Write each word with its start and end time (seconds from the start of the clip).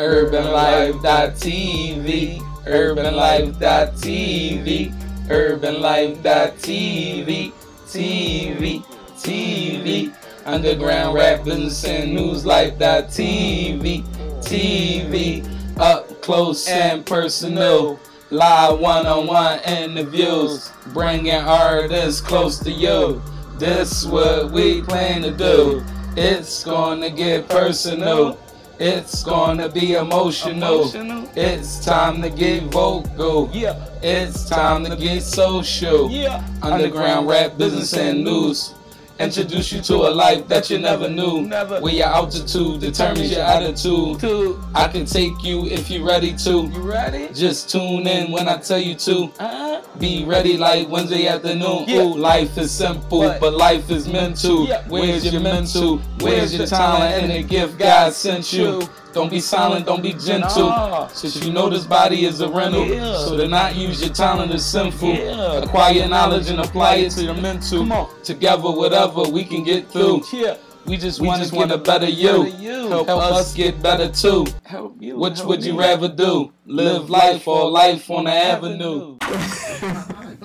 UrbanLife.tv, 0.00 2.40
UrbanLife.tv, 2.64 4.88
UrbanLife.tv, 5.28 7.52
TV, 7.84 8.80
TV, 9.18 10.08
Underground 10.46 11.12
Rap 11.14 11.44
Business 11.44 11.84
and 11.84 12.14
News 12.14 12.46
Life.tv, 12.46 14.02
TV, 14.40 15.44
up 15.78 16.22
close 16.22 16.66
and 16.66 17.04
personal. 17.04 18.00
Live 18.30 18.80
one-on-one 18.80 19.60
interviews, 19.64 20.72
bringing 20.94 21.34
artists 21.34 22.22
close 22.22 22.58
to 22.60 22.70
you. 22.70 23.20
This 23.58 24.06
what 24.06 24.50
we 24.50 24.80
plan 24.80 25.20
to 25.22 25.30
do. 25.30 25.84
It's 26.16 26.64
gonna 26.64 27.10
get 27.10 27.50
personal. 27.50 28.38
It's 28.82 29.22
gonna 29.24 29.68
be 29.68 29.92
emotional. 29.92 30.80
Emotional. 30.80 31.28
It's 31.36 31.84
time 31.84 32.22
to 32.22 32.30
get 32.30 32.62
vocal. 32.62 33.50
Yeah. 33.52 33.76
It's 34.02 34.48
time 34.48 34.86
to 34.86 34.96
get 34.96 35.22
social. 35.22 36.10
Yeah. 36.10 36.42
Underground 36.62 37.28
rap, 37.28 37.58
business, 37.58 37.92
and 37.92 38.24
news. 38.24 38.72
Introduce 39.20 39.72
you 39.72 39.82
to 39.82 39.94
a 39.94 40.10
life 40.10 40.48
that 40.48 40.70
you 40.70 40.78
never 40.78 41.08
knew. 41.08 41.42
Never. 41.42 41.80
Where 41.80 41.92
your 41.92 42.06
altitude 42.06 42.80
determines 42.80 43.30
your 43.30 43.42
attitude. 43.42 44.18
Two. 44.18 44.62
I 44.74 44.88
can 44.88 45.04
take 45.04 45.42
you 45.42 45.66
if 45.66 45.90
you're 45.90 46.06
ready 46.06 46.34
to. 46.38 46.50
You 46.62 46.80
ready? 46.80 47.28
Just 47.34 47.68
tune 47.70 48.06
in 48.06 48.32
when 48.32 48.48
I 48.48 48.56
tell 48.56 48.78
you 48.78 48.94
to. 48.94 49.30
Uh-huh. 49.38 49.82
Be 49.98 50.24
ready 50.24 50.56
like 50.56 50.88
Wednesday 50.88 51.26
afternoon. 51.26 51.84
Yeah. 51.86 52.02
Ooh, 52.02 52.14
life 52.16 52.56
is 52.56 52.70
simple, 52.70 53.18
What? 53.18 53.40
but 53.40 53.52
life 53.54 53.90
is 53.90 54.08
meant 54.08 54.30
mental. 54.30 54.66
Yeah. 54.66 54.84
Where's 54.88 55.30
your 55.30 55.42
mental? 55.42 55.98
Where's 56.20 56.54
your 56.56 56.66
talent 56.66 57.22
and 57.22 57.30
the 57.32 57.42
gift 57.42 57.78
God 57.78 58.12
sent 58.12 58.52
you? 58.52 58.82
Don't 59.12 59.30
be 59.30 59.40
silent, 59.40 59.86
don't 59.86 60.02
be 60.02 60.12
gentle. 60.12 60.68
Nah. 60.68 61.08
Since 61.08 61.44
you 61.44 61.52
know 61.52 61.68
this 61.68 61.84
body 61.84 62.24
is 62.26 62.40
a 62.40 62.48
rental. 62.48 62.86
Yeah. 62.86 63.16
So 63.18 63.36
to 63.36 63.48
not 63.48 63.74
use 63.76 64.00
your 64.00 64.12
talent 64.14 64.52
is 64.52 64.64
sinful. 64.64 65.14
Yeah. 65.14 65.62
Acquire 65.62 66.06
knowledge 66.08 66.48
and 66.48 66.60
apply 66.60 66.96
it 66.96 67.10
to 67.12 67.24
your 67.24 67.34
mental. 67.34 67.80
Come 67.80 67.92
on. 67.92 68.22
Together, 68.22 68.62
whatever 68.70 69.22
we 69.22 69.44
can 69.44 69.64
get 69.64 69.88
through. 69.90 70.22
Yeah. 70.32 70.56
We 70.86 70.96
just 70.96 71.20
We 71.20 71.26
want 71.28 71.40
just 71.40 71.52
to 71.52 71.58
get 71.58 71.70
a 71.70 71.76
wanna 71.76 71.82
better 71.82 72.08
you. 72.08 72.44
better 72.44 72.56
you. 72.62 72.88
Help, 72.88 73.06
Help 73.06 73.22
us 73.22 73.32
us 73.40 73.54
get 73.54 73.82
better 73.82 74.08
too. 74.10 74.46
Help 74.64 74.96
you. 75.00 75.18
Which 75.18 75.36
help 75.38 75.48
would 75.48 75.64
you 75.64 75.72
me. 75.74 75.78
rather 75.78 76.08
do? 76.08 76.52
Live 76.66 77.10
life 77.10 77.46
or 77.46 77.70
life 77.70 78.10
on 78.10 78.24
the 78.24 78.32
avenue? 78.32 79.18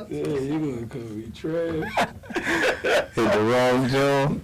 Yeah, 0.07 0.27
you're 0.27 0.59
gonna 0.59 0.85
call 0.87 1.01
me 1.01 1.31
trash. 1.33 1.95
Hit 2.35 3.15
the 3.15 3.39
wrong 3.41 3.87
Joe. 3.89 4.39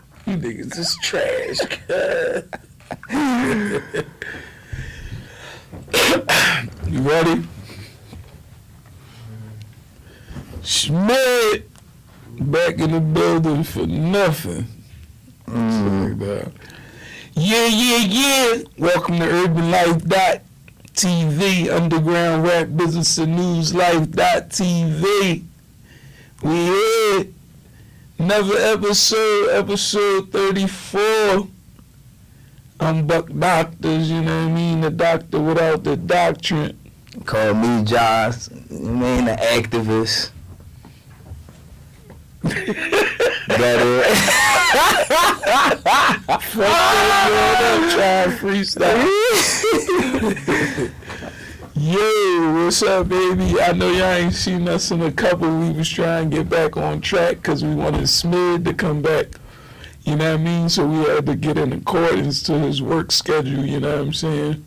You 0.28 0.36
niggas 0.36 0.78
is 0.78 0.94
trash. 1.00 1.58
you 6.86 7.00
ready? 7.00 7.42
Schmidt 10.62 11.70
back 12.40 12.78
in 12.78 12.90
the 12.90 13.00
building 13.00 13.64
for 13.64 13.86
nothing. 13.86 14.66
Mm. 15.46 16.20
Like. 16.20 16.52
Yeah, 17.32 17.66
yeah, 17.68 17.96
yeah. 17.96 18.62
Welcome 18.76 19.20
to 19.20 19.24
Urban 19.24 19.70
Life 19.70 20.04
dot 20.04 20.42
TV, 20.92 21.74
Underground 21.74 22.44
Rap 22.44 22.68
Business 22.76 23.16
and 23.16 23.34
News 23.34 23.74
Life 23.74 24.10
dot 24.10 24.50
TV. 24.50 25.42
We 26.42 26.50
here. 26.50 27.28
Another 28.18 28.56
episode, 28.58 29.50
episode 29.50 30.32
34. 30.32 31.46
I'm 32.80 33.06
Buck 33.06 33.28
Doctors, 33.28 34.10
you 34.10 34.20
know 34.22 34.44
what 34.44 34.50
I 34.50 34.52
mean? 34.52 34.80
The 34.80 34.90
doctor 34.90 35.38
without 35.40 35.84
the 35.84 35.96
doctrine. 35.96 36.76
Call 37.24 37.54
me 37.54 37.84
Josh. 37.84 38.48
You 38.70 38.78
mean 38.78 39.26
the 39.26 39.36
activist. 39.36 40.30
Better. 42.42 44.02
Try 47.94 48.26
freestyle. 48.40 49.08
Yo, 51.80 52.64
what's 52.64 52.82
up, 52.82 53.08
baby? 53.08 53.60
I 53.60 53.70
know 53.70 53.88
y'all 53.92 54.06
ain't 54.06 54.34
seen 54.34 54.68
us 54.68 54.90
in 54.90 55.00
a 55.00 55.12
couple. 55.12 55.48
We 55.60 55.70
was 55.70 55.88
trying 55.88 56.28
to 56.28 56.36
get 56.38 56.48
back 56.48 56.76
on 56.76 57.00
track 57.00 57.36
because 57.36 57.62
we 57.62 57.72
wanted 57.72 58.02
Smid 58.02 58.64
to 58.64 58.74
come 58.74 59.00
back. 59.00 59.26
You 60.02 60.16
know 60.16 60.32
what 60.32 60.40
I 60.40 60.42
mean? 60.42 60.68
So 60.68 60.84
we 60.88 60.96
had 61.08 61.24
to 61.26 61.36
get 61.36 61.56
in 61.56 61.72
accordance 61.72 62.42
to 62.44 62.58
his 62.58 62.82
work 62.82 63.12
schedule. 63.12 63.64
You 63.64 63.78
know 63.78 63.92
what 63.92 64.06
I'm 64.06 64.12
saying? 64.12 64.66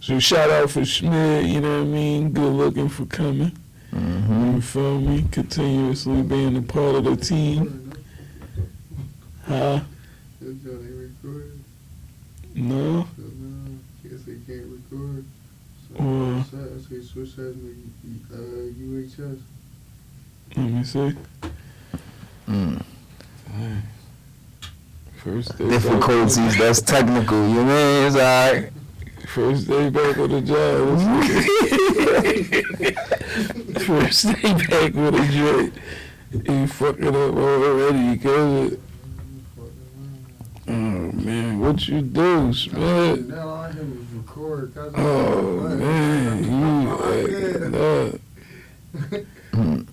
So 0.00 0.18
shout 0.18 0.48
out 0.48 0.70
for 0.70 0.80
Schmid. 0.80 1.50
You 1.52 1.60
know 1.60 1.80
what 1.80 1.88
I 1.88 1.90
mean? 1.90 2.30
Good 2.32 2.52
looking 2.54 2.88
for 2.88 3.04
coming. 3.04 3.52
hmm 3.90 4.54
You 4.54 4.62
feel 4.62 4.98
me? 4.98 5.26
Continuously 5.30 6.22
being 6.22 6.56
a 6.56 6.62
part 6.62 6.94
of 6.94 7.04
the 7.04 7.16
team. 7.16 7.92
Huh? 9.44 9.80
That's 10.40 10.64
how 10.64 10.70
they 10.70 10.90
record. 10.90 11.58
No? 12.54 13.06
So 13.16 13.22
now, 13.24 13.72
guess 14.08 14.22
they 14.22 14.38
can't 14.46 14.66
record. 14.66 15.26
So 15.96 16.04
Well- 16.04 16.40
I 16.40 16.42
say 16.88 17.00
switch 17.02 17.36
that 17.36 17.54
to 17.54 17.68
uh, 18.32 18.36
UHS. 18.78 19.40
Let 20.56 20.70
me 20.70 20.84
see. 20.84 21.12
Mm. 22.48 22.82
First 25.22 25.58
day 25.58 25.68
Difficulties, 25.68 26.56
that's 26.58 26.80
technical. 26.80 27.48
You 27.48 27.62
mean? 27.64 28.06
It's 28.06 28.16
alright. 28.16 28.62
Back, 28.64 28.72
first 29.28 29.68
day 29.68 29.90
back 29.90 30.18
on 30.18 30.30
the 30.30 30.40
job. 30.40 30.98
First 33.82 34.24
day 34.26 34.52
back 34.54 34.94
with 34.94 35.14
a 35.14 35.28
joint. 35.32 35.74
You 36.32 36.64
fucking 36.68 37.08
up 37.08 37.34
already, 37.34 38.16
cuz. 38.18 38.72
It. 38.72 38.80
Oh 40.68 40.72
man, 40.72 41.58
what 41.58 41.88
you 41.88 42.02
do, 42.02 42.52
Smith? 42.54 43.26
Now 44.60 44.82
all 44.82 44.86
I 44.86 44.90
did 44.90 44.92
was 44.92 44.92
record. 44.92 44.92
'cause 44.92 44.94
I- 44.94 45.02
Oh 45.02 45.68
man, 45.76 46.44
you 46.44 46.50
Oh, 46.92 48.06
up. 48.08 48.20
Mm. 49.52 49.86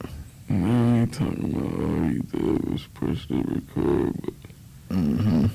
Man, 0.50 0.96
ain't 1.02 1.14
talking 1.14 1.54
about 1.56 1.74
all 1.84 2.12
you 2.12 2.20
did 2.32 2.70
was 2.72 2.88
push 2.94 3.28
the 3.28 3.36
record, 3.36 4.14
but 4.24 4.34
Mm-hmm. 4.98 5.46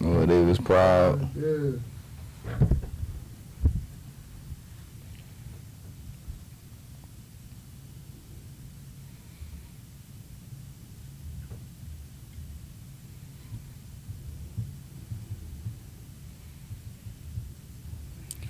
Well, 0.00 0.26
they 0.26 0.42
was 0.44 0.58
proud. 0.58 1.28
Yeah. 1.34 1.78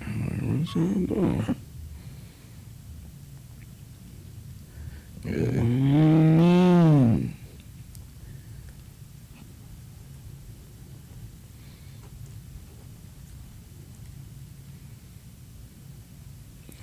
I'm 0.01 0.21
like, 0.29 0.34
what's 0.45 0.75
on? 0.75 1.55
Yeah. 5.23 5.31
Mm. 5.31 7.29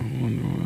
I 0.00 0.04
wonder 0.20 0.61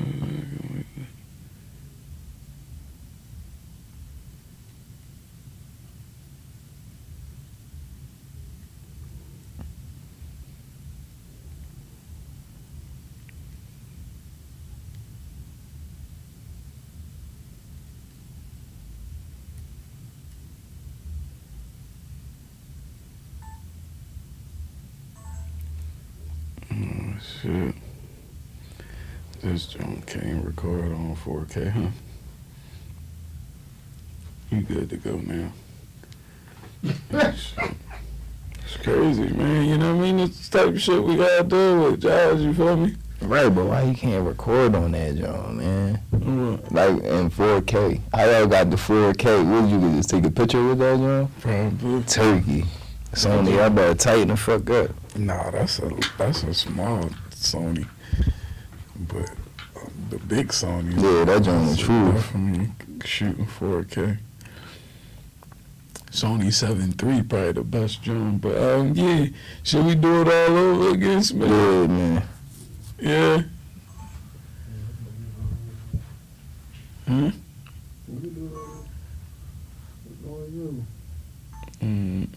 This 29.56 29.68
joint 29.68 30.06
can't 30.06 30.44
record 30.44 30.92
on 30.92 31.16
4K, 31.16 31.70
huh? 31.70 31.88
You 34.50 34.60
good 34.60 34.90
to 34.90 34.98
go 34.98 35.16
now. 35.16 35.50
Shit. 37.32 37.70
It's 38.62 38.76
crazy, 38.82 39.28
man. 39.28 39.64
You 39.64 39.78
know 39.78 39.96
what 39.96 40.04
I 40.04 40.12
mean? 40.12 40.18
It's 40.20 40.46
the 40.50 40.58
type 40.58 40.68
of 40.74 40.82
shit 40.82 41.02
we 41.02 41.16
gotta 41.16 41.42
do 41.42 41.80
with 41.80 42.02
jobs, 42.02 42.42
you 42.42 42.52
feel 42.52 42.76
me? 42.76 42.96
Right, 43.22 43.48
but 43.48 43.64
why 43.64 43.84
you 43.84 43.94
can't 43.94 44.26
record 44.26 44.74
on 44.74 44.92
that, 44.92 45.16
John, 45.16 45.56
man? 45.56 45.94
What? 46.10 46.70
Like 46.70 47.02
in 47.04 47.30
4K. 47.30 48.02
How 48.12 48.26
y'all 48.26 48.46
got 48.46 48.68
the 48.68 48.76
4K? 48.76 49.42
What 49.42 49.70
you? 49.70 49.80
Just 49.96 50.10
take 50.10 50.26
a 50.26 50.30
picture 50.30 50.62
with 50.68 50.80
that, 50.80 50.98
John? 50.98 51.28
Probably. 51.40 52.02
Turkey. 52.02 52.66
Sony, 53.12 53.58
I 53.58 53.70
better 53.70 53.94
tighten 53.94 54.28
the 54.28 54.36
fuck 54.36 54.68
up. 54.68 54.90
Nah, 55.16 55.50
that's 55.50 55.78
a 55.78 55.90
that's 56.18 56.42
a 56.42 56.52
small 56.52 57.04
Sony, 57.30 57.88
but 58.98 59.30
the 60.10 60.18
big 60.18 60.48
Sony. 60.48 60.94
Yeah, 61.00 61.24
that 61.24 61.42
joint 61.42 61.70
is 61.70 61.78
true. 61.78 62.12
Definitely 62.12 62.70
shooting 63.04 63.46
4K. 63.46 64.18
Sony 66.10 66.52
7 66.52 66.92
probably 66.94 67.52
the 67.52 67.62
best 67.62 68.02
drum, 68.02 68.38
but 68.38 68.56
um, 68.56 68.94
yeah, 68.94 69.26
should 69.62 69.84
we 69.84 69.94
do 69.94 70.22
it 70.22 70.28
all 70.28 70.56
over 70.56 70.94
again, 70.94 71.22
Smith? 71.22 71.50
Yeah, 71.50 71.86
man. 71.86 72.22
Yeah. 72.98 73.42
Hmm? 77.06 77.28
We 78.08 78.20
can 78.20 78.34
do 78.34 78.46
it 78.46 78.52
all 80.26 80.34
over. 80.34 80.82
Mm. 81.82 82.28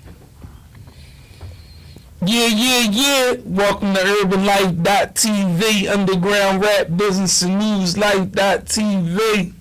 Yeah, 2.26 2.48
yeah, 2.48 2.82
yeah. 2.92 3.34
Welcome 3.46 3.94
to 3.94 4.02
UrbanLife.tv, 4.02 5.88
Underground 5.90 6.62
Rap 6.62 6.88
Business 6.98 7.42
and 7.44 7.60
News 7.60 7.98
Life.tv. 7.98 9.54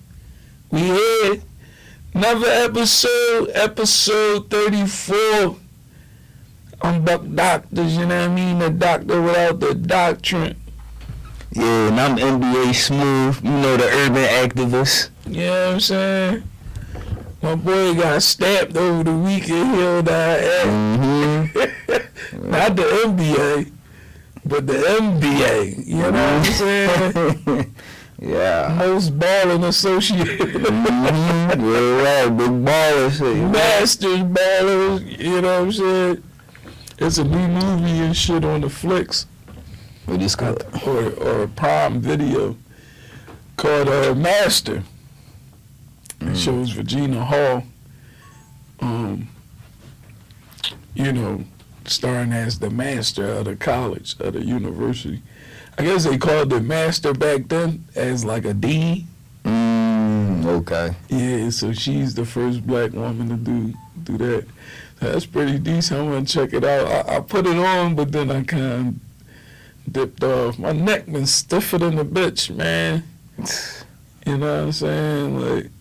We 0.71 0.79
here. 0.79 1.41
Another 2.13 2.47
episode, 2.47 3.51
episode 3.53 4.49
34. 4.49 5.55
I'm 6.81 7.05
Buck 7.05 7.21
Doctors, 7.33 7.95
you 7.95 8.05
know 8.05 8.27
what 8.27 8.31
I 8.31 8.33
mean? 8.35 8.59
The 8.59 8.69
doctor 8.71 9.21
without 9.21 9.59
the 9.61 9.73
doctrine. 9.75 10.57
Yeah, 11.51 11.87
and 11.87 11.99
I'm 11.99 12.17
NBA 12.17 12.75
Smooth. 12.75 13.43
You 13.43 13.51
know 13.51 13.77
the 13.77 13.85
urban 13.85 14.27
activist. 14.49 15.09
You 15.27 15.45
know 15.45 15.65
what 15.65 15.73
I'm 15.75 15.79
saying? 15.79 16.43
My 17.41 17.55
boy 17.55 17.95
got 17.95 18.21
stabbed 18.21 18.75
over 18.75 19.03
the 19.03 19.15
weekend, 19.15 20.09
our 20.09 20.09
ass. 20.09 20.65
Mm-hmm. 20.65 22.49
Not 22.49 22.75
the 22.75 22.83
NBA, 22.83 23.71
but 24.45 24.67
the 24.67 24.73
NBA. 24.73 25.85
You 25.87 25.95
know 25.97 26.11
what 26.11 26.15
I'm 26.15 26.43
saying? 26.43 27.75
yeah. 28.19 28.75
Most 28.77 29.17
balling 29.17 29.63
associated. 29.63 30.39
Mm-hmm. 30.39 31.05
Yeah, 31.59 32.25
right. 32.27 32.37
Big 32.37 32.47
baller 32.63 33.11
shit. 33.11 33.37
Masters 33.51 34.19
ballers. 34.19 35.17
You 35.17 35.41
know 35.41 35.59
what 35.59 35.65
I'm 35.65 35.71
saying? 35.71 36.23
It's 36.99 37.17
a 37.17 37.23
new 37.23 37.47
movie 37.47 37.99
and 37.99 38.15
shit 38.15 38.43
on 38.45 38.61
the 38.61 38.69
flicks 38.69 39.25
What 40.05 40.21
is 40.21 40.35
called? 40.35 40.63
or 40.85 41.09
or 41.13 41.47
Prime 41.47 42.01
Video 42.01 42.55
called 43.57 43.87
uh, 43.89 44.13
Master. 44.15 44.83
It 46.21 46.25
Mm. 46.29 46.35
shows 46.35 46.75
Regina 46.75 47.23
Hall, 47.23 47.63
um, 48.81 49.27
you 50.93 51.11
know, 51.13 51.43
starring 51.85 52.33
as 52.33 52.59
the 52.59 52.69
master 52.69 53.25
of 53.25 53.45
the 53.45 53.55
college, 53.55 54.15
of 54.19 54.33
the 54.33 54.43
university. 54.43 55.21
I 55.77 55.83
guess 55.83 56.03
they 56.03 56.17
called 56.17 56.51
it 56.51 56.59
master 56.61 57.13
back 57.13 57.47
then 57.47 57.85
as 57.95 58.25
like 58.25 58.45
a 58.45 58.53
dean. 58.53 59.07
Mm, 59.45 60.45
okay. 60.45 60.95
Yeah, 61.07 61.49
so 61.51 61.71
she's 61.71 62.13
the 62.13 62.25
first 62.25 62.67
black 62.67 62.91
woman 62.91 63.29
to 63.29 63.35
do 63.37 63.73
do 64.03 64.17
that. 64.17 64.45
That's 64.99 65.25
pretty 65.25 65.57
decent. 65.59 65.99
I'm 66.01 66.09
gonna 66.11 66.25
check 66.25 66.51
it 66.53 66.65
out. 66.65 66.87
I, 67.09 67.15
I 67.17 67.19
put 67.21 67.47
it 67.47 67.55
on, 67.57 67.95
but 67.95 68.11
then 68.11 68.29
I 68.29 68.43
kind 68.43 68.63
of 69.87 69.93
dipped 69.93 70.23
off. 70.23 70.59
My 70.59 70.73
neck 70.73 71.05
been 71.05 71.25
stiffer 71.25 71.77
than 71.77 71.97
a 71.97 72.05
bitch, 72.05 72.53
man. 72.53 73.03
You 74.27 74.37
know 74.37 74.53
what 74.57 74.63
I'm 74.65 74.71
saying? 74.73 75.39
Like, 75.39 75.71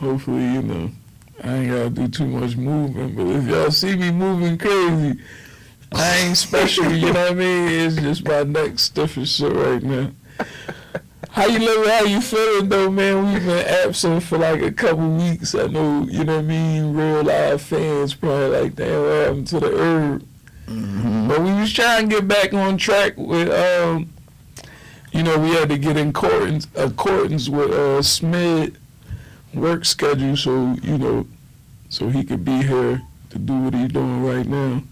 hopefully, 0.00 0.42
you 0.42 0.62
know, 0.62 0.90
I 1.44 1.54
ain't 1.54 1.70
gotta 1.70 1.90
do 1.90 2.08
too 2.08 2.26
much 2.26 2.56
moving. 2.56 3.14
But 3.14 3.26
if 3.26 3.46
y'all 3.46 3.70
see 3.70 3.96
me 3.96 4.10
moving 4.10 4.58
crazy, 4.58 5.20
I 5.92 6.16
ain't 6.18 6.36
special. 6.36 6.90
you 6.92 7.12
know 7.12 7.22
what 7.22 7.32
I 7.32 7.34
mean? 7.34 7.68
It's 7.68 7.96
just 7.96 8.24
my 8.26 8.42
neck 8.42 8.78
stiff 8.78 9.18
as 9.18 9.30
shit 9.30 9.52
right 9.52 9.82
now. 9.82 10.10
How 11.30 11.46
you 11.46 11.58
living? 11.60 11.88
How 11.88 12.04
you 12.04 12.20
feeling 12.20 12.68
though, 12.68 12.90
man? 12.90 13.32
We've 13.32 13.44
been 13.44 13.66
absent 13.66 14.22
for 14.22 14.38
like 14.38 14.62
a 14.62 14.72
couple 14.72 15.08
weeks. 15.10 15.54
I 15.54 15.66
know, 15.66 16.06
you 16.10 16.24
know 16.24 16.36
what 16.36 16.44
I 16.44 16.48
mean. 16.48 16.94
Real 16.94 17.22
live 17.22 17.62
fans 17.62 18.14
probably 18.14 18.48
like, 18.48 18.74
damn, 18.74 19.02
what 19.02 19.26
happened 19.26 19.46
to 19.48 19.60
the 19.60 19.78
herb? 19.78 20.26
Mm-hmm. 20.66 21.28
But 21.28 21.40
we 21.42 21.52
was 21.52 21.72
trying 21.72 22.08
to 22.08 22.16
get 22.16 22.28
back 22.28 22.52
on 22.52 22.76
track 22.78 23.16
with, 23.16 23.48
um, 23.50 24.12
you 25.12 25.22
know, 25.22 25.38
we 25.38 25.50
had 25.50 25.68
to 25.68 25.78
get 25.78 25.96
in 25.96 26.08
accordance, 26.08 26.66
accordance 26.74 27.48
with 27.48 27.70
uh, 27.70 28.02
Smith 28.02 28.79
work 29.54 29.84
schedule, 29.84 30.36
so 30.36 30.76
you 30.82 30.98
know, 30.98 31.26
so 31.88 32.08
he 32.08 32.24
could 32.24 32.44
be 32.44 32.62
here 32.62 33.02
to 33.30 33.38
do 33.38 33.54
what 33.54 33.74
he's 33.74 33.92
doing 33.92 34.24
right 34.24 34.46
now. 34.46 34.82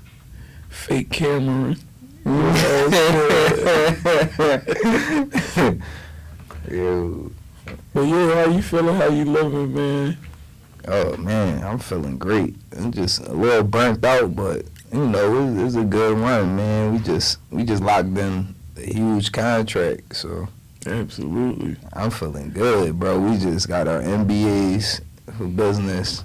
Fake 0.69 1.11
Cameron. 1.11 1.77
Yo. 6.71 7.31
But 7.95 8.03
yeah, 8.03 8.35
how 8.35 8.51
you 8.51 8.63
feeling? 8.63 8.95
How 8.97 9.09
you 9.09 9.25
living, 9.25 9.75
man? 9.75 10.19
Oh 10.87 11.17
man, 11.17 11.65
I'm 11.65 11.79
feeling 11.79 12.19
great. 12.19 12.57
I'm 12.77 12.93
just 12.93 13.21
a 13.21 13.33
little 13.33 13.63
burnt 13.63 14.05
out, 14.05 14.35
but 14.35 14.65
you 14.93 15.07
know, 15.07 15.49
it's, 15.49 15.75
it's 15.75 15.77
a 15.77 15.85
good 15.85 16.19
run, 16.19 16.57
man. 16.57 16.93
We 16.93 16.99
just 16.99 17.39
we 17.51 17.65
just 17.65 17.83
locked 17.83 18.17
in 18.17 18.55
a 18.77 18.81
huge 18.81 19.33
contract, 19.33 20.17
so 20.17 20.49
Absolutely. 20.89 21.77
I'm 21.93 22.11
feeling 22.11 22.51
good, 22.51 22.99
bro. 22.99 23.21
We 23.21 23.37
just 23.37 23.69
got 23.69 23.87
our 23.87 24.01
MBAs 24.01 25.01
for 25.37 25.47
business. 25.47 26.25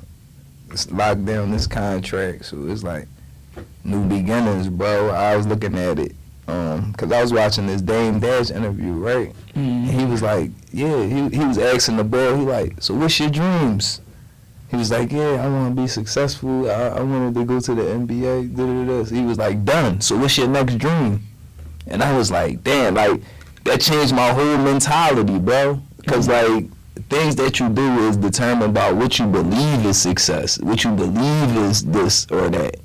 It's 0.71 0.89
locked 0.91 1.25
down 1.25 1.51
this 1.51 1.67
contract, 1.67 2.45
so 2.45 2.67
it's 2.67 2.83
like 2.83 3.07
new 3.83 4.07
beginnings, 4.07 4.69
bro. 4.69 5.09
I 5.09 5.35
was 5.35 5.45
looking 5.45 5.77
at 5.77 5.99
it, 5.99 6.15
um, 6.47 6.93
cause 6.93 7.11
I 7.11 7.21
was 7.21 7.33
watching 7.33 7.67
this 7.67 7.81
Dame 7.81 8.19
Dash 8.19 8.49
interview, 8.49 8.93
right? 8.93 9.35
And 9.55 9.89
he 9.91 10.05
was 10.05 10.21
like, 10.21 10.49
yeah, 10.71 11.05
he 11.05 11.29
he 11.29 11.45
was 11.45 11.57
asking 11.57 11.97
the 11.97 12.03
boy, 12.03 12.35
he 12.37 12.43
like, 12.43 12.81
so 12.81 12.95
what's 12.95 13.19
your 13.19 13.29
dreams? 13.29 14.01
He 14.71 14.77
was 14.77 14.89
like, 14.89 15.11
yeah, 15.11 15.43
I 15.43 15.47
want 15.47 15.75
to 15.75 15.81
be 15.83 15.87
successful. 15.87 16.71
I, 16.71 16.87
I 16.87 17.01
wanted 17.01 17.35
to 17.35 17.45
go 17.45 17.59
to 17.59 17.75
the 17.75 17.83
NBA. 17.83 18.55
Da, 18.55 18.65
da, 18.65 18.85
da. 18.85 19.03
So 19.03 19.13
he 19.13 19.21
was 19.21 19.37
like, 19.37 19.63
done. 19.63 20.01
So 20.01 20.17
what's 20.17 20.35
your 20.35 20.47
next 20.47 20.79
dream? 20.79 21.21
And 21.85 22.01
I 22.01 22.17
was 22.17 22.31
like, 22.31 22.63
damn, 22.63 22.95
like 22.95 23.21
that 23.63 23.81
changed 23.81 24.13
my 24.13 24.29
whole 24.31 24.57
mentality, 24.57 25.39
bro. 25.39 25.81
Cause 26.07 26.27
like 26.27 26.65
things 27.09 27.35
that 27.37 27.59
you 27.59 27.69
do 27.69 28.07
is 28.07 28.17
determined 28.17 28.73
by 28.73 28.91
what 28.91 29.17
you 29.19 29.25
believe 29.25 29.85
is 29.85 30.01
success, 30.01 30.59
what 30.59 30.83
you 30.83 30.91
believe 30.91 31.55
is 31.57 31.83
this 31.83 32.27
or 32.31 32.49
that. 32.49 32.75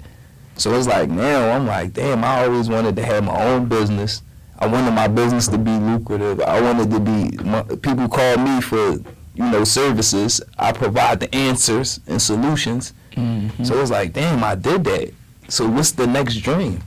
So 0.56 0.72
it's 0.74 0.86
like 0.86 1.08
now 1.10 1.50
I'm 1.50 1.66
like, 1.66 1.92
damn, 1.92 2.24
I 2.24 2.44
always 2.44 2.68
wanted 2.68 2.96
to 2.96 3.04
have 3.04 3.24
my 3.24 3.44
own 3.44 3.66
business. 3.66 4.22
I 4.60 4.66
wanted 4.66 4.90
my 4.92 5.06
business 5.08 5.46
to 5.48 5.58
be 5.58 5.70
lucrative. 5.70 6.40
I 6.40 6.60
wanted 6.60 6.90
to 6.90 7.00
be 7.00 7.36
my, 7.44 7.62
people 7.62 8.08
call 8.08 8.36
me 8.38 8.60
for 8.60 8.92
you 9.34 9.44
know 9.50 9.62
services. 9.64 10.40
I 10.58 10.72
provide 10.72 11.20
the 11.20 11.32
answers 11.34 12.00
and 12.08 12.20
solutions. 12.20 12.92
Mhm. 13.12 13.64
So 13.66 13.80
it's 13.80 13.90
like, 13.90 14.12
damn, 14.12 14.42
I 14.42 14.54
did 14.56 14.84
that. 14.84 15.12
So 15.48 15.68
what's 15.68 15.92
the 15.92 16.06
next 16.06 16.36
dream? 16.36 16.80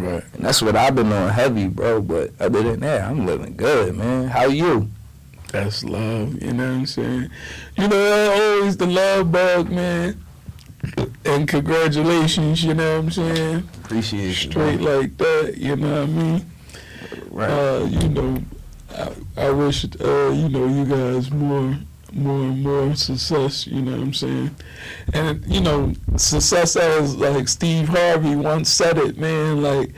Right. 0.00 0.24
And 0.34 0.44
that's 0.44 0.62
what 0.62 0.76
I've 0.76 0.94
been 0.94 1.12
on 1.12 1.30
heavy, 1.30 1.68
bro. 1.68 2.00
But 2.00 2.32
other 2.40 2.62
than 2.62 2.80
that, 2.80 3.02
I'm 3.02 3.26
living 3.26 3.56
good, 3.56 3.96
man. 3.96 4.28
How 4.28 4.46
you? 4.46 4.90
That's 5.52 5.84
love, 5.84 6.42
you 6.42 6.52
know 6.52 6.70
what 6.70 6.78
I'm 6.78 6.86
saying? 6.86 7.30
You 7.76 7.88
know, 7.88 8.32
always 8.58 8.76
the 8.76 8.86
love 8.86 9.30
bug, 9.30 9.70
man. 9.70 10.22
And 11.24 11.48
congratulations, 11.48 12.62
you 12.62 12.74
know 12.74 12.96
what 12.96 13.04
I'm 13.04 13.10
saying? 13.10 13.68
Appreciate 13.84 14.34
Straight 14.34 14.80
like 14.80 15.16
that, 15.18 15.54
you 15.56 15.76
know 15.76 16.00
what 16.00 16.10
I 16.10 16.12
mean? 16.12 16.50
Right. 17.30 17.50
Uh, 17.50 17.84
you 17.88 18.08
know, 18.08 18.42
I, 18.90 19.12
I 19.36 19.50
wish, 19.50 19.84
uh, 19.84 20.30
you 20.30 20.48
know, 20.48 20.66
you 20.66 20.84
guys 20.84 21.30
more, 21.30 21.78
more 22.16 22.40
and 22.40 22.62
more 22.62 22.94
success, 22.96 23.66
you 23.66 23.82
know 23.82 23.92
what 23.92 24.00
I'm 24.00 24.14
saying? 24.14 24.56
And, 25.12 25.44
you 25.46 25.60
know, 25.60 25.92
success 26.16 26.76
as, 26.76 27.16
like 27.16 27.48
Steve 27.48 27.88
Harvey 27.88 28.34
once 28.36 28.70
said 28.70 28.98
it, 28.98 29.18
man, 29.18 29.62
like, 29.62 29.92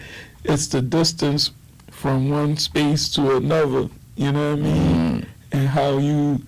it's 0.44 0.66
the 0.66 0.82
distance 0.82 1.52
from 1.90 2.30
one 2.30 2.56
space 2.56 3.08
to 3.10 3.36
another, 3.36 3.88
you 4.16 4.32
know 4.32 4.50
what 4.50 4.58
I 4.58 4.62
mean? 4.62 5.20
Mm, 5.22 5.26
and 5.52 5.68
how 5.68 5.98
you 5.98 6.42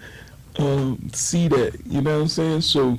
um, 0.58 1.10
see 1.12 1.48
that. 1.48 1.80
You 1.86 2.00
know 2.00 2.16
what 2.16 2.22
I'm 2.22 2.28
saying? 2.28 2.60
So 2.62 2.98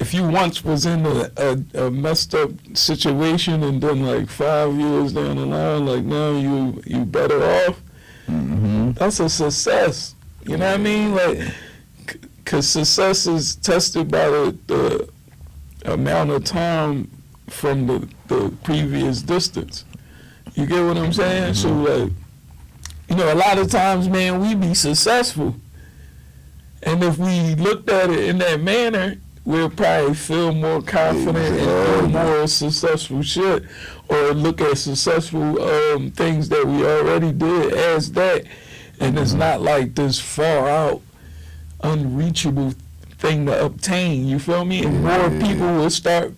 if 0.00 0.12
you 0.12 0.26
once 0.26 0.64
was 0.64 0.86
in 0.86 1.06
a, 1.06 1.30
a, 1.36 1.86
a 1.86 1.90
messed 1.90 2.34
up 2.34 2.50
situation 2.74 3.62
and 3.62 3.80
then 3.80 4.04
like 4.04 4.28
five 4.28 4.74
years 4.74 5.12
down 5.12 5.36
the 5.36 5.46
line, 5.46 5.86
like 5.86 6.04
now 6.04 6.32
you 6.32 6.82
you 6.84 7.04
better 7.04 7.42
off, 7.42 7.80
mm-hmm. 8.26 8.92
that's 8.92 9.20
a 9.20 9.28
success. 9.28 10.14
You 10.44 10.56
know 10.56 10.66
what 10.66 10.80
I 10.80 10.82
mean? 10.82 11.14
Like, 11.14 11.54
because 12.44 12.68
success 12.68 13.26
is 13.26 13.56
tested 13.56 14.10
by 14.10 14.28
the, 14.28 14.56
the 14.66 15.92
amount 15.92 16.30
of 16.30 16.44
time 16.44 17.10
from 17.48 17.86
the, 17.86 18.08
the 18.28 18.52
previous 18.62 19.22
distance. 19.22 19.84
You 20.54 20.66
get 20.66 20.84
what 20.84 20.96
I'm 20.98 21.12
saying? 21.12 21.54
So 21.54 21.72
like, 21.72 22.12
you 23.08 23.16
know, 23.16 23.32
a 23.32 23.34
lot 23.34 23.58
of 23.58 23.70
times, 23.70 24.08
man, 24.08 24.40
we 24.40 24.54
be 24.54 24.74
successful, 24.74 25.54
and 26.82 27.02
if 27.04 27.18
we 27.18 27.54
looked 27.54 27.88
at 27.90 28.10
it 28.10 28.28
in 28.28 28.38
that 28.38 28.60
manner, 28.60 29.16
we'll 29.44 29.70
probably 29.70 30.14
feel 30.14 30.52
more 30.52 30.80
confident 30.82 31.58
and 31.58 32.12
do 32.12 32.18
more 32.18 32.46
successful 32.46 33.22
shit, 33.22 33.64
or 34.08 34.32
look 34.32 34.60
at 34.60 34.78
successful 34.78 35.60
um, 35.62 36.10
things 36.10 36.48
that 36.48 36.64
we 36.64 36.84
already 36.86 37.32
did 37.32 37.72
as 37.74 38.12
that, 38.12 38.44
and 39.00 39.18
it's 39.18 39.32
not 39.32 39.60
like 39.60 39.94
this 39.94 40.18
far 40.18 40.68
out, 40.68 41.02
unreachable 41.82 42.74
thing 43.18 43.46
to 43.46 43.64
obtain. 43.64 44.26
You 44.26 44.38
feel 44.38 44.64
me? 44.64 44.84
And 44.84 45.02
more 45.02 45.30
people 45.46 45.66
will 45.76 45.90
start 45.90 46.32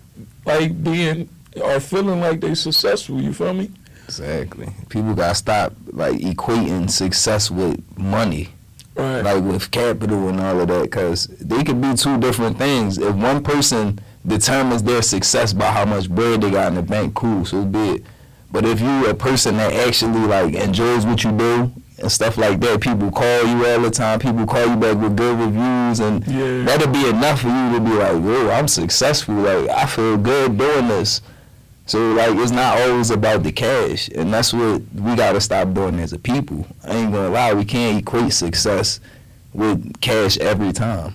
like 0.44 0.82
being 0.82 1.28
or 1.60 1.80
feeling 1.80 2.20
like 2.20 2.40
they 2.40 2.54
successful. 2.54 3.20
You 3.20 3.32
feel 3.32 3.54
me? 3.54 3.70
Exactly. 4.04 4.68
People 4.88 5.14
gotta 5.14 5.34
stop 5.34 5.72
like 5.92 6.16
equating 6.18 6.90
success 6.90 7.50
with 7.50 7.80
money, 7.96 8.50
Right. 8.96 9.22
like 9.22 9.42
with 9.42 9.70
capital 9.70 10.28
and 10.28 10.38
all 10.40 10.60
of 10.60 10.68
that, 10.68 10.82
because 10.82 11.26
they 11.40 11.64
could 11.64 11.80
be 11.80 11.94
two 11.94 12.18
different 12.18 12.58
things. 12.58 12.98
If 12.98 13.14
one 13.16 13.42
person 13.42 13.98
determines 14.26 14.82
their 14.82 15.00
success 15.02 15.52
by 15.52 15.66
how 15.70 15.84
much 15.86 16.10
bread 16.10 16.42
they 16.42 16.50
got 16.50 16.68
in 16.68 16.74
the 16.74 16.82
bank, 16.82 17.14
cool, 17.14 17.44
so 17.44 17.64
be 17.64 17.78
it. 17.96 18.04
But 18.52 18.66
if 18.66 18.80
you 18.80 19.06
a 19.08 19.14
person 19.14 19.56
that 19.56 19.72
actually 19.72 20.26
like 20.26 20.54
enjoys 20.54 21.06
what 21.06 21.24
you 21.24 21.32
do 21.32 21.72
and 22.04 22.12
stuff 22.12 22.36
like 22.36 22.60
that, 22.60 22.80
people 22.82 23.10
call 23.10 23.44
you 23.46 23.66
all 23.66 23.80
the 23.80 23.90
time. 23.90 24.18
People 24.20 24.46
call 24.46 24.66
you 24.66 24.76
back 24.76 24.96
with 24.98 25.16
good 25.16 25.38
reviews, 25.38 26.00
and 26.00 26.24
Yeah. 26.26 26.64
that'll 26.64 26.92
be 26.92 27.08
enough 27.08 27.40
for 27.40 27.48
you 27.48 27.72
to 27.72 27.80
be 27.80 27.90
like, 27.92 28.22
"Yo, 28.22 28.50
I'm 28.50 28.68
successful. 28.68 29.34
Like 29.34 29.68
I 29.70 29.86
feel 29.86 30.16
good 30.18 30.56
doing 30.58 30.88
this." 30.88 31.22
So 31.86 32.12
like 32.12 32.34
it's 32.36 32.52
not 32.52 32.78
always 32.80 33.10
about 33.10 33.42
the 33.42 33.52
cash, 33.52 34.08
and 34.14 34.32
that's 34.32 34.52
what 34.52 34.82
we 34.94 35.16
gotta 35.16 35.40
stop 35.40 35.72
doing 35.74 35.98
as 35.98 36.12
a 36.12 36.18
people. 36.18 36.66
I 36.86 36.94
ain't 36.94 37.12
gonna 37.12 37.30
lie, 37.30 37.54
we 37.54 37.64
can't 37.64 37.98
equate 37.98 38.32
success 38.34 39.00
with 39.54 39.98
cash 40.02 40.36
every 40.38 40.72
time, 40.72 41.14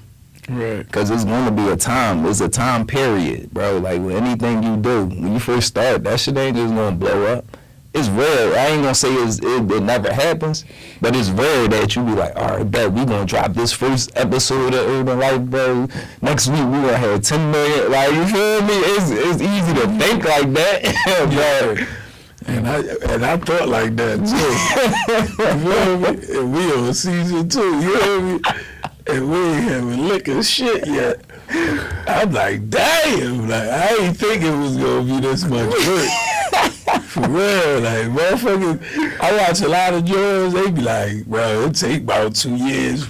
Right. 0.49 0.91
cause 0.91 1.11
it's 1.11 1.23
gonna 1.25 1.51
be 1.51 1.67
a 1.69 1.75
time. 1.75 2.25
It's 2.25 2.41
a 2.41 2.49
time 2.49 2.85
period, 2.87 3.51
bro. 3.53 3.77
Like 3.77 4.01
with 4.01 4.15
anything 4.15 4.63
you 4.63 4.75
do, 4.77 5.05
when 5.05 5.33
you 5.33 5.39
first 5.39 5.67
start, 5.67 6.03
that 6.05 6.19
shit 6.19 6.35
ain't 6.37 6.57
just 6.57 6.73
gonna 6.73 6.95
blow 6.95 7.25
up. 7.27 7.45
It's 7.91 8.07
rare. 8.09 8.55
I 8.55 8.67
ain't 8.67 8.83
gonna 8.83 8.93
say 8.93 9.11
it's, 9.15 9.39
it, 9.39 9.71
it 9.71 9.81
never 9.81 10.13
happens, 10.13 10.63
but 11.01 11.15
it's 11.15 11.29
rare 11.29 11.67
that 11.69 11.95
you 11.95 12.03
be 12.03 12.11
like, 12.11 12.35
all 12.35 12.57
right, 12.57 12.69
bet 12.69 12.91
we 12.91 13.03
gonna 13.03 13.25
drop 13.25 13.53
this 13.53 13.73
first 13.73 14.11
episode 14.15 14.75
of 14.75 14.87
Urban 14.87 15.19
Life, 15.19 15.41
bro. 15.41 15.87
Next 16.21 16.47
week 16.47 16.59
we 16.59 16.71
gonna 16.71 16.97
have 16.97 17.23
10 17.23 17.51
million. 17.51 17.91
Like 17.91 18.11
you 18.13 18.25
feel 18.27 18.61
me? 18.61 18.73
It's 18.75 19.09
it's 19.09 19.41
easy 19.41 19.73
to 19.73 19.87
think 19.97 20.23
like 20.23 20.53
that, 20.53 21.77
but. 21.77 21.87
And 22.47 22.67
I 22.67 22.79
and 23.13 23.25
I 23.25 23.37
thought 23.37 23.67
like 23.67 23.95
that 23.97 24.17
too. 24.17 25.43
you 25.43 25.73
feel 25.73 25.97
me? 25.99 26.39
And 26.39 26.53
we 26.53 26.71
on 26.73 26.93
season 26.93 27.49
two, 27.49 27.81
you 27.81 27.99
hear 27.99 28.21
me? 28.21 28.39
And 29.07 29.31
we 29.31 29.37
ain't 29.37 29.63
having 29.63 30.07
liquor 30.07 30.41
shit 30.43 30.87
yet. 30.87 31.21
I'm 32.07 32.31
like, 32.31 32.69
damn, 32.69 33.49
like 33.49 33.67
I 33.67 33.95
ain't 33.99 34.17
think 34.17 34.43
it 34.43 34.55
was 34.55 34.77
gonna 34.77 35.03
be 35.03 35.19
this 35.19 35.43
much 35.45 35.69
work. 35.69 36.09
For 37.23 37.29
real, 37.29 37.79
like 37.81 38.07
motherfuckers, 38.07 39.19
I 39.19 39.37
watch 39.37 39.61
a 39.61 39.67
lot 39.67 39.93
of 39.93 40.05
joints. 40.05 40.53
They 40.53 40.71
be 40.71 40.81
like, 40.81 41.25
bro, 41.25 41.65
it 41.65 41.75
take 41.75 42.03
about 42.03 42.35
two 42.35 42.55
years. 42.55 43.05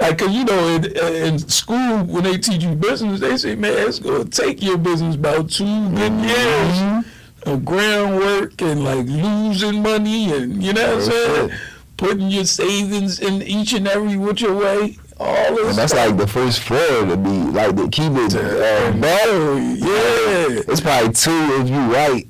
Like, 0.00 0.18
cause 0.18 0.32
you 0.32 0.44
know, 0.44 0.68
in, 0.76 0.84
in 0.96 1.38
school 1.40 2.04
when 2.04 2.22
they 2.22 2.38
teach 2.38 2.62
you 2.62 2.74
business, 2.76 3.20
they 3.20 3.36
say, 3.36 3.56
man, 3.56 3.88
it's 3.88 3.98
gonna 3.98 4.24
take 4.26 4.62
your 4.62 4.78
business 4.78 5.16
about 5.16 5.50
two 5.50 5.90
good 5.90 6.12
years 6.12 7.04
of 7.42 7.64
groundwork 7.64 8.60
and 8.62 8.84
like 8.84 9.06
losing 9.06 9.82
money 9.82 10.32
and 10.32 10.62
you 10.62 10.72
know 10.72 10.96
what 10.96 11.04
I'm 11.04 11.10
saying, 11.10 11.50
putting 11.96 12.28
your 12.28 12.44
savings 12.44 13.18
in 13.18 13.42
each 13.42 13.72
and 13.72 13.88
every 13.88 14.16
which 14.16 14.42
way. 14.42 14.98
All 15.20 15.54
this. 15.56 15.70
And 15.70 15.78
that's 15.78 15.92
stuff. 15.92 16.08
like 16.10 16.16
the 16.16 16.28
first 16.28 16.60
floor 16.60 17.06
to 17.06 17.16
be 17.16 17.28
like 17.28 17.74
the 17.74 17.88
keep 17.88 18.12
it 18.12 18.36
uh, 18.36 18.92
better. 19.00 19.58
yeah. 19.60 20.62
It's 20.68 20.80
probably 20.80 21.12
two 21.12 21.30
if 21.60 21.68
you 21.68 21.92
right. 21.92 22.28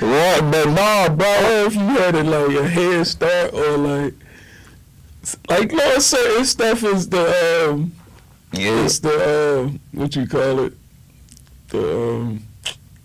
One, 0.00 0.50
but 0.50 0.66
no, 0.68 1.14
bro. 1.16 1.66
If 1.66 1.74
you 1.74 1.80
had 1.80 2.14
it 2.14 2.24
like 2.24 2.56
a 2.56 2.68
head 2.68 3.06
start 3.06 3.52
or 3.52 3.76
like 3.76 4.14
like 5.48 5.72
no 5.72 5.98
certain 5.98 6.44
stuff 6.44 6.82
is 6.82 7.08
the 7.08 7.68
um 7.70 7.92
Yeah, 8.52 8.84
it's 8.84 9.00
the 9.00 9.60
um 9.64 9.80
what 9.92 10.16
you 10.16 10.26
call 10.26 10.60
it 10.60 10.72
the 11.68 11.98
um 11.98 12.42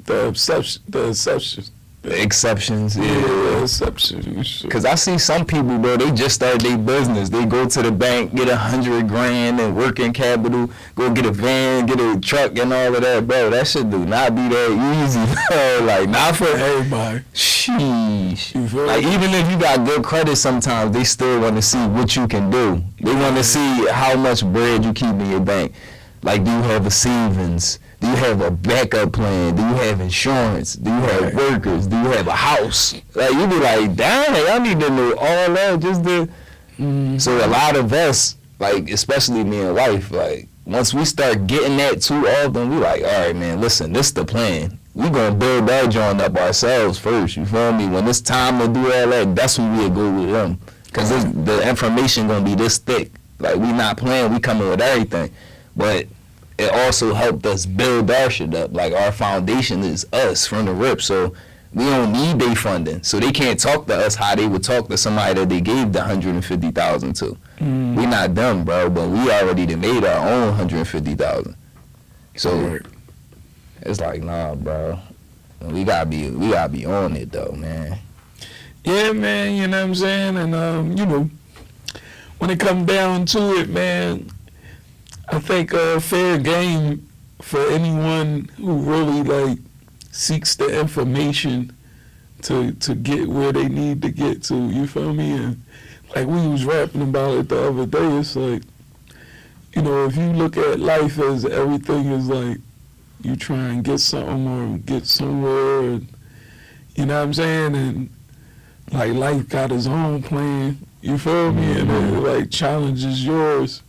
the 0.05 0.29
exception 0.29 0.81
the 0.87 1.09
exception 1.09 1.65
exceptions. 2.11 2.95
yeah 2.97 3.03
Yeah. 3.03 3.21
the 3.21 3.61
exception 3.63 4.43
shit. 4.43 4.69
Cause 4.71 4.85
I 4.85 4.95
see 4.95 5.17
some 5.17 5.45
people, 5.45 5.77
bro. 5.77 5.97
They 5.97 6.11
just 6.11 6.35
start 6.35 6.61
their 6.61 6.77
business. 6.77 7.29
They 7.29 7.45
go 7.45 7.67
to 7.67 7.81
the 7.81 7.91
bank, 7.91 8.35
get 8.35 8.47
a 8.49 8.55
hundred 8.55 9.07
grand 9.07 9.59
and 9.59 9.75
working 9.75 10.13
capital, 10.13 10.69
go 10.95 11.09
get 11.11 11.25
a 11.25 11.31
van, 11.31 11.85
get 11.85 11.99
a 11.99 12.19
truck, 12.19 12.57
and 12.57 12.71
all 12.73 12.95
of 12.95 13.01
that, 13.01 13.27
bro. 13.27 13.49
That 13.49 13.67
should 13.67 13.89
do 13.89 14.05
not 14.05 14.35
be 14.35 14.47
that 14.49 15.03
easy, 15.03 15.25
bro. 15.49 15.85
Like 15.85 16.09
not 16.09 16.35
for 16.35 16.47
everybody 16.47 17.21
Sheesh. 17.33 18.53
Like 18.73 19.03
me? 19.05 19.13
even 19.13 19.31
if 19.33 19.49
you 19.51 19.57
got 19.59 19.85
good 19.85 20.03
credit, 20.03 20.35
sometimes 20.35 20.91
they 20.95 21.03
still 21.03 21.41
want 21.41 21.55
to 21.55 21.61
see 21.61 21.83
what 21.87 22.15
you 22.15 22.27
can 22.27 22.49
do. 22.49 22.83
They 23.01 23.13
want 23.13 23.35
to 23.37 23.43
see 23.43 23.87
how 23.89 24.15
much 24.15 24.45
bread 24.45 24.83
you 24.85 24.93
keep 24.93 25.09
in 25.09 25.29
your 25.29 25.39
bank. 25.39 25.73
Like, 26.21 26.43
do 26.43 26.51
you 26.51 26.61
have 26.63 26.85
a 26.85 26.91
savings? 26.91 27.79
Do 28.05 28.11
you 28.11 28.17
have 28.17 28.41
a 28.41 28.51
backup 28.51 29.13
plan? 29.13 29.55
Do 29.55 29.63
you 29.63 29.73
have 29.73 29.99
insurance? 29.99 30.75
Do 30.75 30.91
you 30.91 30.95
have 30.95 31.21
Right. 31.23 31.33
workers? 31.35 31.87
Do 31.87 31.95
you 31.97 32.09
have 32.09 32.27
a 32.27 32.35
house? 32.35 32.93
Like 33.15 33.31
you 33.33 33.47
be 33.47 33.55
like, 33.55 33.95
damn, 33.95 34.31
like, 34.31 34.47
I 34.47 34.59
need 34.59 34.79
to 34.79 34.89
know 34.91 35.13
all 35.13 35.53
that 35.55 35.79
just 35.79 36.03
to. 36.03 36.27
Mm-hmm. 36.79 37.17
So 37.17 37.43
a 37.43 37.47
lot 37.47 37.75
of 37.75 37.91
us, 37.93 38.35
like 38.59 38.91
especially 38.91 39.43
me 39.43 39.59
and 39.61 39.73
wife, 39.75 40.11
like 40.11 40.47
once 40.67 40.93
we 40.93 41.03
start 41.03 41.47
getting 41.47 41.77
that 41.77 42.03
too 42.03 42.27
often, 42.27 42.69
we 42.69 42.75
like, 42.75 43.03
all 43.03 43.25
right, 43.25 43.35
man, 43.35 43.59
listen, 43.59 43.91
this 43.91 44.11
the 44.11 44.23
plan. 44.23 44.77
We 44.93 45.09
gonna 45.09 45.33
build 45.33 45.67
that 45.69 45.89
joint 45.89 46.21
up 46.21 46.37
ourselves 46.37 46.99
first. 46.99 47.35
You 47.37 47.47
feel 47.47 47.73
me? 47.73 47.87
When 47.87 48.07
it's 48.07 48.21
time 48.21 48.59
to 48.59 48.67
do 48.67 48.81
all 48.93 49.07
that, 49.09 49.35
that's 49.35 49.57
when 49.57 49.75
we 49.77 49.89
go 49.89 50.11
with 50.11 50.29
them, 50.31 50.59
cause 50.93 51.09
this, 51.09 51.23
the 51.23 51.67
information 51.67 52.27
gonna 52.27 52.45
be 52.45 52.53
this 52.53 52.77
thick. 52.77 53.09
Like 53.39 53.55
we 53.55 53.73
not 53.73 53.97
playing, 53.97 54.31
we 54.31 54.39
coming 54.39 54.69
with 54.69 54.79
everything, 54.81 55.31
but 55.75 56.05
it 56.57 56.71
also 56.71 57.13
helped 57.13 57.45
us 57.45 57.65
build 57.65 58.09
our 58.11 58.29
shit 58.29 58.53
up. 58.55 58.73
Like 58.73 58.93
our 58.93 59.11
foundation 59.11 59.81
is 59.83 60.05
us 60.13 60.47
from 60.47 60.65
the 60.65 60.73
rip, 60.73 61.01
so 61.01 61.33
we 61.73 61.83
don't 61.85 62.13
need 62.13 62.39
their 62.39 62.55
funding. 62.55 63.03
So 63.03 63.19
they 63.19 63.31
can't 63.31 63.59
talk 63.59 63.87
to 63.87 63.95
us 63.95 64.15
how 64.15 64.35
they 64.35 64.47
would 64.47 64.63
talk 64.63 64.87
to 64.87 64.97
somebody 64.97 65.33
that 65.39 65.49
they 65.49 65.59
gave 65.61 65.91
the 65.91 66.01
hundred 66.01 66.35
and 66.35 66.45
fifty 66.45 66.71
thousand 66.71 67.15
to. 67.17 67.37
Mm. 67.59 67.95
We 67.95 68.05
not 68.05 68.33
dumb, 68.33 68.63
bro, 68.63 68.89
but 68.89 69.09
we 69.09 69.29
already 69.31 69.75
made 69.75 70.03
our 70.05 70.27
own 70.27 70.53
hundred 70.53 70.77
and 70.79 70.87
fifty 70.87 71.15
thousand. 71.15 71.55
So 72.37 72.57
Right. 72.57 72.81
it's 73.81 73.99
like, 73.99 74.23
nah, 74.23 74.55
bro. 74.55 74.99
We 75.61 75.83
gotta 75.83 76.05
be, 76.05 76.29
we 76.29 76.49
gotta 76.51 76.69
be 76.71 76.85
on 76.85 77.15
it 77.15 77.31
though, 77.31 77.51
man. 77.53 77.97
Yeah, 78.83 79.13
man, 79.13 79.55
you 79.55 79.67
know 79.67 79.79
what 79.81 79.87
I'm 79.87 79.95
saying? 79.95 80.37
And, 80.37 80.53
um, 80.53 80.91
you 80.95 81.05
know, 81.07 81.29
when 82.37 82.51
it 82.51 82.59
come 82.59 82.85
down 82.85 83.25
to 83.27 83.39
it, 83.55 83.69
man, 83.69 84.29
I 85.27 85.39
think 85.39 85.73
uh, 85.73 85.99
fair 85.99 86.37
game 86.37 87.07
for 87.41 87.59
anyone 87.67 88.49
who 88.57 88.77
really, 88.77 89.23
like, 89.23 89.57
seeks 90.11 90.55
the 90.55 90.79
information 90.79 91.75
to 92.43 92.71
to 92.73 92.95
get 92.95 93.27
where 93.27 93.51
they 93.51 93.67
need 93.67 94.01
to 94.03 94.09
get 94.09 94.43
to, 94.43 94.55
you 94.55 94.87
feel 94.87 95.13
me? 95.13 95.31
And, 95.31 95.63
like, 96.15 96.27
we 96.27 96.47
was 96.47 96.63
rapping 96.65 97.01
about 97.01 97.37
it 97.37 97.49
the 97.49 97.67
other 97.67 97.85
day, 97.85 98.17
it's 98.17 98.35
like, 98.35 98.63
you 99.73 99.81
know, 99.81 100.05
if 100.05 100.15
you 100.15 100.27
look 100.31 100.57
at 100.57 100.79
life 100.79 101.19
as 101.19 101.45
everything 101.45 102.07
is 102.11 102.27
like, 102.27 102.57
you 103.21 103.35
try 103.35 103.57
and 103.57 103.83
get 103.83 103.99
something 103.99 104.47
or 104.47 104.77
get 104.77 105.07
somewhere, 105.07 105.79
and, 105.81 106.07
you 106.95 107.05
know 107.05 107.17
what 107.17 107.23
I'm 107.23 107.33
saying? 107.33 107.75
And, 107.75 108.09
like 108.91 109.13
life 109.13 109.49
got 109.49 109.71
its 109.71 109.87
own 109.87 110.21
plan. 110.21 110.77
You 111.01 111.17
feel 111.17 111.51
me? 111.51 111.79
And 111.79 111.89
it 111.89 112.19
like 112.19 112.51
challenges 112.51 113.25
yours. 113.25 113.81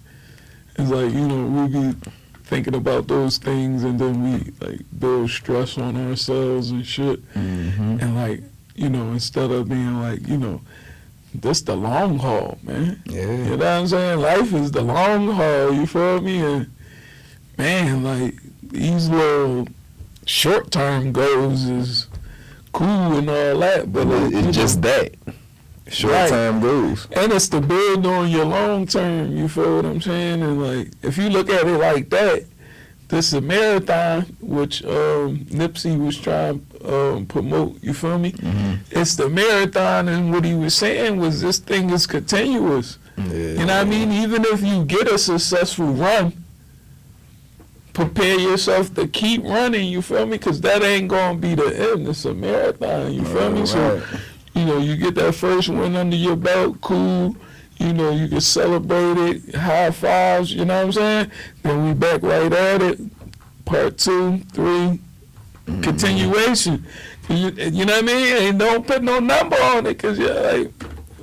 It's 0.78 0.90
like 0.90 1.12
you 1.12 1.26
know 1.26 1.47
we 1.47 1.68
be 1.68 1.99
thinking 2.45 2.75
about 2.75 3.09
those 3.09 3.38
things, 3.38 3.83
and 3.83 3.99
then 3.99 4.23
we 4.23 4.52
like 4.66 4.80
build 4.99 5.30
stress 5.30 5.78
on 5.78 5.97
ourselves 5.97 6.71
and 6.71 6.87
shit. 6.87 7.25
Mm-hmm. 7.35 7.99
And 8.00 8.14
like 8.14 8.42
you 8.75 8.88
know 8.88 9.12
instead 9.12 9.50
of 9.50 9.68
being 9.68 10.00
like 10.00 10.26
you 10.28 10.37
know 10.37 10.61
this 11.35 11.62
the 11.62 11.76
long 11.76 12.18
haul, 12.18 12.59
man. 12.62 13.02
yeah 13.06 13.23
You 13.23 13.45
know 13.45 13.56
what 13.56 13.66
I'm 13.66 13.87
saying? 13.87 14.21
Life 14.21 14.52
is 14.52 14.71
the 14.71 14.83
long 14.83 15.28
haul. 15.33 15.73
You 15.73 15.87
feel 15.87 16.21
me? 16.21 16.38
And 16.38 16.71
man, 17.59 18.04
like 18.04 18.35
these 18.62 19.09
little 19.09 19.68
short 20.25 20.71
term 20.71 21.12
goals 21.12 21.64
is 21.64 22.06
cool 22.73 23.16
and 23.16 23.30
all 23.30 23.59
that, 23.59 23.92
but 23.92 24.06
But 24.06 24.33
it's 24.33 24.56
just 24.56 24.83
that. 24.83 25.14
Short 25.88 26.28
term 26.28 26.61
goals. 26.61 27.07
and 27.12 27.33
it's 27.33 27.49
to 27.50 27.61
build 27.61 28.07
on 28.07 28.28
your 28.28 28.45
long 28.45 28.87
term. 28.87 29.37
You 29.37 29.49
feel 29.49 29.76
what 29.76 29.87
I'm 29.87 30.00
saying? 30.00 30.43
And 30.43 30.61
like, 30.62 30.88
if 31.02 31.16
you 31.16 31.28
look 31.28 31.49
at 31.49 31.66
it 31.66 31.78
like 31.78 32.11
that, 32.11 32.45
this 33.09 33.28
is 33.28 33.35
a 33.35 33.40
marathon, 33.40 34.23
which 34.40 34.83
um, 34.85 35.38
Nipsey 35.47 35.97
was 35.97 36.19
trying 36.19 36.66
to 36.66 36.95
um, 37.14 37.26
promote. 37.26 37.81
You 37.83 37.95
feel 37.95 38.19
me? 38.19 38.33
Mm-hmm. 38.33 38.75
It's 38.90 39.14
the 39.14 39.28
marathon, 39.28 40.09
and 40.09 40.33
what 40.33 40.45
he 40.45 40.55
was 40.55 40.75
saying 40.75 41.19
was 41.21 41.40
this 41.40 41.59
thing 41.59 41.90
is 41.90 42.05
continuous. 42.07 42.99
Yeah. 43.16 43.25
You 43.33 43.55
know 43.59 43.66
what 43.66 43.71
I 43.71 43.85
mean? 43.85 44.11
Even 44.11 44.45
if 44.45 44.61
you 44.62 44.85
get 44.85 45.07
a 45.07 45.19
successful 45.19 45.87
run, 45.93 46.33
prepare 47.93 48.38
yourself 48.38 48.93
to 48.95 49.07
keep 49.07 49.43
running. 49.45 49.88
You 49.88 50.02
feel 50.02 50.26
me? 50.26 50.37
Because 50.37 50.61
that 50.62 50.83
ain't 50.83 51.09
gonna 51.09 51.38
be 51.38 51.55
the 51.55 51.93
end. 51.93 52.09
It's 52.09 52.25
a 52.25 52.35
marathon. 52.35 53.12
You 53.14 53.25
feel 53.25 53.50
me? 53.52 53.64
So 53.66 53.99
Right. 53.99 54.21
You 54.57 54.65
know, 54.65 54.79
you 54.79 54.97
get 54.97 55.15
that 55.17 55.35
first 55.35 55.69
win 55.69 55.95
under 55.95 56.17
your 56.17 56.35
belt, 56.35 56.81
cool. 56.81 57.37
You 57.79 57.93
know, 57.93 58.11
you 58.11 58.27
can 58.27 58.41
celebrate 58.41 59.19
it, 59.19 59.55
high 59.55 59.91
fives, 59.91 60.53
you 60.55 60.65
know 60.65 60.79
what 60.79 60.87
I'm 60.87 60.93
saying? 60.93 61.31
Then 61.63 61.85
we 61.85 61.93
back 61.93 62.23
right 62.23 62.51
at 62.51 62.81
it. 62.81 62.99
Part 63.67 63.99
two, 63.99 64.39
three, 64.55 64.65
mm-hmm. 64.65 65.83
continuation. 65.83 66.87
You, 67.29 67.51
you 67.51 67.85
know 67.85 67.97
what 67.97 68.05
I 68.05 68.07
mean? 68.07 68.49
And 68.49 68.59
don't 68.59 68.87
put 68.87 69.03
no 69.03 69.19
number 69.19 69.57
on 69.57 69.85
it 69.87 69.95
because 69.95 70.19
you're 70.19 70.33
like, 70.33 70.73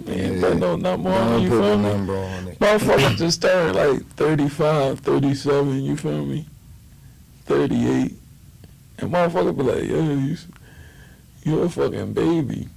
man, 0.06 0.40
put 0.40 0.58
no 0.58 0.76
number 0.76 1.10
on 1.10 1.40
it, 1.40 1.44
you 1.44 1.50
put 1.50 1.56
feel 1.56 1.74
a 1.74 1.78
me? 1.78 1.84
number 1.84 2.16
on 2.16 2.48
it. 2.50 2.60
Motherfucker 2.60 3.16
just 3.18 3.42
turned 3.42 3.76
like 3.76 4.06
35, 4.10 5.00
37, 5.00 5.82
you 5.82 5.98
feel 5.98 6.24
me? 6.24 6.46
38. 7.46 8.14
And 9.00 9.12
motherfucker 9.12 9.58
be 9.58 9.64
like, 9.64 9.84
yo, 9.86 10.04
you, 10.04 10.38
you're 11.46 11.66
a 11.66 11.70
fucking 11.70 12.14
baby. 12.14 12.70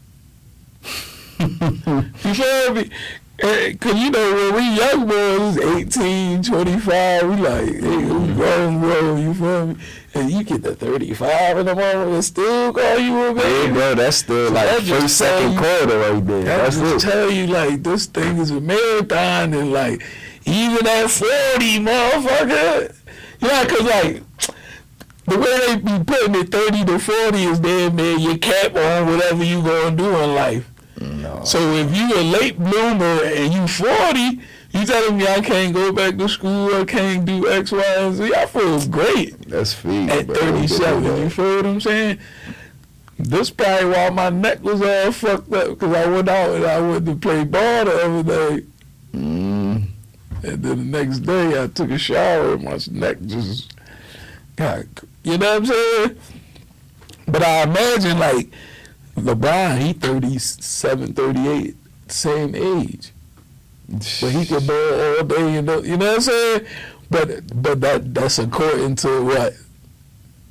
You 1.39 2.35
feel 2.35 2.75
me? 2.75 2.91
Eh, 3.39 3.75
Cause 3.79 3.95
you 3.95 4.11
know 4.11 4.35
when 4.35 4.55
we 4.55 4.77
young 4.77 5.07
boys, 5.07 5.59
18, 5.59 6.43
25, 6.43 7.29
we 7.29 7.37
like, 7.37 7.65
hey, 7.67 7.97
we 8.05 8.33
grown, 8.33 8.81
bro, 8.81 9.17
you 9.17 9.35
feel 9.35 9.67
me? 9.67 9.77
And 10.15 10.31
you 10.31 10.43
get 10.43 10.63
to 10.63 10.75
35 10.75 11.59
in 11.59 11.67
the 11.67 11.75
morning 11.75 12.15
and 12.15 12.25
still 12.25 12.73
call 12.73 12.99
you 12.99 13.15
a 13.15 13.35
Hey, 13.35 13.65
baby. 13.67 13.73
bro, 13.75 13.95
that's 13.95 14.17
still 14.17 14.49
So 14.49 14.55
like 14.55 14.69
that 14.71 14.83
first, 14.85 15.19
second 15.19 15.53
you- 15.53 15.59
quarter 15.59 15.99
right 15.99 16.27
there. 16.27 16.45
That 16.45 16.57
That's 16.65 16.79
just 16.79 17.05
it. 17.05 17.11
tell 17.11 17.31
you 17.31 17.47
like 17.49 17.83
this 17.83 18.07
thing 18.07 18.39
is 18.39 18.51
a 18.51 18.61
marathon 18.61 19.53
and 19.53 19.71
like 19.73 20.03
even 20.47 20.87
at 20.87 21.11
40, 21.11 21.81
motherfucker. 21.81 22.95
Yeah, 23.41 23.65
cause 23.67 23.83
like 23.83 24.23
the 25.27 25.39
way 25.39 25.59
they 25.67 25.77
be 25.77 26.05
putting 26.05 26.35
it 26.37 26.51
30 26.51 26.85
to 26.87 26.99
40 26.99 27.43
is 27.45 27.59
damn 27.61 27.97
near 27.97 28.17
your 28.17 28.39
cap 28.39 28.75
on 28.75 29.09
whatever 29.09 29.45
you 29.45 29.61
gonna 29.63 29.95
do 29.95 30.09
in 30.21 30.35
life. 30.35 30.71
No. 31.07 31.45
So 31.45 31.59
if 31.75 31.97
you 31.97 32.19
a 32.19 32.23
late 32.23 32.59
bloomer 32.59 33.23
and 33.25 33.53
you 33.55 33.67
40, 33.69 34.41
you 34.73 34.85
telling 34.87 35.17
me 35.17 35.27
I 35.27 35.41
can't 35.41 35.73
go 35.75 35.93
back 35.93 36.17
to 36.19 36.29
school, 36.29 36.75
I 36.75 36.85
can't 36.85 37.25
do 37.25 37.49
X, 37.51 37.73
Y, 37.73 37.83
and 37.99 38.15
Z. 38.15 38.33
I 38.35 38.47
feel 38.47 38.87
great 38.89 39.49
That's 39.49 39.73
feed, 39.73 40.11
at 40.11 40.27
bro. 40.27 40.35
37. 40.37 41.03
Get 41.05 41.19
You 41.19 41.31
feel 41.31 41.57
what 41.57 41.67
I'm 41.67 41.81
saying? 41.81 42.19
This 43.19 43.49
probably 43.51 43.87
why 43.91 44.11
my 44.11 44.29
neck 44.31 44.63
was 44.63 44.83
all 44.83 45.11
fucked 45.13 45.53
up 45.53 45.69
because 45.71 45.95
I 45.97 46.07
went 46.11 46.29
out 46.29 46.51
and 46.55 46.65
I 46.67 46.81
went 46.81 47.07
to 47.07 47.17
play 47.17 47.45
ball 47.45 47.85
the 47.87 48.05
other 48.05 48.23
day. 48.59 48.67
Mm, 49.15 49.87
And 50.43 50.63
then 50.63 50.63
the 50.63 50.77
next 50.77 51.21
day 51.21 51.63
I 51.63 51.67
took 51.69 51.91
a 51.91 51.97
shower 51.99 52.55
and 52.55 52.65
my 52.65 52.79
neck 52.91 53.17
just 53.25 53.73
got, 54.57 54.85
you 55.23 55.39
know 55.39 55.47
what 55.53 55.57
I'm 55.57 55.67
saying? 55.67 56.17
But 57.29 57.43
I 57.43 57.63
imagine 57.63 58.19
like 58.19 58.51
LeBron, 59.17 59.79
he 59.79 59.93
37, 59.93 61.15
38, 61.15 61.77
same 62.09 62.55
age. 62.55 63.13
But 63.89 64.31
he 64.31 64.45
could 64.47 64.67
ball 64.67 65.01
all 65.01 65.25
day, 65.25 65.55
you 65.55 65.63
know, 65.63 65.83
you 65.83 65.97
know 65.97 66.07
what 66.07 66.15
I'm 66.17 66.21
saying? 66.21 66.67
But 67.09 67.63
but 67.63 67.81
that 67.83 68.13
that's 68.15 68.39
according 68.39 68.97
to 68.97 69.23
what? 69.25 69.55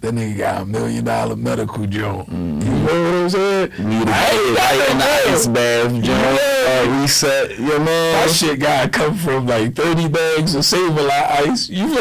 That 0.02 0.14
nigga 0.14 0.38
got 0.38 0.62
a 0.62 0.66
million 0.66 1.04
dollar 1.04 1.36
medical 1.36 1.86
joint. 1.86 2.30
You 2.30 2.36
know 2.38 2.84
what 2.86 3.24
I'm 3.24 3.30
saying? 3.30 3.72
Need 3.80 4.08
a 4.08 4.12
I 4.12 4.32
ain't 4.32 4.58
got 4.58 5.52
no 5.52 6.02
joint. 6.02 6.55
Yeah. 6.66 6.82
Uh, 6.82 7.02
reset, 7.02 7.60
your 7.60 7.80
man. 7.80 8.14
That 8.26 8.32
shit 8.32 8.60
gotta 8.60 8.90
come 8.90 9.16
from 9.16 9.46
like 9.46 9.76
30 9.76 10.10
bags 10.10 10.56
of 10.56 10.66
Save-A-Lot 10.66 11.48
ice. 11.48 11.70
You 11.70 11.86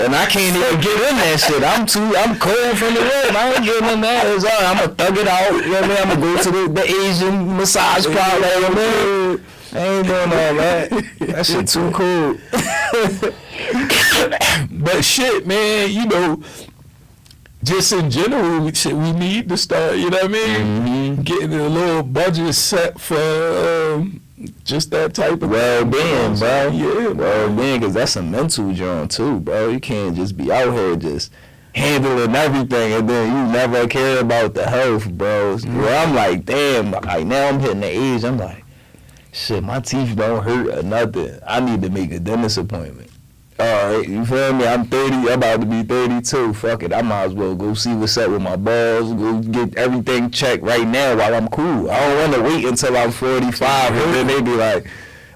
And 0.00 0.14
I 0.14 0.26
can't 0.26 0.56
even 0.56 0.80
get 0.80 0.96
in 1.10 1.16
that 1.16 1.40
shit. 1.40 1.62
I'm 1.62 1.86
too, 1.86 2.14
I'm 2.16 2.38
cold 2.38 2.76
from 2.76 2.94
the 2.94 3.00
room. 3.00 3.36
I 3.36 3.54
ain't 3.54 3.64
getting 3.64 3.88
in 3.88 4.00
that. 4.02 4.26
It's 4.26 4.44
all 4.44 4.50
right. 4.50 4.64
I'm 4.64 4.76
gonna 4.76 4.94
thug 4.94 5.16
it 5.18 5.28
out. 5.28 5.52
You 5.52 5.72
know 5.72 5.80
what 5.80 5.84
I 5.84 5.88
mean? 5.88 5.96
I'm 5.98 6.08
gonna 6.08 6.20
go 6.20 6.42
to 6.42 6.50
the, 6.50 6.68
the 6.72 6.84
Asian 6.90 7.56
massage 7.56 8.06
parlor. 8.06 8.46
You 8.46 8.60
know 8.60 8.68
what 8.68 8.78
I 8.78 9.36
mean? 9.36 9.44
I 9.74 9.78
ain't 9.78 10.06
doing 10.06 10.20
all 10.20 10.54
that. 10.56 10.90
That 11.20 11.46
shit 11.46 11.66
too 11.68 11.90
cool. 11.92 12.36
but 14.82 15.02
shit, 15.02 15.46
man, 15.46 15.90
you 15.90 16.06
know, 16.06 16.42
just 17.62 17.92
in 17.92 18.10
general, 18.10 18.60
we, 18.60 18.72
we 18.92 19.12
need 19.12 19.48
to 19.48 19.56
start, 19.56 19.96
you 19.96 20.10
know 20.10 20.18
what 20.18 20.24
I 20.24 20.28
mean? 20.28 21.16
Mm-hmm. 21.16 21.22
Getting 21.22 21.54
a 21.54 21.68
little 21.68 22.02
budget 22.02 22.54
set 22.54 23.00
for 23.00 23.16
um, 23.94 24.20
just 24.64 24.90
that 24.90 25.14
type 25.14 25.42
of 25.42 25.50
Well-being, 25.50 26.36
bro. 26.38 26.70
Yeah, 26.72 27.08
Well, 27.08 27.50
man, 27.52 27.80
because 27.80 27.94
that's 27.94 28.16
a 28.16 28.22
mental 28.22 28.72
joint 28.72 29.12
too, 29.12 29.40
bro. 29.40 29.68
You 29.68 29.80
can't 29.80 30.16
just 30.16 30.36
be 30.36 30.50
out 30.50 30.72
here 30.72 30.96
just 30.96 31.32
handling 31.74 32.34
everything 32.34 32.92
and 32.92 33.08
then 33.08 33.28
you 33.28 33.52
never 33.52 33.86
care 33.86 34.20
about 34.20 34.54
the 34.54 34.68
health, 34.68 35.10
bro. 35.12 35.56
Bro, 35.58 35.88
I'm 35.88 36.14
like, 36.14 36.44
damn, 36.44 36.90
like 36.90 37.26
now 37.26 37.48
I'm 37.48 37.60
hitting 37.60 37.80
the 37.80 37.86
age, 37.86 38.24
I'm 38.24 38.38
like, 38.38 38.64
shit, 39.30 39.62
my 39.62 39.78
teeth 39.80 40.16
don't 40.16 40.42
hurt 40.42 40.78
or 40.78 40.82
nothing. 40.82 41.38
I 41.46 41.60
need 41.60 41.80
to 41.82 41.90
make 41.90 42.10
a 42.12 42.18
dentist 42.18 42.58
appointment. 42.58 43.11
All 43.62 43.96
right, 43.96 44.08
you 44.08 44.26
feel 44.26 44.52
me? 44.54 44.66
I'm 44.66 44.84
30, 44.86 45.14
I'm 45.14 45.28
about 45.38 45.60
to 45.60 45.66
be 45.66 45.84
32. 45.84 46.52
Fuck 46.52 46.82
it, 46.82 46.92
I 46.92 47.00
might 47.00 47.26
as 47.26 47.32
well 47.32 47.54
go 47.54 47.74
see 47.74 47.94
what's 47.94 48.16
up 48.16 48.30
with 48.30 48.42
my 48.42 48.56
balls, 48.56 49.12
go 49.12 49.38
get 49.38 49.76
everything 49.76 50.32
checked 50.32 50.64
right 50.64 50.84
now 50.84 51.16
while 51.16 51.32
I'm 51.32 51.46
cool. 51.46 51.88
I 51.88 52.00
don't 52.00 52.18
want 52.18 52.34
to 52.34 52.42
wait 52.42 52.64
until 52.64 52.96
I'm 52.96 53.12
45 53.12 53.92
and 53.92 54.14
then 54.14 54.26
they 54.26 54.42
be 54.42 54.56
like, 54.56 54.88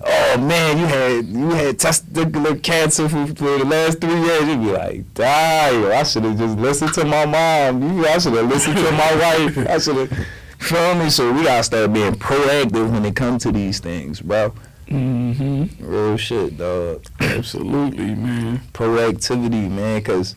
oh 0.04 0.38
man, 0.38 0.76
you 0.76 0.86
had 0.86 1.26
you 1.26 1.50
had 1.50 1.78
testicular 1.78 2.60
cancer 2.60 3.08
for, 3.08 3.28
for 3.28 3.58
the 3.58 3.64
last 3.64 4.00
three 4.00 4.20
years. 4.20 4.48
You 4.48 4.56
be 4.56 4.72
like, 4.72 5.14
damn, 5.14 5.92
I 5.92 6.02
should 6.02 6.24
have 6.24 6.36
just 6.36 6.58
listened 6.58 6.94
to 6.94 7.04
my 7.04 7.26
mom. 7.26 8.04
I 8.04 8.18
should 8.18 8.32
have 8.32 8.48
listened 8.48 8.76
to 8.76 8.90
my 8.90 9.14
wife. 9.14 9.58
I 9.68 9.78
should 9.78 10.08
have. 10.08 10.26
Feel 10.58 10.96
me? 10.96 11.10
So 11.10 11.32
we 11.32 11.44
gotta 11.44 11.62
start 11.62 11.92
being 11.92 12.14
proactive 12.14 12.90
when 12.90 13.04
it 13.04 13.14
comes 13.14 13.44
to 13.44 13.52
these 13.52 13.78
things, 13.78 14.20
bro. 14.20 14.52
Mm-hmm. 14.88 15.84
Real 15.84 16.16
shit, 16.16 16.56
dog. 16.56 17.04
Absolutely, 17.20 18.14
man. 18.14 18.60
Proactivity, 18.72 19.70
man, 19.70 20.02
cause 20.02 20.36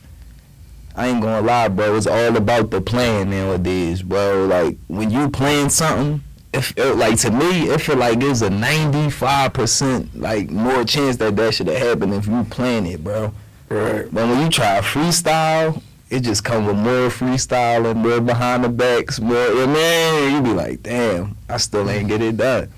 I 0.96 1.08
ain't 1.08 1.22
gonna 1.22 1.46
lie, 1.46 1.68
bro. 1.68 1.96
It's 1.96 2.06
all 2.06 2.36
about 2.36 2.70
the 2.70 2.80
plan 2.80 3.30
nowadays, 3.30 4.02
bro. 4.02 4.46
Like 4.46 4.76
when 4.88 5.10
you 5.10 5.30
plan 5.30 5.70
something, 5.70 6.22
if 6.52 6.76
it, 6.76 6.96
like 6.96 7.18
to 7.20 7.30
me, 7.30 7.68
it 7.70 7.80
feel 7.80 7.96
like 7.96 8.18
there's 8.18 8.42
a 8.42 8.50
95 8.50 9.52
percent 9.52 10.18
like 10.18 10.50
more 10.50 10.84
chance 10.84 11.16
that 11.18 11.36
that 11.36 11.54
should 11.54 11.68
have 11.68 11.78
happened 11.78 12.14
if 12.14 12.26
you 12.26 12.42
plan 12.44 12.86
it, 12.86 13.04
bro. 13.04 13.32
Right. 13.68 14.12
But 14.12 14.28
when 14.28 14.42
you 14.42 14.48
try 14.50 14.80
freestyle, 14.80 15.80
it 16.10 16.20
just 16.20 16.42
come 16.42 16.66
with 16.66 16.76
more 16.76 17.08
freestyle 17.08 17.88
and 17.88 18.00
more 18.00 18.20
behind 18.20 18.64
the 18.64 18.68
backs, 18.68 19.20
more. 19.20 19.46
You 19.46 19.68
man, 19.68 20.34
you 20.34 20.42
be 20.42 20.52
like, 20.52 20.82
damn, 20.82 21.36
I 21.48 21.56
still 21.58 21.88
ain't 21.88 22.08
get 22.08 22.20
it 22.20 22.36
done. 22.36 22.72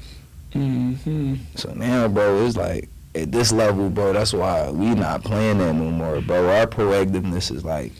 Mm-hmm. 0.55 1.35
So 1.57 1.73
now, 1.75 2.09
bro, 2.09 2.45
it's 2.47 2.57
like 2.57 2.89
at 3.15 3.33
this 3.33 3.53
level, 3.53 3.91
bro. 3.91 4.13
That's 4.13 4.33
why 4.33 4.71
we 4.71 4.95
not 4.95 5.23
playing 5.25 5.59
that 5.59 5.75
no 5.75 5.91
more, 5.91 6.21
bro. 6.21 6.49
Our 6.49 6.67
proactiveness 6.67 7.55
is 7.55 7.65
like 7.65 7.93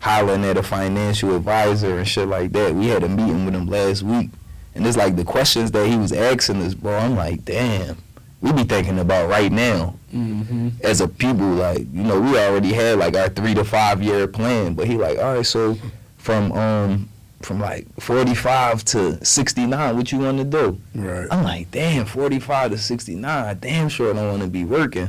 hollering 0.00 0.44
at 0.44 0.56
a 0.56 0.62
financial 0.62 1.34
advisor 1.36 1.98
and 1.98 2.06
shit 2.08 2.28
like 2.28 2.52
that. 2.52 2.74
We 2.74 2.88
had 2.88 3.02
a 3.04 3.08
meeting 3.08 3.44
with 3.44 3.54
him 3.54 3.66
last 3.66 4.02
week, 4.02 4.30
and 4.74 4.86
it's 4.86 4.96
like 4.96 5.16
the 5.16 5.24
questions 5.24 5.70
that 5.72 5.86
he 5.86 5.96
was 5.96 6.12
asking 6.12 6.62
us, 6.62 6.74
bro. 6.74 6.96
I'm 6.96 7.16
like, 7.16 7.44
damn, 7.44 7.96
we 8.40 8.52
be 8.52 8.64
thinking 8.64 8.98
about 8.98 9.28
right 9.28 9.52
now 9.52 9.94
Mm-hmm. 10.14 10.68
as 10.82 11.02
a 11.02 11.08
people. 11.08 11.46
Like, 11.46 11.80
you 11.92 12.02
know, 12.02 12.18
we 12.18 12.38
already 12.38 12.72
had 12.72 12.98
like 12.98 13.14
our 13.14 13.28
three 13.28 13.52
to 13.52 13.62
five 13.62 14.02
year 14.02 14.26
plan, 14.26 14.72
but 14.72 14.86
he 14.86 14.96
like, 14.96 15.18
all 15.18 15.34
right, 15.34 15.44
so 15.44 15.76
from 16.16 16.50
um 16.52 17.10
from 17.40 17.60
like 17.60 17.86
45 18.00 18.84
to 18.84 19.24
69, 19.24 19.96
what 19.96 20.12
you 20.12 20.18
want 20.18 20.38
to 20.38 20.44
do? 20.44 20.80
Right. 20.94 21.28
I'm 21.30 21.44
like, 21.44 21.70
damn, 21.70 22.06
45 22.06 22.72
to 22.72 22.78
69, 22.78 23.24
I 23.24 23.54
damn 23.54 23.88
sure 23.88 24.10
i 24.10 24.14
don't 24.14 24.28
want 24.28 24.42
to 24.42 24.48
be 24.48 24.64
working. 24.64 25.08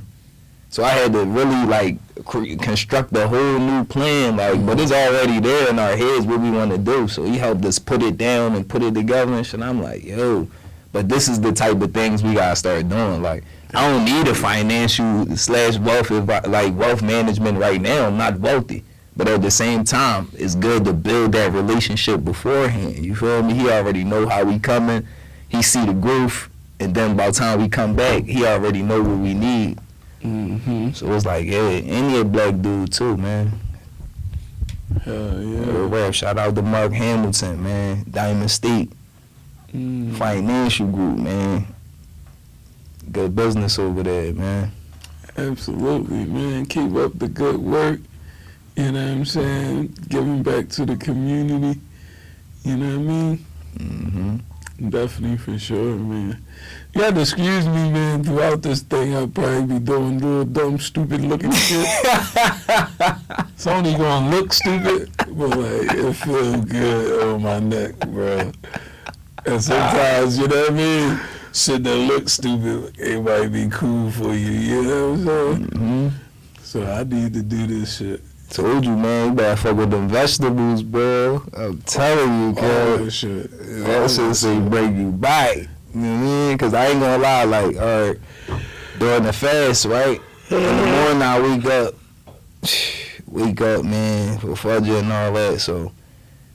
So 0.71 0.83
I 0.83 0.89
had 0.89 1.13
to 1.13 1.25
really 1.25 1.65
like 1.65 1.97
cre- 2.25 2.55
construct 2.61 3.15
a 3.17 3.27
whole 3.27 3.59
new 3.59 3.83
plan, 3.85 4.37
like, 4.37 4.63
but 4.65 4.79
it's 4.79 4.91
already 4.91 5.39
there 5.39 5.67
in 5.69 5.79
our 5.79 5.95
heads 5.97 6.27
what 6.27 6.41
we 6.41 6.51
want 6.51 6.71
to 6.71 6.77
do. 6.77 7.07
So 7.07 7.23
he 7.23 7.37
helped 7.39 7.65
us 7.65 7.79
put 7.79 8.03
it 8.03 8.17
down 8.17 8.55
and 8.55 8.69
put 8.69 8.83
it 8.83 8.93
together 8.93 9.33
and 9.33 9.45
shit. 9.45 9.61
I'm 9.61 9.81
like, 9.81 10.03
yo, 10.03 10.47
but 10.91 11.09
this 11.09 11.27
is 11.27 11.41
the 11.41 11.51
type 11.51 11.81
of 11.81 11.91
things 11.91 12.21
we 12.21 12.35
gotta 12.35 12.55
start 12.55 12.87
doing. 12.87 13.23
Like, 13.23 13.43
I 13.73 13.89
don't 13.89 14.05
need 14.05 14.27
a 14.27 14.35
financial 14.35 15.35
slash 15.35 15.77
wealth 15.79 16.11
like 16.47 16.75
wealth 16.75 17.01
management 17.01 17.57
right 17.57 17.81
now. 17.81 18.05
I'm 18.05 18.17
not 18.17 18.39
wealthy. 18.39 18.83
But 19.19 19.27
at 19.27 19.41
the 19.41 19.51
same 19.51 19.83
time, 19.83 20.29
it's 20.33 20.55
good 20.55 20.85
to 20.85 20.93
build 20.93 21.33
that 21.33 21.51
relationship 21.51 22.23
beforehand. 22.23 23.05
You 23.05 23.13
feel 23.17 23.43
me? 23.43 23.53
He 23.53 23.69
already 23.69 24.05
know 24.05 24.29
how 24.29 24.45
we 24.45 24.59
coming. 24.59 25.05
He 25.49 25.61
see 25.61 25.85
the 25.85 25.91
growth, 25.91 26.49
and 26.79 26.95
then 26.95 27.17
by 27.17 27.27
the 27.27 27.33
time 27.33 27.59
we 27.59 27.67
come 27.67 27.97
back, 27.97 28.23
he 28.23 28.45
already 28.45 28.81
know 28.81 29.01
what 29.01 29.17
we 29.17 29.33
need. 29.33 29.77
Mm-hmm. 30.23 30.91
So 30.93 31.11
it's 31.11 31.25
like, 31.25 31.47
yeah, 31.47 31.59
and 31.59 32.11
he 32.11 32.21
a 32.21 32.23
black 32.23 32.61
dude 32.61 32.93
too, 32.93 33.17
man. 33.17 33.51
Hell 35.03 35.33
Real 35.35 35.89
yeah. 35.89 36.03
rap. 36.05 36.13
Shout 36.13 36.37
out 36.37 36.55
to 36.55 36.61
Mark 36.61 36.93
Hamilton, 36.93 37.61
man. 37.61 38.05
Diamond 38.09 38.49
State 38.49 38.89
Mm. 39.73 40.15
Financial 40.15 40.87
Group, 40.87 41.19
man. 41.19 41.67
Good 43.11 43.35
business 43.35 43.77
over 43.77 44.01
there, 44.01 44.33
man. 44.33 44.71
Absolutely, 45.37 46.23
man. 46.25 46.65
Keep 46.65 46.95
up 46.95 47.19
the 47.19 47.27
good 47.27 47.57
work. 47.57 47.99
You 48.79 48.93
know 48.93 49.03
what 49.03 49.11
I'm 49.11 49.25
saying? 49.25 49.97
Giving 50.07 50.41
back 50.41 50.69
to 50.69 50.85
the 50.85 50.95
community. 50.95 51.81
You 52.63 52.77
know 52.77 52.97
what 52.97 53.09
I 53.09 53.11
mean? 53.11 53.45
Mm-hmm. 53.75 54.89
Definitely 54.89 55.35
for 55.35 55.59
sure, 55.59 55.95
man. 55.95 56.41
You 56.93 57.01
got 57.01 57.13
to 57.15 57.19
excuse 57.19 57.65
me, 57.65 57.91
man. 57.91 58.23
Throughout 58.23 58.61
this 58.61 58.81
thing, 58.81 59.17
I'll 59.17 59.27
probably 59.27 59.79
be 59.79 59.79
doing 59.79 60.19
little 60.19 60.45
dumb, 60.45 60.79
stupid 60.79 61.19
looking 61.25 61.51
shit. 61.51 61.85
it's 63.49 63.67
only 63.67 63.91
gonna 63.97 64.29
look 64.33 64.53
stupid, 64.53 65.11
but 65.27 65.49
like 65.57 65.97
it 65.97 66.13
feels 66.13 66.63
good 66.63 67.21
on 67.27 67.41
my 67.41 67.59
neck, 67.59 67.99
bro. 68.07 68.49
And 69.45 69.61
sometimes, 69.61 70.37
you 70.37 70.47
know 70.47 70.61
what 70.61 70.71
I 70.71 70.73
mean? 70.73 71.19
Shit 71.51 71.83
that 71.83 71.97
looks 71.97 72.31
stupid, 72.31 72.97
it 72.97 73.21
might 73.21 73.49
be 73.49 73.67
cool 73.67 74.09
for 74.09 74.33
you. 74.33 74.51
You 74.51 74.81
know 74.83 75.09
what 75.09 75.19
I'm 75.19 75.25
saying? 75.25 75.67
Mm-hmm. 75.67 76.07
So 76.61 76.89
I 76.89 77.03
need 77.03 77.33
to 77.33 77.43
do 77.43 77.67
this 77.67 77.97
shit. 77.97 78.21
Told 78.49 78.83
you, 78.85 78.95
man. 78.95 79.29
You 79.29 79.33
better 79.35 79.55
fuck 79.55 79.77
with 79.77 79.91
them 79.91 80.07
vegetables, 80.09 80.81
bro. 80.81 81.43
I'm 81.55 81.79
telling 81.83 82.39
you, 82.41 82.47
All 82.49 82.97
cuz. 82.97 83.05
that 83.05 83.11
shit. 83.11 83.51
That 83.85 84.09
shit 84.09 84.35
say 84.35 84.59
break 84.59 84.95
you 84.95 85.11
back. 85.11 85.57
You 85.57 85.65
know 86.01 86.13
what 86.13 86.19
I 86.19 86.23
mean? 86.23 86.57
Cause 86.57 86.73
I 86.73 86.87
ain't 86.87 86.99
gonna 86.99 87.21
lie, 87.21 87.43
like, 87.45 87.75
alright, 87.75 88.17
during 88.97 89.23
the 89.23 89.33
fast, 89.33 89.85
right? 89.85 90.21
In 90.49 90.63
the 90.63 90.85
morning 90.85 91.21
I 91.21 91.39
wake 91.39 91.65
up, 91.65 91.93
wake 93.27 93.61
up, 93.61 93.83
man, 93.85 94.37
for 94.39 94.47
Fajr 94.49 94.99
and 94.99 95.11
all 95.11 95.33
that. 95.33 95.59
So 95.61 95.91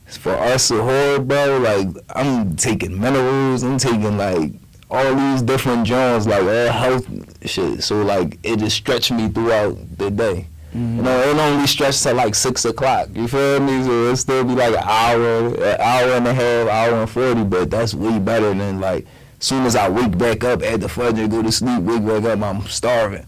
for 0.07 0.33
us 0.33 0.70
at 0.70 0.76
suhoor, 0.78 1.26
bro, 1.26 1.59
like 1.59 1.88
I'm 2.14 2.57
taking 2.57 3.00
minerals, 3.00 3.62
I'm 3.62 3.78
taking 3.78 4.16
like 4.18 4.52
all 4.90 5.14
these 5.14 5.42
different 5.42 5.87
joints, 5.87 6.26
like 6.26 6.42
all 6.42 6.72
health 6.72 7.07
shit. 7.48 7.83
So 7.83 8.02
like 8.02 8.38
it 8.42 8.59
just 8.59 8.76
stretched 8.76 9.12
me 9.12 9.28
throughout 9.28 9.76
the 9.98 10.11
day. 10.11 10.48
You 10.75 10.81
know, 10.81 11.21
it 11.21 11.37
only 11.39 11.67
stretch 11.69 12.01
to 12.03 12.13
like 12.15 12.35
six 12.35 12.65
o'clock. 12.65 13.09
You 13.15 13.29
feel 13.29 13.61
me? 13.61 13.85
So 13.85 14.11
it 14.11 14.17
still 14.17 14.43
be 14.45 14.55
like 14.57 14.75
an 14.75 14.83
hour, 14.83 15.55
an 15.55 15.81
hour 15.81 16.11
and 16.17 16.27
a 16.27 16.35
half, 16.35 16.69
hour 16.69 17.01
and 17.01 17.09
forty. 17.11 17.45
But 17.45 17.71
that's 17.71 17.95
way 17.95 18.19
better 18.19 18.53
than 18.53 18.81
like. 18.81 19.07
Soon 19.39 19.67
as 19.67 19.77
I 19.77 19.89
wake 19.91 20.17
back 20.17 20.43
up 20.43 20.63
at 20.63 20.81
the 20.81 20.87
Fajr 20.87 21.19
and 21.19 21.31
go 21.31 21.43
to 21.43 21.53
sleep, 21.53 21.83
wake 21.83 22.05
back 22.07 22.25
up, 22.25 22.43
I'm 22.43 22.67
starving. 22.67 23.27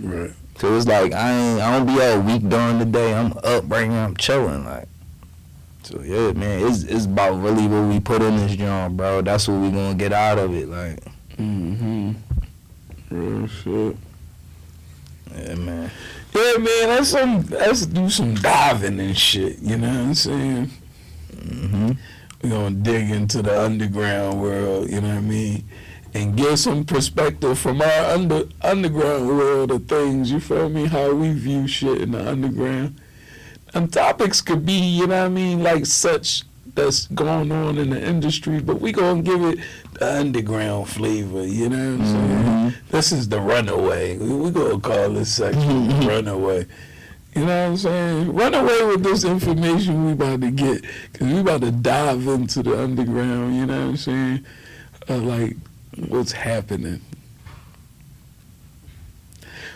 Right. 0.00 0.30
So 0.56 0.74
it's 0.76 0.86
like 0.86 1.12
I 1.12 1.30
ain't, 1.32 1.60
I 1.60 1.76
don't 1.76 1.86
be 1.86 2.00
all 2.00 2.20
weak 2.20 2.48
during 2.48 2.78
the 2.78 2.84
day. 2.84 3.12
I'm 3.12 3.32
up 3.44 3.64
right 3.68 3.88
now, 3.88 4.04
I'm 4.04 4.16
chilling. 4.16 4.64
Like, 4.64 4.86
so 5.82 6.00
yeah, 6.02 6.32
man, 6.32 6.66
it's 6.66 6.84
it's 6.84 7.04
about 7.06 7.42
really 7.42 7.66
what 7.66 7.88
we 7.88 7.98
put 8.00 8.22
in 8.22 8.36
this 8.36 8.54
joint, 8.56 8.96
bro. 8.96 9.20
That's 9.20 9.46
what 9.48 9.60
we 9.60 9.70
gonna 9.70 9.94
get 9.94 10.12
out 10.12 10.38
of 10.38 10.54
it. 10.54 10.68
Like, 10.68 11.00
Mm-hmm. 11.38 12.12
Real 13.10 13.46
shit. 13.48 13.96
yeah, 15.36 15.54
man. 15.56 15.90
Yeah, 16.38 16.58
man, 16.58 16.88
let's 16.90 17.08
some 17.08 17.42
let's 17.48 17.84
do 17.86 18.08
some 18.08 18.34
diving 18.36 19.00
and 19.00 19.18
shit. 19.18 19.58
You 19.58 19.76
know 19.76 19.88
what 19.88 19.96
I'm 19.96 20.14
saying? 20.14 20.70
hmm 21.34 21.92
We're 22.40 22.50
gonna 22.50 22.76
dig 22.76 23.10
into 23.10 23.42
the 23.42 23.60
underground 23.60 24.40
world. 24.40 24.88
You 24.88 25.00
know 25.00 25.08
what 25.08 25.16
I 25.16 25.20
mean? 25.20 25.68
And 26.14 26.36
get 26.36 26.58
some 26.58 26.84
perspective 26.84 27.58
from 27.58 27.82
our 27.82 28.04
under 28.14 28.44
underground 28.62 29.26
world 29.26 29.72
of 29.72 29.88
things. 29.88 30.30
You 30.30 30.38
feel 30.38 30.68
me? 30.68 30.86
How 30.86 31.12
we 31.12 31.32
view 31.32 31.66
shit 31.66 32.02
in 32.02 32.12
the 32.12 32.30
underground. 32.30 33.00
And 33.74 33.92
topics 33.92 34.40
could 34.40 34.64
be, 34.64 34.74
you 34.74 35.08
know 35.08 35.18
what 35.18 35.26
I 35.26 35.28
mean, 35.30 35.64
like 35.64 35.86
such 35.86 36.44
that's 36.78 37.06
going 37.08 37.50
on 37.50 37.76
in 37.76 37.90
the 37.90 38.00
industry, 38.00 38.60
but 38.60 38.80
we 38.80 38.92
gonna 38.92 39.20
give 39.22 39.42
it 39.42 39.58
the 39.94 40.18
underground 40.20 40.88
flavor. 40.88 41.44
You 41.44 41.68
know 41.70 41.96
what 41.96 42.00
I'm 42.00 42.06
saying? 42.06 42.72
Mhm. 42.72 42.74
This 42.90 43.10
is 43.12 43.28
the 43.28 43.40
runaway. 43.40 44.16
We, 44.16 44.32
we 44.32 44.50
gonna 44.52 44.78
call 44.78 45.10
this 45.10 45.34
section 45.34 45.88
the 45.88 46.06
runaway. 46.06 46.66
You 47.34 47.44
know 47.44 47.62
what 47.64 47.70
I'm 47.70 47.76
saying? 47.76 48.32
Run 48.32 48.54
away 48.54 48.84
with 48.86 49.02
this 49.02 49.24
information 49.24 50.06
we 50.06 50.12
about 50.12 50.40
to 50.40 50.50
get, 50.52 50.84
cause 51.14 51.28
we 51.28 51.38
about 51.40 51.60
to 51.62 51.72
dive 51.72 52.26
into 52.28 52.62
the 52.62 52.80
underground. 52.80 53.56
You 53.56 53.66
know 53.66 53.80
what 53.80 53.88
I'm 53.90 53.96
saying? 53.96 54.46
Uh, 55.10 55.16
like 55.18 55.56
what's 56.08 56.32
happening. 56.32 57.00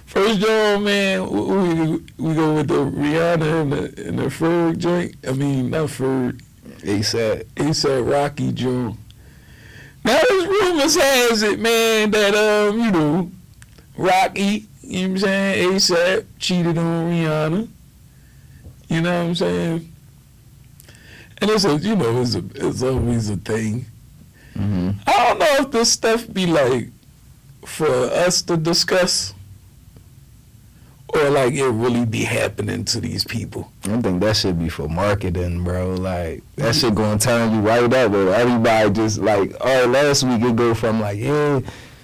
First 0.06 0.40
joint, 0.40 0.82
man, 0.84 1.28
we, 1.30 1.40
we, 1.40 2.02
we 2.18 2.34
go 2.34 2.54
with 2.56 2.68
the 2.68 2.74
Rihanna 2.84 3.62
and 3.62 3.72
the, 3.72 4.08
and 4.08 4.18
the 4.18 4.24
Ferg 4.24 4.76
joint. 4.78 5.16
I 5.26 5.32
mean, 5.32 5.70
not 5.70 5.88
Ferg, 5.88 6.38
ASAP. 6.82 7.44
ASAP 7.56 8.10
Rocky 8.10 8.52
joint. 8.52 8.96
Now, 10.04 10.20
there's 10.28 10.46
rumors 10.46 10.96
has 10.96 11.42
it, 11.42 11.58
man, 11.60 12.10
that, 12.10 12.34
um, 12.34 12.78
you 12.80 12.90
know, 12.90 13.30
Rocky, 13.96 14.66
you 14.82 15.08
know 15.08 15.14
what 15.14 15.14
I'm 15.14 15.18
saying, 15.18 15.70
ASAP 15.72 16.24
cheated 16.38 16.78
on 16.78 17.10
Rihanna. 17.10 17.68
You 18.88 19.00
know 19.00 19.18
what 19.22 19.28
I'm 19.28 19.34
saying? 19.34 19.92
And 21.40 21.50
it's 21.50 21.64
a, 21.64 21.76
you 21.78 21.96
know, 21.96 22.20
it's, 22.20 22.34
a, 22.34 22.42
it's 22.54 22.82
always 22.82 23.30
a 23.30 23.36
thing. 23.36 23.86
hmm 24.54 24.90
I 25.06 25.28
don't 25.28 25.38
know 25.38 25.56
if 25.60 25.70
this 25.70 25.92
stuff 25.92 26.30
be 26.32 26.46
like 26.46 26.88
for 27.64 27.86
us 27.88 28.42
to 28.42 28.56
discuss 28.56 29.34
or 31.12 31.30
like 31.30 31.52
it 31.52 31.68
really 31.68 32.04
be 32.06 32.24
happening 32.24 32.84
to 32.86 33.00
these 33.00 33.24
people. 33.24 33.70
I 33.84 34.00
think 34.00 34.20
that 34.20 34.36
should 34.36 34.58
be 34.58 34.68
for 34.68 34.88
marketing, 34.88 35.62
bro. 35.62 35.94
Like 35.94 36.42
that 36.56 36.74
shit 36.74 36.94
gonna 36.94 37.18
turn 37.18 37.54
you 37.54 37.60
right 37.60 37.84
up. 37.84 38.12
But 38.12 38.28
everybody 38.28 38.90
just 38.90 39.18
like, 39.18 39.54
oh, 39.60 39.86
last 39.86 40.24
week 40.24 40.42
it 40.42 40.56
go 40.56 40.74
from 40.74 41.00
like, 41.00 41.18
yeah, 41.18 41.60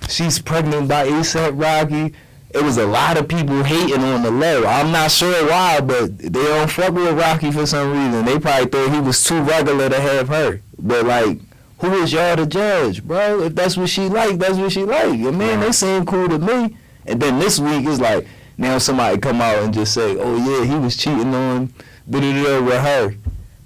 she's 0.08 0.38
pregnant 0.38 0.88
by 0.88 1.08
ASAP 1.08 1.60
Rocky. 1.60 2.14
It 2.50 2.62
was 2.62 2.78
a 2.78 2.86
lot 2.86 3.18
of 3.18 3.28
people 3.28 3.62
hating 3.62 4.02
on 4.02 4.22
the 4.22 4.30
low. 4.30 4.64
I'm 4.64 4.90
not 4.90 5.10
sure 5.10 5.46
why, 5.48 5.80
but 5.80 6.16
they 6.18 6.28
don't 6.28 6.70
fuck 6.70 6.94
with 6.94 7.18
Rocky 7.18 7.52
for 7.52 7.66
some 7.66 7.92
reason. 7.92 8.24
They 8.24 8.38
probably 8.38 8.66
thought 8.66 8.94
he 8.94 9.00
was 9.00 9.22
too 9.22 9.40
regular 9.42 9.90
to 9.90 10.00
have 10.00 10.28
her. 10.28 10.60
But 10.78 11.04
like, 11.04 11.40
who 11.80 11.92
is 11.94 12.12
y'all 12.12 12.36
to 12.36 12.46
judge, 12.46 13.04
bro? 13.04 13.42
If 13.42 13.54
that's 13.54 13.76
what 13.76 13.90
she 13.90 14.08
like, 14.08 14.38
that's 14.38 14.56
what 14.56 14.72
she 14.72 14.84
like. 14.84 15.20
And 15.20 15.38
man, 15.38 15.60
they 15.60 15.72
seem 15.72 16.06
cool 16.06 16.28
to 16.28 16.38
me. 16.38 16.76
And 17.06 17.20
then 17.20 17.38
this 17.38 17.58
week 17.60 17.86
is 17.86 18.00
like, 18.00 18.26
now 18.58 18.78
somebody 18.78 19.18
come 19.18 19.40
out 19.40 19.62
and 19.62 19.72
just 19.72 19.94
say, 19.94 20.16
oh 20.18 20.36
yeah, 20.36 20.64
he 20.66 20.74
was 20.78 20.96
cheating 20.96 21.32
on 21.32 21.72
da 22.10 22.20
da 22.20 22.42
da 22.42 22.60
with 22.62 22.80
her. 22.80 23.14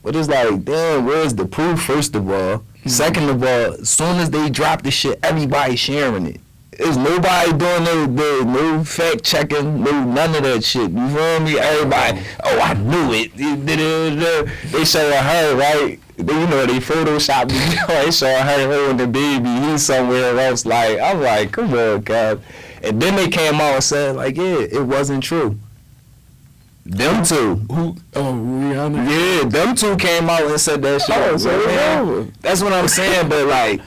But 0.03 0.17
it's 0.17 0.29
like, 0.29 0.65
damn, 0.65 1.07
where's 1.07 1.35
the 1.35 1.47
proof? 1.47 1.83
First 1.83 2.15
of 2.15 2.31
all, 2.31 2.59
hmm. 2.59 2.89
second 2.89 3.29
of 3.31 3.43
all, 3.43 3.75
as 3.81 3.91
soon 3.91 4.19
as 4.19 4.31
they 4.31 4.51
drop 4.51 4.83
the 4.83 4.91
shit, 4.91 5.19
everybody 5.23 5.77
sharing 5.77 6.27
it. 6.27 6.41
There's 6.79 6.97
nobody 6.97 7.51
doing 7.53 7.85
no, 7.85 8.07
no, 8.07 8.41
no 8.43 8.85
fact 8.85 9.23
checking, 9.25 9.85
no 9.85 10.05
none 10.05 10.35
of 10.35 10.43
that 10.43 10.65
shit. 10.65 10.91
You 10.91 11.09
feel 11.11 11.41
me? 11.41 11.59
Everybody, 11.59 12.23
oh, 12.45 12.61
I 12.61 12.75
knew 12.75 13.13
it. 13.13 13.37
Da-da-da-da. 13.67 14.51
They 14.71 14.85
showing 14.85 15.13
her 15.13 15.57
right. 15.57 16.01
They, 16.17 16.33
you 16.33 16.47
know, 16.49 16.67
they 16.67 16.79
photoshopped 16.79 17.49
the 17.49 17.87
They 18.05 18.11
showing 18.11 18.43
her 18.43 18.73
holding 18.73 18.97
the 18.97 19.07
baby. 19.07 19.49
He's 19.67 19.83
somewhere 19.83 20.37
else. 20.39 20.65
Like 20.67 20.99
I'm 20.99 21.21
like, 21.21 21.53
come 21.53 21.73
on, 21.75 22.03
Cap. 22.03 22.39
And 22.83 23.01
then 23.01 23.17
they 23.17 23.29
came 23.29 23.55
out 23.55 23.75
and 23.75 23.85
said, 23.85 24.17
like, 24.17 24.37
yeah, 24.37 24.59
it 24.59 24.85
wasn't 24.85 25.23
true. 25.23 25.57
Them 26.85 27.25
two. 27.25 27.55
Who? 27.73 27.97
Oh, 28.15 28.33
Rihanna. 28.35 29.09
Yeah, 29.09 29.49
them 29.49 29.77
two 29.77 29.97
came 29.97 30.29
out 30.29 30.43
and 30.43 30.61
said 30.61 30.83
that 30.83 31.03
shit. 31.03 31.17
Oh, 31.17 31.37
so 31.37 32.25
That's 32.41 32.61
what 32.61 32.73
I'm 32.73 32.89
saying, 32.89 33.29
but 33.29 33.47
like 33.47 33.81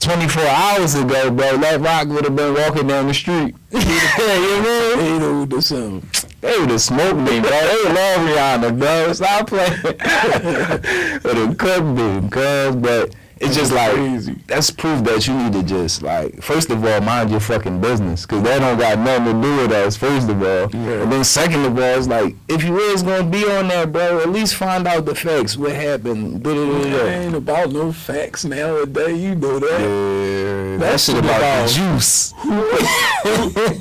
24 0.00 0.42
hours 0.42 0.96
ago, 0.96 1.30
bro, 1.30 1.58
that 1.58 1.80
rock 1.80 2.08
would 2.08 2.24
have 2.24 2.34
been 2.34 2.54
walking 2.54 2.88
down 2.88 3.06
the 3.06 3.14
street. 3.14 3.54
you 3.70 3.78
know? 3.80 4.94
They 4.96 5.18
know 5.18 5.44
the 5.44 5.62
sound. 5.62 6.02
They 6.40 6.58
would 6.58 6.70
have 6.70 6.80
smoked 6.80 7.18
me, 7.18 7.40
bro. 7.40 7.50
They 7.50 7.84
love 7.84 8.26
Rihanna, 8.26 8.78
bro. 8.80 9.12
Stop 9.12 9.46
playing. 9.46 9.80
but 11.22 11.36
it 11.38 11.58
could 11.58 11.94
be, 11.94 12.28
cuz, 12.30 12.76
but 12.76 13.14
it's 13.42 13.54
just 13.56 13.72
like 13.80 13.92
Crazy. 13.92 14.34
that's 14.46 14.70
proof 14.70 15.02
that 15.04 15.26
you 15.26 15.34
need 15.36 15.52
to 15.52 15.62
just 15.62 16.00
like 16.02 16.40
first 16.42 16.70
of 16.70 16.84
all 16.84 17.00
mind 17.00 17.30
your 17.30 17.40
fucking 17.40 17.80
business 17.80 18.22
because 18.24 18.42
that 18.44 18.60
don't 18.60 18.78
got 18.78 18.98
nothing 18.98 19.26
to 19.34 19.42
do 19.42 19.56
with 19.56 19.72
us 19.72 19.96
first 19.96 20.28
of 20.28 20.40
all 20.40 20.70
Yeah. 20.72 21.02
and 21.02 21.12
then 21.12 21.24
second 21.24 21.64
of 21.64 21.76
all 21.76 21.82
it's 21.98 22.06
like 22.06 22.34
if 22.48 22.62
you 22.64 22.76
is 22.78 23.02
gonna 23.02 23.28
be 23.28 23.44
on 23.50 23.68
that 23.68 23.92
bro 23.92 24.20
at 24.20 24.28
least 24.30 24.54
find 24.54 24.86
out 24.86 25.04
the 25.04 25.14
facts 25.14 25.56
what 25.56 25.72
happened 25.72 26.42
da, 26.42 26.54
da, 26.54 26.64
da, 26.64 26.88
It 26.88 27.08
ain't 27.26 27.34
about 27.34 27.72
no 27.72 27.92
facts 27.92 28.44
nowadays. 28.44 29.20
You 29.20 29.34
know 29.34 29.58
that. 29.58 29.80
yeah 29.80 30.76
that 30.78 30.78
That's 30.78 31.04
shit 31.04 31.18
about 31.18 31.38
about- 31.38 31.68
juice 31.68 32.32
Who, 32.42 32.62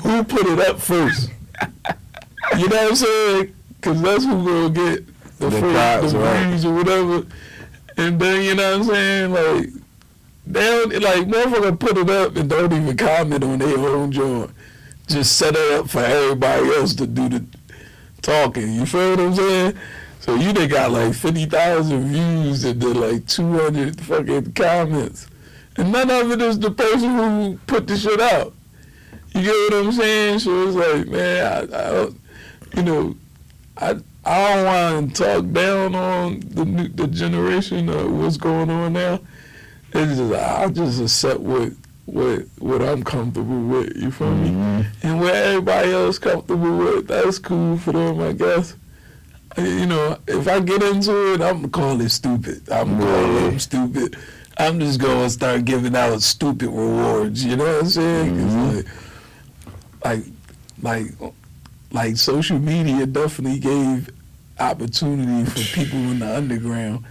who, 0.10 0.24
put 0.24 0.46
it 0.46 0.60
up 0.60 0.80
first? 0.80 1.30
You 2.58 2.68
know 2.68 2.76
what 2.76 2.90
I'm 2.90 2.96
saying? 2.96 3.56
Because 3.76 4.02
that's 4.02 4.24
who 4.26 4.44
gonna 4.46 4.70
get 4.70 5.06
the, 5.40 5.50
The 5.50 5.52
first, 5.52 5.74
props, 5.74 6.12
the 6.14 6.20
right. 6.20 6.66
or 6.66 6.74
whatever. 6.76 7.28
And 7.98 8.20
then 8.20 8.44
you 8.44 8.56
know 8.56 8.80
what 8.80 8.88
I'm 8.88 8.94
saying? 8.96 9.32
Like 9.32 9.70
they 10.48 10.60
don't 10.62 11.02
like 11.02 11.28
motherfucker 11.28 11.80
put 11.80 11.98
it 11.98 12.10
up 12.10 12.36
and 12.36 12.50
don't 12.50 12.72
even 12.74 12.98
comment 12.98 13.44
on 13.44 13.60
their 13.60 13.78
own 13.78 14.12
joint. 14.12 14.52
Just 15.08 15.38
set 15.38 15.56
it 15.56 15.72
up 15.74 15.90
for 15.90 16.00
everybody 16.00 16.68
else 16.70 16.94
to 16.96 17.08
do 17.08 17.30
the 17.30 17.46
talking. 18.22 18.74
You 18.74 18.86
feel 18.86 19.12
what 19.12 19.20
I'm 19.20 19.36
saying? 19.36 19.78
So 20.20 20.36
you 20.36 20.54
done 20.54 20.70
got 20.70 20.92
like 20.92 21.14
fifty 21.14 21.46
thousand 21.46 22.10
views 22.10 22.64
and 22.64 22.82
then 22.82 22.96
like 23.00 23.26
two 23.28 23.52
hundred 23.54 24.00
fucking 24.02 24.54
comments. 24.54 25.28
And 25.78 25.92
none 25.92 26.10
of 26.12 26.32
it 26.32 26.42
is 26.42 26.60
the 26.60 26.72
person 26.72 27.10
who 27.16 27.60
put 27.68 27.88
the 27.88 27.98
shit 27.98 28.20
out. 28.20 28.54
You 29.34 29.42
get 29.44 29.74
what 29.74 29.86
I'm 29.86 29.92
saying? 29.94 30.40
So 30.40 30.68
it's 30.68 30.76
like, 30.76 31.08
man, 31.08 31.46
I, 31.46 31.60
I 31.88 31.92
don't- 31.92 32.18
you 32.76 32.84
know, 32.84 33.16
I 33.78 33.96
I 34.32 34.56
don't 34.56 34.66
want 34.66 35.16
to 35.16 35.24
talk 35.24 35.52
down 35.52 35.96
on 35.96 36.40
the 36.40 36.64
new, 36.64 36.88
the 36.88 37.08
generation 37.08 37.90
of 37.90 38.12
what's 38.12 38.38
going 38.38 38.70
on 38.70 38.94
now. 38.94 39.20
It's 39.94 40.18
just 40.18 40.34
I 40.34 40.68
just 40.70 41.02
accept 41.02 41.40
what 41.42 41.74
what 42.06 42.44
what 42.60 42.82
I'm 42.82 43.04
comfortable 43.04 43.60
with. 43.62 43.96
You 43.98 44.10
feel 44.10 44.34
me? 44.34 44.50
Mhm. 44.52 44.86
And 45.04 45.20
what 45.20 45.36
everybody 45.36 45.92
else 45.92 46.18
comfortable 46.18 46.78
with, 46.78 47.08
that's 47.08 47.40
cool 47.40 47.78
for 47.78 47.92
them, 47.92 48.22
I 48.22 48.32
guess. 48.32 48.76
You 49.58 49.86
know, 49.86 50.18
if 50.28 50.48
I 50.48 50.62
get 50.62 50.82
into 50.82 51.34
it, 51.34 51.42
I'm 51.42 51.58
gonna 51.58 51.68
call 51.68 52.00
it 52.00 52.10
stupid. 52.10 52.70
I'm 52.72 52.98
gonna 52.98 53.04
call 53.12 53.34
them 53.34 53.60
stupid. 53.60 54.16
I'm 54.58 54.80
just 54.80 55.00
gonna 55.02 55.30
start 55.30 55.66
giving 55.66 55.96
out 55.96 56.22
stupid 56.22 56.70
rewards. 56.70 57.44
You 57.44 57.58
know 57.58 57.66
what 57.66 57.84
I'm 57.84 57.90
saying? 57.90 58.36
Mhm. 58.38 58.86
like, 60.06 60.24
like, 60.82 61.12
like, 61.20 61.34
like 61.92 62.16
social 62.18 62.60
media 62.60 63.06
definitely 63.06 63.60
gave 63.60 64.10
opportunity 64.62 65.50
for 65.50 65.76
people 65.76 66.00
in 66.00 66.20
the 66.20 66.36
underground 66.38 67.04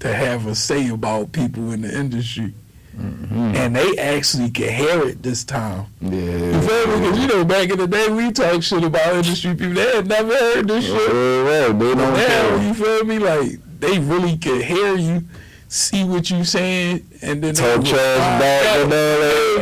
to 0.00 0.12
have 0.12 0.46
a 0.46 0.54
say 0.54 0.88
about 0.88 1.32
people 1.32 1.72
in 1.72 1.82
the 1.82 1.98
industry, 1.98 2.52
Mhm. 2.98 3.56
and 3.56 3.76
they 3.76 3.96
actually 3.98 4.50
can 4.50 4.72
hear 4.72 5.02
it 5.08 5.22
this 5.22 5.44
time. 5.44 5.86
Yeah. 6.00 6.60
feel 6.60 6.86
me? 6.98 7.08
'Cause 7.10 7.18
you 7.18 7.26
know, 7.26 7.44
back 7.44 7.70
in 7.70 7.78
the 7.78 7.86
day, 7.86 8.08
we 8.08 8.30
talk 8.32 8.62
shit 8.62 8.84
about 8.84 9.14
industry 9.16 9.54
people. 9.54 9.74
They 9.74 9.96
had 9.96 10.06
never 10.06 10.32
heard 10.34 10.68
this 10.68 10.84
shit. 10.84 10.94
Yeah, 10.94 11.68
they 11.72 11.94
don't 11.94 11.96
Now, 11.98 12.66
you 12.66 12.74
feel 12.74 13.04
me? 13.04 13.18
Like 13.18 13.58
they 13.80 13.98
really 13.98 14.36
could 14.36 14.62
hear 14.62 14.94
you, 14.96 15.24
see 15.68 16.04
what 16.04 16.30
you 16.30 16.44
saying, 16.44 17.04
and 17.22 17.42
then 17.42 17.54
Talk 17.54 17.84
trash 17.84 18.40
back 18.40 18.66
and 18.76 18.82
all 18.84 18.88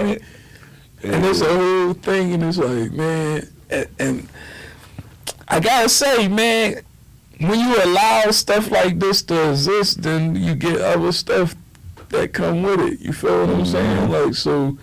that. 0.07 0.19
And 1.05 1.25
it's 1.27 1.41
a 1.41 1.47
whole 1.47 1.93
thing, 1.95 2.35
and 2.35 2.45
it's 2.45 2.59
like, 2.59 2.93
man, 2.93 3.47
and, 3.71 3.87
and 3.99 4.29
I 5.49 5.59
gotta 5.61 5.89
say, 5.89 6.29
man, 6.29 6.77
when 7.49 7.61
you 7.61 7.83
allow 7.85 8.31
stuff 8.31 8.71
like 8.71 8.99
this 8.99 9.23
to 9.23 9.51
exist, 9.51 10.03
then 10.03 10.37
you 10.37 10.55
get 10.55 10.81
other 10.81 11.13
stuff 11.13 11.55
that 12.11 12.33
come 12.33 12.63
with 12.63 12.81
it. 12.81 13.01
You 13.01 13.13
feel 13.13 13.41
what 13.41 13.51
I'm 13.51 13.63
mm-hmm. 13.63 13.73
saying? 13.73 14.11
Like 14.11 14.35
so, 14.35 14.79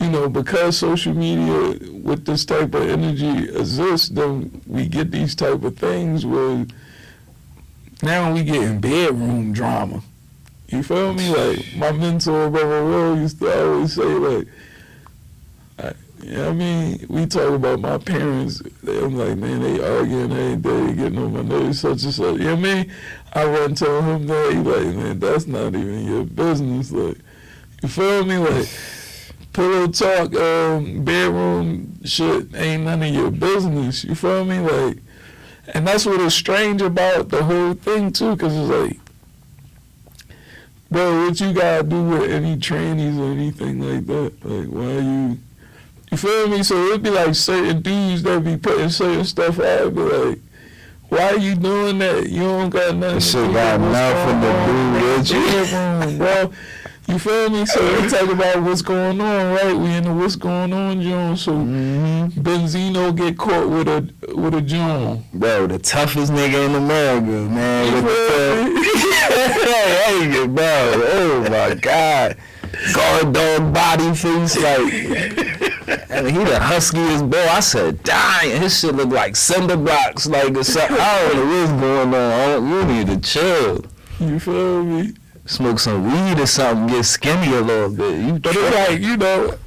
you 0.00 0.10
know, 0.10 0.28
because 0.28 0.78
social 0.78 1.14
media 1.14 1.78
with 1.92 2.24
this 2.26 2.44
type 2.44 2.74
of 2.74 2.82
energy 2.82 3.48
exists, 3.48 4.08
then 4.08 4.62
we 4.66 4.86
get 4.86 5.10
these 5.10 5.34
type 5.34 5.62
of 5.62 5.76
things 5.76 6.26
where 6.26 6.66
now 8.02 8.32
we 8.32 8.44
get 8.44 8.62
in 8.62 8.80
bedroom 8.80 9.52
drama. 9.52 10.02
You 10.68 10.82
feel 10.82 11.12
me? 11.14 11.34
Like 11.34 11.76
my 11.76 11.92
mentor, 11.92 12.50
Brother 12.50 12.84
Will, 12.84 13.16
used 13.16 13.38
to 13.40 13.64
always 13.64 13.94
say, 13.94 14.02
like, 14.02 14.48
I 16.26 16.52
mean? 16.52 17.06
We 17.08 17.26
talk 17.26 17.52
about 17.52 17.80
my 17.80 17.98
parents. 17.98 18.62
They, 18.82 18.98
I'm 18.98 19.16
like, 19.16 19.36
man, 19.36 19.60
they 19.60 19.82
arguing 19.84 20.62
day, 20.62 20.94
getting 20.94 21.18
on 21.18 21.32
my 21.32 21.42
nerves, 21.42 21.80
such 21.80 22.02
and 22.04 22.14
such. 22.14 22.38
You 22.38 22.44
know 22.44 22.54
what 22.54 22.58
I 22.58 22.74
mean? 22.74 22.92
I 23.34 23.44
run 23.44 23.74
tell 23.74 24.02
him 24.02 24.26
that. 24.26 24.52
He 24.52 24.58
like, 24.58 24.96
man, 24.96 25.18
that's 25.18 25.46
not 25.46 25.74
even 25.74 26.06
your 26.06 26.24
business. 26.24 26.92
Like, 26.92 27.18
you 27.82 27.88
feel 27.88 28.24
me? 28.24 28.38
Like, 28.38 28.68
pillow 29.52 29.86
talk, 29.86 30.34
um, 30.34 31.04
bedroom 31.04 31.98
shit 32.04 32.54
ain't 32.54 32.84
none 32.84 33.02
of 33.02 33.14
your 33.14 33.30
business. 33.30 34.04
You 34.04 34.14
feel 34.14 34.44
me? 34.44 34.58
Like, 34.58 34.98
and 35.72 35.86
that's 35.86 36.04
what 36.04 36.20
is 36.20 36.34
strange 36.34 36.82
about 36.82 37.30
the 37.30 37.42
whole 37.42 37.74
thing 37.74 38.12
too, 38.12 38.34
because 38.34 38.54
it's 38.56 38.68
like, 38.68 38.98
bro, 40.90 41.26
what 41.26 41.40
you 41.40 41.52
gotta 41.52 41.82
do 41.82 42.02
with 42.04 42.30
any 42.30 42.56
trannies 42.56 43.18
or 43.18 43.32
anything 43.32 43.80
like 43.80 44.06
that? 44.06 44.44
Like, 44.44 44.68
why 44.68 44.84
are 44.84 45.00
you? 45.00 45.38
You 46.14 46.18
feel 46.18 46.48
me? 46.48 46.62
So 46.62 46.76
it'd 46.86 47.02
be 47.02 47.10
like 47.10 47.34
certain 47.34 47.82
dudes 47.82 48.22
that 48.22 48.44
be 48.44 48.56
putting 48.56 48.88
certain 48.88 49.24
stuff 49.24 49.58
out, 49.58 49.92
but 49.96 50.12
like, 50.26 50.38
why 51.08 51.32
are 51.32 51.38
you 51.38 51.56
doing 51.56 51.98
that? 51.98 52.28
You 52.30 52.42
don't 52.42 52.70
got 52.70 52.94
nothing. 52.94 53.18
To 53.18 53.20
shit 53.20 53.52
got 53.52 53.80
nothing 53.80 54.40
to 54.40 54.50
do 54.64 55.08
with 55.08 56.12
you. 56.12 56.18
bro. 56.18 56.52
You 57.08 57.18
feel 57.18 57.50
me? 57.50 57.66
So 57.66 58.00
we 58.00 58.08
talk 58.08 58.30
about 58.30 58.62
what's 58.62 58.80
going 58.80 59.20
on, 59.20 59.54
right? 59.56 59.74
We 59.76 59.90
in 59.90 60.04
the 60.04 60.12
what's 60.14 60.36
going 60.36 60.72
on, 60.72 61.02
John. 61.02 61.36
So 61.36 61.50
Mhm. 61.52 62.30
Benzino 62.30 63.12
get 63.14 63.36
caught 63.36 63.68
with 63.68 63.88
a 63.88 64.08
with 64.36 64.54
a 64.54 64.60
John. 64.62 65.24
Bro, 65.34 65.66
the 65.66 65.78
toughest 65.80 66.32
nigga 66.32 66.64
in 66.68 66.76
America, 66.76 67.26
man. 67.26 67.86
You 67.86 68.02
What 68.02 68.12
feel 68.12 68.64
me? 68.66 68.74
the 68.74 68.86
fuck? 68.86 69.68
hey, 69.68 70.30
hey, 70.30 70.46
bro. 70.46 71.02
Oh 71.12 71.46
my 71.50 71.74
God. 71.74 72.36
Guard 72.92 73.32
dog 73.32 73.72
body 73.74 74.14
face, 74.14 74.56
like, 74.58 75.63
and 75.86 76.26
he 76.26 76.44
the 76.44 76.58
huskiest 76.60 77.28
bro. 77.28 77.40
I 77.40 77.60
said, 77.60 78.02
dying. 78.02 78.60
His 78.60 78.78
shit 78.78 78.94
look 78.94 79.10
like 79.10 79.36
cinder 79.36 79.76
blocks, 79.76 80.26
like 80.26 80.56
or 80.56 80.64
something. 80.64 80.96
I 80.98 81.32
don't 81.32 81.36
know 81.36 81.60
what's 81.60 81.80
going 81.80 82.14
on. 82.14 82.68
You 82.68 82.84
need 82.84 83.06
to 83.08 83.20
chill. 83.20 83.84
You 84.20 84.38
feel 84.38 84.82
me? 84.84 85.14
Smoke 85.46 85.78
some 85.78 86.04
weed 86.04 86.40
or 86.40 86.46
something. 86.46 86.86
Get 86.86 87.04
skinny 87.04 87.54
a 87.54 87.60
little 87.60 87.94
bit. 87.94 88.18
You 88.18 88.38
But 88.38 88.56
it's 88.56 88.76
like 88.88 89.00
you 89.00 89.16
know, 89.16 89.58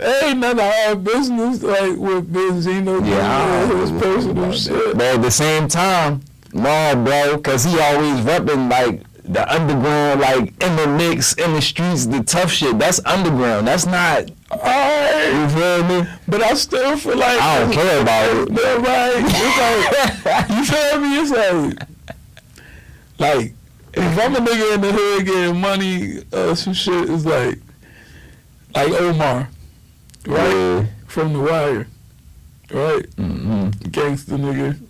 ain't 0.00 0.38
none 0.40 0.58
of 0.58 0.64
our 0.64 0.96
business 0.96 1.62
like 1.62 1.96
with 1.96 2.32
Benzino 2.32 3.06
Yeah, 3.06 3.66
his 3.76 3.90
personal 3.92 4.52
shit. 4.52 4.96
But 4.96 5.16
at 5.16 5.22
the 5.22 5.30
same 5.30 5.68
time, 5.68 6.22
no, 6.52 7.02
bro, 7.04 7.36
because 7.36 7.64
he 7.64 7.78
always 7.78 8.24
repping 8.24 8.70
like 8.70 9.02
the 9.24 9.52
underground, 9.52 10.20
like 10.20 10.62
in 10.62 10.76
the 10.76 10.86
mix, 10.86 11.34
in 11.34 11.54
the 11.54 11.62
streets, 11.62 12.06
the 12.06 12.22
tough 12.22 12.50
shit. 12.50 12.78
That's 12.78 13.04
underground. 13.04 13.66
That's 13.66 13.86
not. 13.86 14.30
Alright, 14.54 15.32
You 15.34 15.48
feel 15.48 15.84
me? 15.84 16.08
but 16.28 16.42
I 16.42 16.54
still 16.54 16.96
feel 16.96 17.16
like 17.18 17.40
I 17.40 17.60
don't 17.60 17.72
care 17.72 18.00
about 18.02 18.30
it. 18.36 18.48
No, 18.54 18.76
right? 18.78 19.14
It's 19.16 20.24
like 20.26 20.48
you 20.50 20.64
feel 20.64 21.00
me? 21.00 21.18
It's 21.20 21.30
like 21.30 21.88
like 23.18 23.54
if 23.94 24.18
I'm 24.18 24.34
a 24.34 24.38
nigga 24.40 24.74
in 24.74 24.80
the 24.80 24.92
hood 24.92 25.26
getting 25.26 25.60
money, 25.60 26.24
uh, 26.32 26.54
some 26.54 26.72
shit 26.74 27.08
is 27.10 27.24
like 27.24 27.58
like 28.74 28.90
Omar, 28.92 29.48
right? 30.26 30.50
Yeah. 30.50 30.86
From 31.06 31.32
the 31.32 31.38
wire, 31.40 31.86
right? 32.72 33.08
Mm-hmm. 33.16 33.68
gangster 33.90 34.34
nigga 34.34 34.80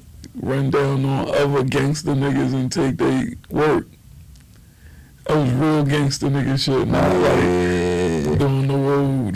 run 0.41 0.71
down 0.71 1.05
on 1.05 1.29
other 1.29 1.63
gangster 1.65 2.13
niggas 2.15 2.55
and 2.55 2.73
take 2.73 2.97
they 2.97 3.35
work. 3.51 3.87
That 5.27 5.37
was 5.37 5.51
real 5.53 5.85
gangster 5.85 6.27
nigga 6.29 6.59
shit. 6.59 6.89
Not 6.89 7.15
like 7.17 7.41
doing 7.43 7.74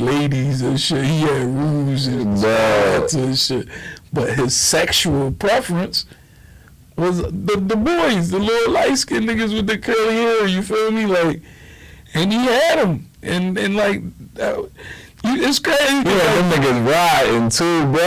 ladies 0.00 0.62
and 0.62 0.80
shit. 0.80 1.04
He 1.04 1.20
had 1.20 1.46
rules 1.46 2.06
and 2.06 2.37
Bruh. 2.37 3.14
and 3.14 3.38
shit. 3.38 3.68
But 4.12 4.34
his 4.34 4.56
sexual 4.56 5.32
preference 5.32 6.06
was 6.96 7.18
the 7.22 7.56
the 7.56 7.76
boys, 7.76 8.30
the 8.30 8.38
little 8.38 8.72
light 8.72 8.96
skinned 8.98 9.28
niggas 9.28 9.54
with 9.54 9.66
the 9.66 9.78
curly 9.78 10.14
hair. 10.14 10.46
You 10.46 10.62
feel 10.62 10.90
me? 10.90 11.06
Like, 11.06 11.42
and 12.14 12.32
he 12.32 12.38
had 12.38 12.78
them, 12.78 13.08
and 13.22 13.56
and 13.58 13.76
like, 13.76 14.02
that, 14.34 14.56
you, 14.56 15.42
it's 15.42 15.58
crazy. 15.58 15.82
Yeah, 15.82 16.02
because, 16.02 16.50
them 16.50 16.62
niggas 16.62 16.88
riding 16.90 17.48
too, 17.50 17.82
bro. 17.92 18.06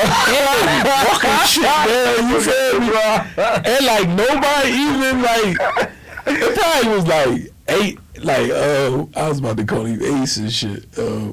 fucking 1.11 1.47
shit, 1.47 1.63
man. 1.63 2.31
You 2.31 2.41
feel 2.41 2.79
me? 2.79 2.91
And 3.71 3.85
like 3.85 4.09
nobody 4.09 4.69
even 4.71 5.21
like 5.21 5.57
it 6.27 6.59
probably 6.59 6.95
was 6.95 7.07
like 7.07 7.51
eight 7.67 7.99
like 8.23 8.49
uh 8.51 9.05
I 9.15 9.29
was 9.29 9.39
about 9.39 9.57
to 9.57 9.65
call 9.65 9.85
him 9.85 10.01
Ace 10.21 10.37
and 10.37 10.51
shit. 10.51 10.85
Uh 10.97 11.31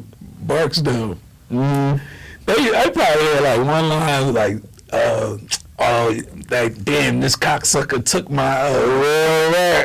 Barksdale. 0.48 1.16
Mm. 1.52 2.00
They 2.46 2.54
they 2.56 2.90
probably 2.90 3.24
had 3.26 3.42
like 3.42 3.66
one 3.66 3.88
line 3.88 4.34
like 4.34 4.56
uh 4.92 5.36
oh 5.78 6.20
like 6.50 6.82
damn 6.84 7.20
this 7.20 7.36
cocksucker 7.36 8.02
took 8.04 8.30
my 8.30 8.42
uh 8.42 9.84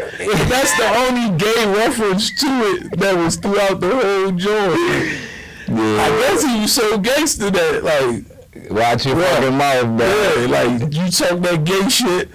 that's 0.49 0.75
the 0.77 0.87
only 1.05 1.37
gay 1.37 1.65
reference 1.67 2.29
to 2.41 2.47
it 2.47 2.99
that 2.99 3.15
was 3.15 3.35
throughout 3.35 3.79
the 3.79 3.89
whole 3.89 4.31
joint. 4.31 5.29
I 5.69 6.09
guess 6.19 6.43
he 6.43 6.61
was 6.61 6.73
so 6.73 6.97
gangster 6.97 7.51
that 7.51 7.83
like 7.83 8.23
Watch 8.71 9.05
your 9.05 9.19
Yeah. 9.19 9.35
fucking 9.35 9.57
mouth, 9.57 9.97
bro. 9.97 10.07
yeah, 10.07 10.47
like 10.47 10.93
you 10.93 11.09
talk 11.09 11.39
that 11.41 11.63
gay 11.65 11.89
shit, 11.89 12.29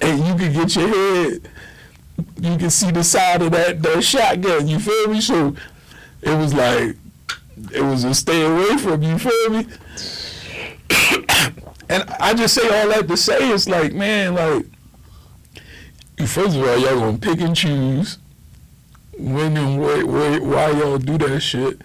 and 0.00 0.18
you 0.26 0.34
can 0.34 0.52
get 0.52 0.74
your 0.76 0.88
head, 0.88 1.48
you 2.40 2.56
can 2.58 2.70
see 2.70 2.90
the 2.90 3.02
side 3.04 3.40
of 3.40 3.52
that 3.52 3.80
that 3.82 4.02
shotgun. 4.02 4.66
You 4.68 4.78
feel 4.80 5.08
me? 5.08 5.20
So 5.20 5.54
it 6.22 6.36
was 6.36 6.52
like 6.52 6.96
it 7.72 7.82
was 7.82 8.04
a 8.04 8.14
stay 8.14 8.44
away 8.44 8.76
from. 8.78 9.02
You 9.02 9.18
feel 9.18 9.50
me? 9.50 9.66
and 11.88 12.04
I 12.20 12.34
just 12.34 12.54
say 12.54 12.62
all 12.62 12.88
that 12.88 13.06
to 13.08 13.16
say 13.16 13.50
it's 13.50 13.68
like, 13.68 13.92
man, 13.92 14.34
like 14.34 14.66
first 16.26 16.56
of 16.56 16.62
all, 16.62 16.78
y'all 16.78 17.00
gonna 17.00 17.18
pick 17.18 17.40
and 17.40 17.56
choose 17.56 18.18
when 19.18 19.56
and 19.56 19.80
where, 19.80 20.06
where, 20.06 20.40
why 20.40 20.70
y'all 20.70 20.98
do 20.98 21.18
that 21.18 21.40
shit, 21.40 21.80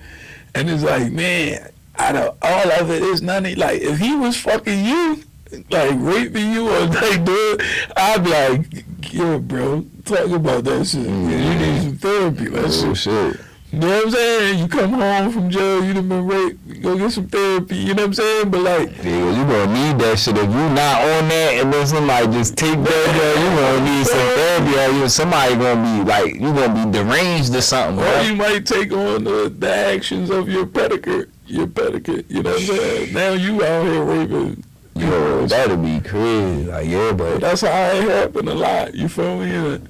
and 0.54 0.70
it's 0.70 0.84
like, 0.84 1.12
man, 1.12 1.70
out 1.98 2.16
of 2.16 2.38
all 2.42 2.72
of 2.72 2.90
it, 2.90 3.04
it's 3.04 3.22
nothing. 3.22 3.58
Like 3.58 3.82
if 3.82 4.00
he 4.00 4.16
was 4.16 4.38
fucking 4.38 4.86
you, 4.86 5.24
like 5.70 5.94
raping 5.96 6.52
you 6.52 6.70
or 6.70 6.86
like 6.86 7.24
doing, 7.24 7.60
I'd 7.96 8.24
be 8.24 8.30
like, 8.30 9.14
yo, 9.14 9.40
bro, 9.40 9.86
talk 10.06 10.30
about 10.30 10.64
that 10.66 10.86
shit. 10.86 11.02
You 11.02 11.12
need 11.12 11.32
mm-hmm. 11.32 11.82
some 11.82 11.98
therapy. 11.98 12.46
That 12.46 12.66
Oh 12.66 12.94
shit 12.94 12.98
shit. 12.98 13.45
You 13.76 13.82
know 13.82 13.88
what 13.90 14.06
I'm 14.06 14.12
saying? 14.12 14.60
You 14.60 14.68
come 14.70 14.94
home 14.94 15.32
from 15.34 15.50
jail, 15.50 15.84
you 15.84 15.94
done 15.94 16.08
been 16.08 16.26
raped, 16.26 16.82
go 16.82 16.98
get 16.98 17.12
some 17.12 17.28
therapy, 17.28 17.76
you 17.76 17.94
know 17.94 18.04
what 18.04 18.08
I'm 18.08 18.14
saying? 18.14 18.50
But 18.50 18.62
like, 18.62 19.04
Yeah, 19.04 19.30
you 19.32 19.44
gonna 19.46 19.74
need 19.74 20.00
that 20.02 20.18
shit. 20.18 20.38
If 20.38 20.46
you 20.46 20.50
not 20.50 21.02
on 21.02 21.28
that 21.28 21.54
and 21.60 21.74
then 21.74 21.86
somebody 21.86 22.28
just 22.28 22.56
take 22.56 22.82
that, 22.82 22.86
girl, 22.86 23.44
you 23.44 23.50
gonna 23.60 23.98
need 23.98 24.08
some 24.08 24.18
therapy. 24.18 24.80
Or 24.80 24.98
you, 24.98 25.10
somebody 25.10 25.56
gonna 25.56 25.84
be 25.84 26.10
like, 26.10 26.34
you 26.36 26.54
gonna 26.54 26.86
be 26.86 26.92
deranged 26.98 27.54
or 27.54 27.60
something. 27.60 28.00
or 28.00 28.10
Bro. 28.10 28.22
you 28.22 28.36
might 28.38 28.66
take 28.66 28.94
on 28.94 29.26
the, 29.26 29.50
the 29.60 29.76
actions 29.76 30.30
of 30.30 30.48
your 30.48 30.66
predicate, 30.66 31.28
your 31.46 31.68
predicate, 31.68 32.32
you 32.32 32.44
know 32.44 32.52
what 32.52 32.62
I'm 32.62 32.66
saying? 32.78 33.14
Now 33.14 33.34
you 33.34 33.62
out 33.62 33.86
here 33.88 34.04
raping. 34.06 34.64
You 34.96 35.06
know, 35.06 35.40
Yo, 35.42 35.48
that'd 35.48 35.84
be 35.84 36.00
crazy. 36.00 36.64
Like, 36.64 36.88
yeah, 36.88 37.12
But 37.12 37.18
but 37.34 37.42
that's 37.42 37.60
how 37.60 37.92
it 37.92 38.04
happened 38.10 38.48
a 38.48 38.54
lot. 38.54 38.96
You 38.96 39.10
feel 39.10 39.38
me? 39.38 39.54
And 39.54 39.90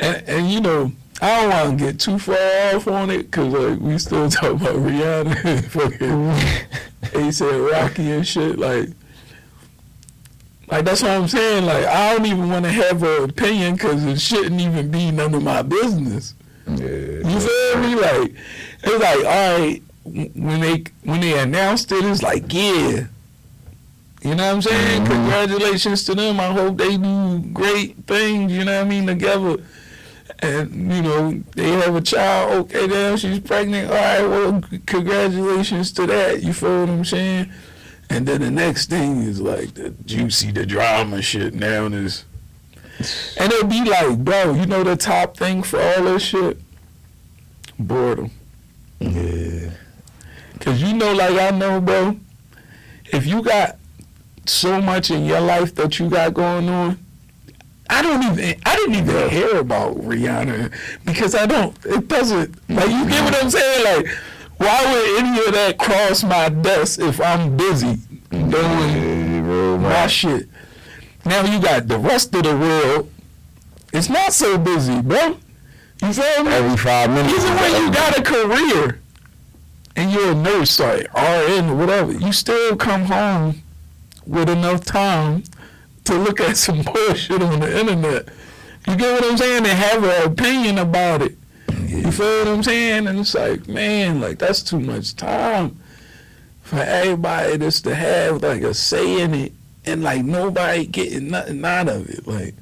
and, 0.00 0.28
and 0.28 0.50
you 0.50 0.60
know, 0.60 0.90
I 1.24 1.40
don't 1.40 1.50
want 1.50 1.78
to 1.78 1.84
get 1.86 2.00
too 2.00 2.18
far 2.18 2.74
off 2.76 2.86
on 2.86 3.08
it 3.10 3.30
because 3.30 3.52
like 3.54 3.80
we 3.80 3.96
still 3.98 4.28
talk 4.38 4.52
about 4.60 4.76
Rihanna, 4.76 5.44
and 5.44 5.64
fucking 5.64 5.98
ASAP 7.22 7.72
Rocky 7.72 8.10
and 8.10 8.26
shit. 8.26 8.58
Like, 8.58 8.90
like 10.68 10.84
that's 10.84 11.00
what 11.02 11.12
I'm 11.12 11.28
saying. 11.28 11.64
Like, 11.64 11.86
I 11.86 12.14
don't 12.14 12.26
even 12.26 12.50
want 12.50 12.64
to 12.66 12.70
have 12.72 13.02
an 13.02 13.24
opinion 13.30 13.74
because 13.74 14.04
it 14.04 14.20
shouldn't 14.20 14.60
even 14.60 14.90
be 14.90 15.10
none 15.10 15.34
of 15.34 15.42
my 15.42 15.62
business. 15.62 16.34
yeah, 16.66 16.76
You 16.84 17.40
feel 17.40 17.78
me? 17.80 17.94
Like, 17.94 18.34
it's 18.82 19.02
like, 19.02 19.24
all 19.24 19.58
right, 19.58 19.82
when 20.04 20.60
they 20.60 20.84
when 21.04 21.20
they 21.22 21.38
announced 21.38 21.90
it, 21.92 22.04
it's 22.04 22.22
like, 22.22 22.52
yeah. 22.52 23.06
You 24.22 24.34
know 24.34 24.46
what 24.46 24.54
I'm 24.56 24.62
saying? 24.62 25.02
Mhm. 25.02 25.06
Congratulations 25.06 26.04
to 26.04 26.14
them. 26.14 26.40
I 26.40 26.50
hope 26.50 26.78
they 26.78 26.96
do 26.96 27.40
great 27.52 27.96
things, 28.06 28.52
you 28.52 28.64
know 28.64 28.78
what 28.78 28.86
I 28.86 28.88
mean, 28.88 29.06
together. 29.06 29.56
And, 30.40 30.92
you 30.92 31.02
know, 31.02 31.42
they 31.54 31.70
have 31.70 31.94
a 31.94 32.00
child. 32.00 32.66
Okay, 32.66 32.86
damn, 32.86 33.16
she's 33.16 33.40
pregnant. 33.40 33.90
All 33.90 33.96
right, 33.96 34.22
well, 34.22 34.62
congratulations 34.86 35.92
to 35.92 36.06
that. 36.06 36.42
You 36.42 36.52
feel 36.52 36.80
what 36.80 36.90
I'm 36.90 37.04
saying? 37.04 37.50
And 38.10 38.26
then 38.26 38.42
the 38.42 38.50
next 38.50 38.90
thing 38.90 39.22
is 39.22 39.40
like 39.40 39.74
the 39.74 39.90
juicy, 39.90 40.52
the 40.52 40.66
drama 40.66 41.22
shit 41.22 41.54
now 41.54 41.86
is. 41.86 42.24
And 43.38 43.52
it'll 43.52 43.68
be 43.68 43.84
like, 43.84 44.18
bro, 44.18 44.54
you 44.54 44.66
know 44.66 44.84
the 44.84 44.96
top 44.96 45.36
thing 45.36 45.62
for 45.62 45.80
all 45.80 46.04
this 46.04 46.22
shit? 46.22 46.60
Boredom. 47.78 48.30
yeah. 49.00 49.70
Cause 50.60 50.80
you 50.80 50.94
know, 50.94 51.12
like 51.12 51.32
I 51.32 51.50
know, 51.50 51.80
bro, 51.80 52.16
if 53.06 53.26
you 53.26 53.42
got 53.42 53.76
so 54.46 54.80
much 54.80 55.10
in 55.10 55.24
your 55.24 55.40
life 55.40 55.74
that 55.74 55.98
you 55.98 56.08
got 56.08 56.34
going 56.34 56.68
on, 56.68 57.03
I 57.90 58.02
don't 58.02 58.22
even, 58.22 58.60
I 58.64 58.76
didn't 58.76 58.94
even 58.94 59.30
hear 59.30 59.56
about 59.58 59.96
Rihanna 59.96 60.72
because 61.04 61.34
I 61.34 61.46
don't, 61.46 61.76
it 61.84 62.08
doesn't, 62.08 62.56
like, 62.70 62.88
you 62.88 63.06
get 63.08 63.24
what 63.24 63.42
I'm 63.42 63.50
saying? 63.50 63.84
Like, 63.84 64.06
why 64.56 64.92
would 64.92 65.18
any 65.24 65.38
of 65.46 65.52
that 65.52 65.78
cross 65.78 66.22
my 66.22 66.48
desk 66.48 67.00
if 67.00 67.20
I'm 67.20 67.56
busy 67.56 67.98
doing 68.30 68.52
Yeah, 68.52 69.40
bro, 69.42 69.78
my 69.78 70.06
shit? 70.06 70.48
Now 71.26 71.44
you 71.44 71.60
got 71.60 71.88
the 71.88 71.98
rest 71.98 72.34
of 72.34 72.44
the 72.44 72.56
world, 72.56 73.10
it's 73.92 74.08
not 74.08 74.32
so 74.32 74.58
busy, 74.58 75.00
bro. 75.02 75.36
You 76.02 76.12
feel 76.12 76.44
me? 76.44 76.52
Every 76.52 76.76
five 76.76 77.10
minutes. 77.10 77.44
Even 77.44 77.56
when 77.56 77.82
you 77.82 77.92
got 77.92 78.18
a 78.18 78.22
career 78.22 79.00
and 79.96 80.10
you're 80.10 80.32
a 80.32 80.34
nurse 80.34 80.80
or 80.80 81.02
RN 81.14 81.78
whatever, 81.78 82.12
you 82.12 82.32
still 82.32 82.76
come 82.76 83.04
home 83.04 83.62
with 84.26 84.48
enough 84.48 84.84
time 84.84 85.44
to 86.04 86.14
look 86.16 86.40
at 86.40 86.56
some 86.56 86.82
bullshit 86.82 87.42
on 87.42 87.60
the 87.60 87.80
internet. 87.80 88.28
You 88.86 88.96
get 88.96 89.20
what 89.20 89.30
I'm 89.30 89.36
saying? 89.38 89.64
And 89.64 89.66
have 89.66 90.04
an 90.04 90.32
opinion 90.32 90.78
about 90.78 91.22
it. 91.22 91.36
You 91.86 92.10
feel 92.12 92.40
what 92.40 92.48
I'm 92.48 92.62
saying? 92.62 93.06
And 93.06 93.20
it's 93.20 93.34
like, 93.34 93.66
man, 93.68 94.20
like 94.20 94.38
that's 94.38 94.62
too 94.62 94.80
much 94.80 95.16
time 95.16 95.80
for 96.62 96.76
everybody 96.78 97.58
just 97.58 97.84
to 97.84 97.94
have 97.94 98.42
like 98.42 98.62
a 98.62 98.74
say 98.74 99.20
in 99.20 99.34
it 99.34 99.52
and 99.86 100.02
like 100.02 100.24
nobody 100.24 100.86
getting 100.86 101.28
nothing 101.28 101.64
out 101.64 101.88
of 101.88 102.08
it. 102.08 102.26
Like 102.26 102.54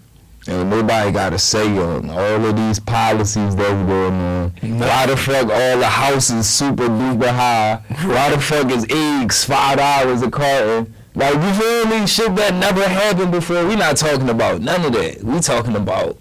And 0.46 0.70
nobody 0.70 1.10
got 1.12 1.32
a 1.32 1.38
say 1.38 1.66
on 1.78 2.10
all 2.10 2.44
of 2.46 2.56
these 2.56 2.78
policies 2.78 3.56
that's 3.56 3.86
going 3.86 4.12
on. 4.12 4.52
No. 4.62 4.86
Why 4.86 5.06
the 5.06 5.16
fuck 5.16 5.48
all 5.50 5.78
the 5.78 5.86
houses 5.86 6.48
super 6.48 6.86
duper 6.88 7.28
high? 7.28 7.82
Why 8.06 8.30
the 8.30 8.40
fuck 8.40 8.70
is 8.70 8.86
eggs 8.90 9.44
five 9.44 9.78
dollars 9.78 10.22
a 10.22 10.30
carton? 10.30 10.94
Like 11.14 11.34
you 11.34 11.52
feel 11.54 11.86
me? 11.86 12.06
Shit 12.06 12.34
that 12.36 12.54
never 12.54 12.88
happened 12.88 13.32
before. 13.32 13.66
We 13.66 13.76
not 13.76 13.96
talking 13.96 14.28
about 14.28 14.60
none 14.62 14.84
of 14.84 14.92
that. 14.94 15.22
We 15.22 15.40
talking 15.40 15.76
about 15.76 16.18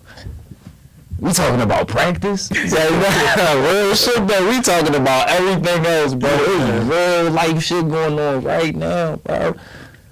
we 1.20 1.32
talking 1.32 1.62
about 1.62 1.88
practice. 1.88 2.50
Like 2.52 2.72
real 2.72 3.96
shit 3.96 4.28
that 4.28 4.48
we 4.50 4.62
talking 4.62 4.96
about 4.96 5.30
everything 5.30 5.86
else, 5.86 6.14
bro. 6.14 6.30
It's 6.32 6.86
real 6.86 7.32
life 7.32 7.64
shit 7.64 7.88
going 7.90 8.20
on 8.20 8.44
right 8.44 8.76
now, 8.76 9.18
bro. 9.18 9.56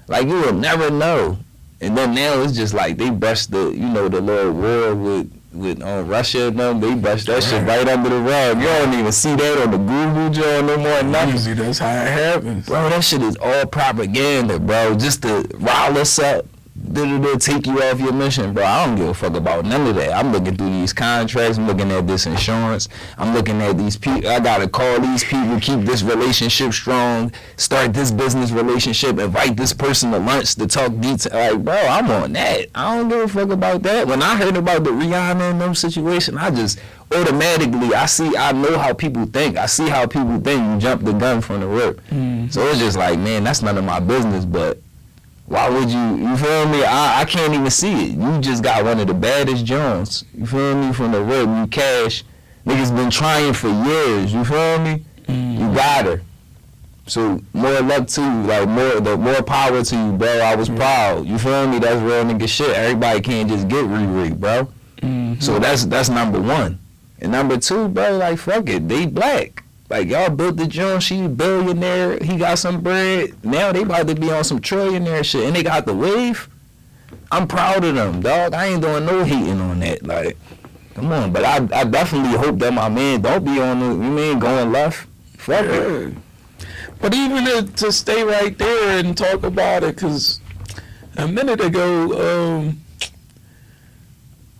Like 0.08 0.28
you 0.28 0.36
will 0.36 0.54
never 0.54 0.89
know. 0.89 1.38
And 1.82 1.98
then 1.98 2.13
now 2.13 2.42
it's 2.42 2.54
just 2.54 2.74
like 2.74 2.98
they 2.98 3.10
brushed 3.10 3.52
the, 3.52 3.70
you 3.70 3.88
know, 3.89 4.08
the 4.08 4.22
little 4.22 4.52
war 4.52 4.96
with 4.96 5.32
with 5.52 5.82
uh, 5.82 6.04
Russia 6.06 6.48
and 6.48 6.60
them. 6.60 6.80
They 6.80 6.94
brushed 6.96 7.28
that 7.28 7.44
shit 7.44 7.66
right 7.66 7.88
under 7.88 8.10
the 8.10 8.20
rug. 8.20 8.58
You 8.60 8.66
don't 8.66 8.94
even 8.94 9.12
see 9.12 9.36
that 9.36 9.62
on 9.64 9.72
the 9.72 9.78
Google 9.78 10.30
joint 10.30 10.68
no 10.68 10.78
more. 10.78 11.04
Nothing. 11.04 11.36
usually 11.36 11.56
that's 11.56 11.80
how 11.80 11.90
it 11.90 12.08
happens. 12.08 12.66
Bro, 12.68 12.90
that 12.90 13.04
shit 13.04 13.22
is 13.22 13.36
all 13.38 13.66
propaganda, 13.66 14.60
bro. 14.60 14.96
Just 14.96 15.24
to 15.24 15.48
rile 15.56 15.98
us 15.98 16.20
up, 16.20 16.46
da-da-da, 16.94 17.38
take 17.38 17.68
you 17.68 17.82
off 17.84 18.00
your 18.00 18.13
mission, 18.13 18.54
bro. 18.54 18.63
I 18.63 18.86
don't 18.86 18.96
give 18.96 19.08
a 19.08 19.13
fuck 19.13 19.36
about 19.36 19.65
none 19.65 19.88
of 19.88 19.96
that. 19.96 20.13
I'm 20.13 20.32
looking 20.32 20.56
through 20.56 20.70
these 20.70 20.94
contracts. 20.94 21.58
I'm 21.58 21.68
looking 21.68 21.92
at 21.92 22.08
this 22.08 22.26
insurance. 22.26 22.88
I'm 23.18 23.34
looking 23.34 23.62
at 23.62 23.78
these 23.78 23.98
people. 23.98 24.30
I 24.30 24.39
gotta 24.39 24.68
call 24.68 25.00
these 25.00 25.24
people, 25.24 25.60
keep 25.60 25.82
this 25.82 26.02
relationship 26.04 26.74
strong, 26.74 27.32
start 27.58 27.94
this 27.94 28.12
business 28.12 28.52
relationship, 28.52 29.20
invite 29.20 29.58
this 29.58 29.74
person 29.74 30.12
to 30.12 30.20
lunch 30.20 30.56
to 30.56 30.68
talk 30.68 30.98
detail. 31.00 31.54
Like, 31.56 31.63
bro, 31.63 31.76
I'm 31.76 32.10
on 32.10 32.34
that. 32.34 32.68
I 32.76 32.96
don't 32.98 33.10
give 33.10 33.20
a 33.20 33.28
fuck 33.28 33.50
about 33.50 33.84
that. 33.84 34.08
When 34.08 34.24
I 34.24 34.36
heard 34.36 34.58
about 34.58 34.84
the 34.84 34.92
Rihanna 34.92 35.52
and 35.52 35.62
them 35.62 35.76
situation, 35.76 36.38
I 36.38 36.52
just 36.52 36.80
automatically 37.12 37.94
I 37.94 38.06
see 38.06 38.36
I 38.38 38.52
know 38.52 38.78
how 38.78 38.94
people 38.94 39.26
think. 39.26 39.58
I 39.58 39.65
see 39.65 39.89
how 39.89 40.06
people 40.08 40.39
think. 40.39 40.62
You 40.62 40.80
jump 40.80 41.04
the 41.04 41.13
gun 41.13 41.42
from 41.42 41.62
the 41.62 41.68
rip. 41.68 42.02
Mm. 42.10 42.52
So 42.52 42.65
it's 42.68 42.80
just 42.80 42.98
like, 42.98 43.20
man, 43.20 43.44
that's 43.44 43.62
none 43.62 43.78
of 43.78 43.84
my 43.84 44.00
business. 44.00 44.46
But 44.46 44.82
why 45.50 45.68
would 45.70 45.90
you? 45.90 46.00
You 46.30 46.38
feel 46.38 46.68
me? 46.70 46.84
I, 46.84 47.22
I 47.22 47.26
can't 47.26 47.54
even 47.54 47.70
see 47.70 48.12
it. 48.12 48.12
You 48.18 48.40
just 48.40 48.64
got 48.64 48.84
one 48.86 49.00
of 49.00 49.08
the 49.08 49.14
baddest 49.14 49.66
Jones. 49.66 50.24
You 50.34 50.46
feel 50.46 50.76
me? 50.76 50.94
From 50.94 51.12
the 51.12 51.22
rip, 51.22 51.48
you 51.48 51.68
cash. 51.68 52.24
Niggas 52.66 52.96
been 52.96 53.10
trying 53.10 53.54
for 53.54 53.70
years. 53.70 54.32
You 54.34 54.46
feel 54.46 54.80
me? 54.80 55.04
You 55.28 55.74
got 55.74 56.06
her. 56.06 56.22
So 57.08 57.42
more 57.54 57.82
luck 57.82 58.08
to 58.08 58.22
you. 58.22 58.44
Like 58.44 58.70
more, 58.70 59.00
the 59.00 59.18
more 59.18 59.42
power 59.42 59.84
to 59.84 59.96
you, 59.96 60.12
bro. 60.14 60.28
I 60.40 60.56
was 60.56 60.70
proud. 60.70 61.26
You 61.26 61.38
feel 61.40 61.68
me? 61.68 61.80
That's 61.80 62.00
real 62.02 62.24
nigga 62.24 62.48
shit. 62.48 62.70
Everybody 62.76 63.20
can't 63.22 63.50
just 63.50 63.68
get 63.68 63.86
Riri, 63.86 64.40
bro. 64.40 64.68
Mhm. 65.02 65.42
So 65.42 65.58
that's 65.60 65.86
that's 65.86 66.10
number 66.10 66.40
one. 66.40 66.78
And 67.22 67.32
number 67.32 67.58
two, 67.58 67.88
bro, 67.90 68.18
like 68.18 68.38
fuck 68.38 68.70
it, 68.70 68.88
they 68.88 69.06
black. 69.08 69.64
Like 69.89 70.08
y'all 70.08 70.30
built 70.30 70.58
the 70.58 70.67
joint, 70.67 71.02
she 71.02 71.28
billionaire, 71.28 72.19
he 72.19 72.38
got 72.38 72.60
some 72.60 72.82
bread. 72.82 73.43
Now 73.43 73.71
they 73.71 73.82
about 73.82 74.08
to 74.08 74.15
be 74.15 74.32
on 74.32 74.43
some 74.43 74.60
trillionaire 74.60 75.25
shit, 75.25 75.45
and 75.45 75.56
they 75.56 75.63
got 75.63 75.86
the 75.86 75.95
wave. 75.95 76.47
I'm 77.32 77.47
proud 77.47 77.84
of 77.84 77.95
them, 77.95 78.21
dog. 78.21 78.54
I 78.54 78.67
ain't 78.67 78.82
doing 78.82 79.06
no 79.06 79.23
hating 79.23 79.60
on 79.60 79.80
that. 79.80 80.06
Like, 80.06 80.38
come 80.93 81.12
on, 81.12 81.34
but 81.34 81.43
I 81.43 81.56
I 81.73 81.84
definitely 81.86 82.38
hope 82.38 82.60
that 82.60 82.73
my 82.73 82.88
man 82.88 83.21
don't 83.21 83.43
be 83.43 83.60
on 83.60 83.80
the 83.80 83.88
you 83.88 84.12
mean 84.12 84.39
going 84.39 84.71
left. 84.71 85.08
Fuck 85.38 85.65
it. 85.65 86.13
But 87.02 87.15
even 87.15 87.45
to, 87.45 87.63
to 87.78 87.91
stay 87.91 88.23
right 88.23 88.56
there 88.58 88.99
and 88.99 89.17
talk 89.17 89.43
about 89.43 89.84
it, 89.84 89.95
because 89.95 90.41
a 91.17 91.28
minute 91.28 91.62
ago, 91.62 92.58
um, 92.58 92.82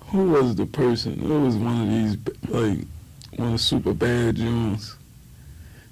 who 0.05 0.31
was 0.31 0.55
the 0.55 0.65
person? 0.65 1.19
It 1.19 1.39
was 1.39 1.55
one 1.55 1.81
of 1.81 1.89
these, 1.89 2.17
like, 2.47 2.87
one 3.35 3.47
of 3.49 3.53
the 3.53 3.57
super 3.59 3.93
bad 3.93 4.37
Jones. 4.37 4.95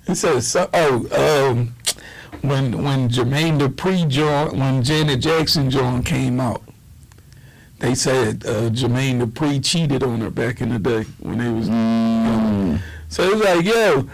It 0.07 0.15
says, 0.15 0.47
so, 0.47 0.69
oh, 0.73 1.49
um, 1.51 1.75
when 2.41 2.83
when 2.83 3.09
Jermaine 3.09 3.59
Dupri 3.59 4.07
joined, 4.07 4.57
when 4.59 4.83
Janet 4.83 5.19
Jackson 5.19 5.69
joint 5.69 6.05
came 6.05 6.39
out, 6.39 6.61
they 7.79 7.93
said 7.93 8.45
uh, 8.45 8.69
Jermaine 8.69 9.21
Dupri 9.21 9.63
cheated 9.63 10.03
on 10.03 10.21
her 10.21 10.29
back 10.29 10.61
in 10.61 10.69
the 10.69 10.79
day 10.79 11.03
when 11.19 11.37
they 11.39 11.49
was 11.49 11.67
Mm, 11.69 12.79
so 13.09 13.23
it's 13.31 13.43
like, 13.43 13.65
yo, 13.65 14.07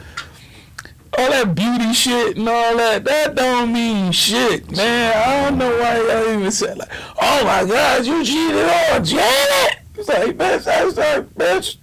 all 1.18 1.30
that 1.30 1.54
beauty 1.54 1.94
shit 1.94 2.38
and 2.38 2.50
all 2.50 2.76
that, 2.78 3.04
that 3.04 3.36
don't 3.36 3.72
mean 3.72 4.12
shit, 4.12 4.76
man. 4.76 5.14
I 5.16 5.50
don't 5.50 5.60
know 5.60 5.78
why 5.78 5.98
y'all 5.98 6.34
even 6.34 6.52
said 6.52 6.78
like, 6.78 6.90
oh 7.22 7.44
my 7.44 7.66
God, 7.66 8.06
you 8.06 8.24
cheated 8.26 8.66
on 8.66 9.04
Janet. 9.04 9.80
It's 9.96 10.10
like, 10.10 10.38
bitch, 10.38 10.64
that's 10.64 10.98
like, 10.98 11.30
bitch. 11.36 11.78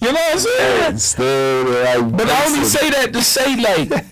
You 0.00 0.08
know 0.08 0.12
what 0.14 0.32
I'm 0.32 0.38
saying? 0.38 0.98
still 0.98 1.64
like, 1.84 2.16
But 2.16 2.28
I 2.30 2.46
only 2.46 2.64
say 2.64 2.90
that 2.90 3.12
to 3.12 3.22
say 3.22 3.56
like, 3.56 4.04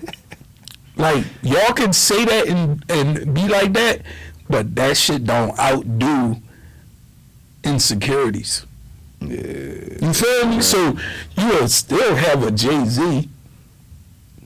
like 0.97 1.25
y'all 1.43 1.73
can 1.73 1.93
say 1.93 2.25
that 2.25 2.47
and 2.49 2.85
and 2.91 3.35
be 3.35 3.49
like 3.49 3.73
that, 3.73 4.03
but 4.51 4.75
that 4.77 4.97
shit 4.97 5.25
don't 5.25 5.59
outdo 5.59 6.37
insecurities. 7.65 8.67
Yeah. 9.21 9.29
You 9.29 10.13
feel 10.13 10.47
me? 10.47 10.61
So 10.61 10.97
you 11.37 11.47
will 11.49 11.69
still 11.69 12.15
have 12.15 12.43
a 12.45 12.51
Jay 12.51 12.85
Z 12.85 13.29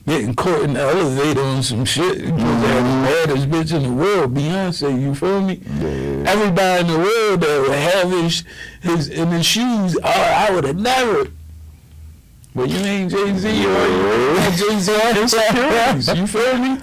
getting 0.07 0.34
caught 0.34 0.62
in 0.62 0.74
the 0.74 0.80
elevator 0.80 1.40
on 1.40 1.62
some 1.62 1.84
shit. 1.84 2.18
You 2.18 2.32
mm-hmm. 2.32 2.38
have 2.38 3.26
the 3.26 3.34
baddest 3.34 3.48
bitch 3.48 3.76
in 3.76 3.82
the 3.82 3.92
world, 3.92 4.34
Beyonce. 4.34 5.00
You 5.00 5.14
feel 5.14 5.40
me? 5.40 5.61
Yeah. 5.78 6.30
Everybody 6.30 6.80
in 6.80 6.86
the 6.88 6.98
world 6.98 7.40
that 7.40 7.61
would 7.62 7.78
have 7.78 8.11
his, 8.11 8.44
his 8.82 9.09
in 9.09 9.28
his 9.28 9.46
shoes. 9.46 9.96
Oh, 10.03 10.09
I 10.11 10.50
would 10.50 10.64
have 10.64 10.76
never. 10.76 11.30
But 12.55 12.68
you 12.68 12.78
ain't 12.78 13.11
Jay 13.11 13.36
Z 13.36 13.48
or 13.48 13.53
you 13.53 14.36
ain't 14.38 14.57
Jay 14.57 14.78
Z 14.78 15.20
insecurities. 15.20 16.14
You 16.14 16.26
feel 16.26 16.59
me? 16.59 16.78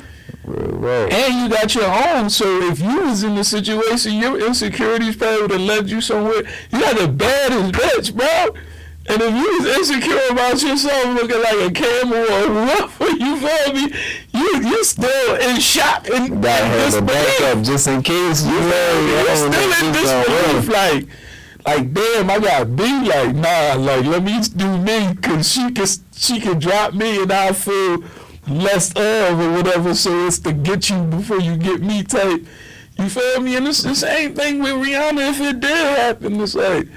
Right. 0.45 1.13
And 1.13 1.43
you 1.43 1.49
got 1.55 1.75
your 1.75 1.85
own. 1.85 2.29
So 2.29 2.45
if 2.63 2.79
you 2.79 3.01
was 3.01 3.23
in 3.23 3.35
the 3.35 3.43
situation, 3.43 4.13
your 4.13 4.39
insecurities 4.39 5.15
probably 5.15 5.41
would 5.43 5.51
have 5.51 5.61
led 5.61 5.89
you 5.89 6.01
somewhere. 6.01 6.41
You 6.71 6.79
got 6.79 6.97
the 6.97 7.07
baddest 7.07 7.73
bitch, 7.73 8.15
bro. 8.15 8.59
And 9.09 9.23
if 9.23 9.33
you 9.33 9.57
was 9.57 9.77
insecure 9.77 10.21
about 10.29 10.61
yourself 10.61 11.05
looking 11.15 11.41
like 11.41 11.57
a 11.57 11.71
camel 11.71 12.17
or 12.17 12.53
whatever, 12.53 13.09
you 13.17 13.37
feel 13.37 13.73
me? 13.73 13.95
You 14.31 14.69
you 14.69 14.83
still 14.83 15.35
in 15.35 15.59
shock 15.59 16.07
and 16.11 16.41
gotta 16.43 16.65
have 16.65 16.93
a 16.93 17.01
backup 17.01 17.63
just 17.63 17.87
in 17.87 18.03
case 18.03 18.45
you 18.45 18.51
know 18.51 19.25
you're 19.25 19.35
still 19.35 19.87
in 19.87 19.93
disbelief. 19.93 20.69
Like 20.69 21.07
like 21.65 21.91
damn, 21.91 22.29
I 22.29 22.37
got 22.37 22.75
be 22.75 23.07
like 23.07 23.35
nah. 23.35 23.73
Like 23.73 24.05
let 24.05 24.21
me 24.21 24.39
do 24.55 24.77
me 24.77 25.13
because 25.15 25.51
she 25.51 25.71
can 25.71 25.87
she 26.15 26.39
can 26.39 26.59
drop 26.59 26.93
me 26.93 27.23
and 27.23 27.31
I 27.31 27.51
feel 27.53 28.03
less 28.47 28.91
of 28.91 29.39
or 29.39 29.51
whatever. 29.53 29.95
So 29.95 30.27
it's 30.27 30.37
to 30.39 30.53
get 30.53 30.91
you 30.91 31.01
before 31.05 31.39
you 31.39 31.57
get 31.57 31.81
me 31.81 32.03
type. 32.03 32.45
You 32.99 33.09
feel 33.09 33.41
me? 33.41 33.55
And 33.55 33.67
it's 33.67 33.81
the 33.81 33.95
same 33.95 34.35
thing 34.35 34.59
with 34.61 34.73
Rihanna. 34.73 35.31
If 35.31 35.41
it 35.41 35.59
did 35.61 35.97
happen, 35.97 36.39
it's 36.41 36.53
like 36.53 36.87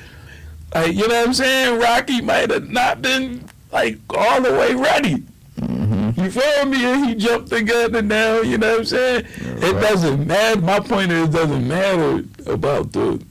like, 0.74 0.94
you 0.94 1.08
know 1.08 1.14
what 1.14 1.28
I'm 1.28 1.34
saying? 1.34 1.80
Rocky 1.80 2.20
might 2.20 2.50
have 2.50 2.68
not 2.68 3.02
been 3.02 3.44
like 3.72 3.98
all 4.10 4.40
the 4.40 4.52
way 4.52 4.74
ready. 4.74 5.24
Mm-hmm. 5.60 6.20
You 6.20 6.30
feel 6.30 6.66
me? 6.66 6.84
And 6.84 7.06
he 7.06 7.14
jumped 7.14 7.50
the 7.50 7.62
gun 7.62 7.94
and 7.94 8.08
now, 8.08 8.40
you 8.40 8.58
know 8.58 8.70
what 8.70 8.78
I'm 8.80 8.84
saying? 8.84 9.26
Yeah, 9.40 9.68
it 9.68 9.80
doesn't 9.80 10.26
matter. 10.26 10.60
My 10.60 10.80
point 10.80 11.12
is, 11.12 11.28
it 11.28 11.32
doesn't 11.32 11.66
matter 11.68 12.24
about 12.46 12.92
the 12.92 13.24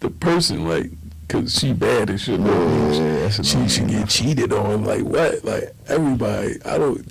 the 0.00 0.10
person, 0.10 0.66
like, 0.66 0.90
because 1.26 1.58
she 1.58 1.72
bad 1.72 2.10
and 2.10 2.20
shit. 2.20 2.40
Yeah, 2.40 3.28
that's 3.28 3.46
she 3.46 3.68
she 3.68 3.84
get 3.84 4.08
cheated 4.08 4.52
on. 4.52 4.84
Like, 4.84 5.02
what? 5.02 5.44
Like, 5.44 5.74
everybody, 5.88 6.56
I 6.64 6.78
don't. 6.78 7.06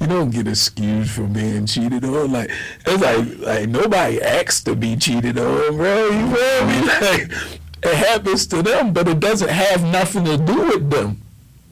You 0.00 0.08
don't 0.08 0.30
get 0.30 0.48
excused 0.48 1.12
for 1.12 1.28
being 1.28 1.64
cheated 1.64 2.04
on. 2.04 2.32
Like 2.32 2.50
it's 2.84 3.00
like 3.00 3.38
like 3.38 3.68
nobody 3.68 4.20
asked 4.20 4.64
to 4.64 4.74
be 4.74 4.96
cheated 4.96 5.38
on, 5.38 5.76
bro. 5.76 6.08
You 6.08 6.34
feel 6.34 6.66
me? 6.66 6.82
Like 7.00 7.60
it 7.82 7.94
happens 7.94 8.46
to 8.48 8.62
them, 8.62 8.92
but 8.92 9.08
it 9.08 9.20
doesn't 9.20 9.48
have 9.48 9.82
nothing 9.84 10.24
to 10.24 10.36
do 10.36 10.56
with 10.66 10.90
them. 10.90 11.20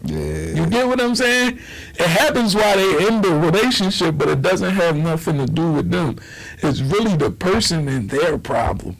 Yeah. 0.02 0.54
You 0.54 0.66
get 0.66 0.86
what 0.86 1.00
I'm 1.00 1.14
saying? 1.14 1.58
It 1.94 2.06
happens 2.06 2.54
while 2.54 2.76
they 2.76 3.06
in 3.06 3.20
the 3.20 3.30
relationship, 3.30 4.16
but 4.16 4.28
it 4.28 4.40
doesn't 4.42 4.74
have 4.74 4.96
nothing 4.96 5.38
to 5.38 5.46
do 5.46 5.72
with 5.72 5.90
them. 5.90 6.16
It's 6.62 6.80
really 6.80 7.16
the 7.16 7.30
person 7.30 7.86
and 7.86 8.08
their 8.08 8.38
problem. 8.38 8.96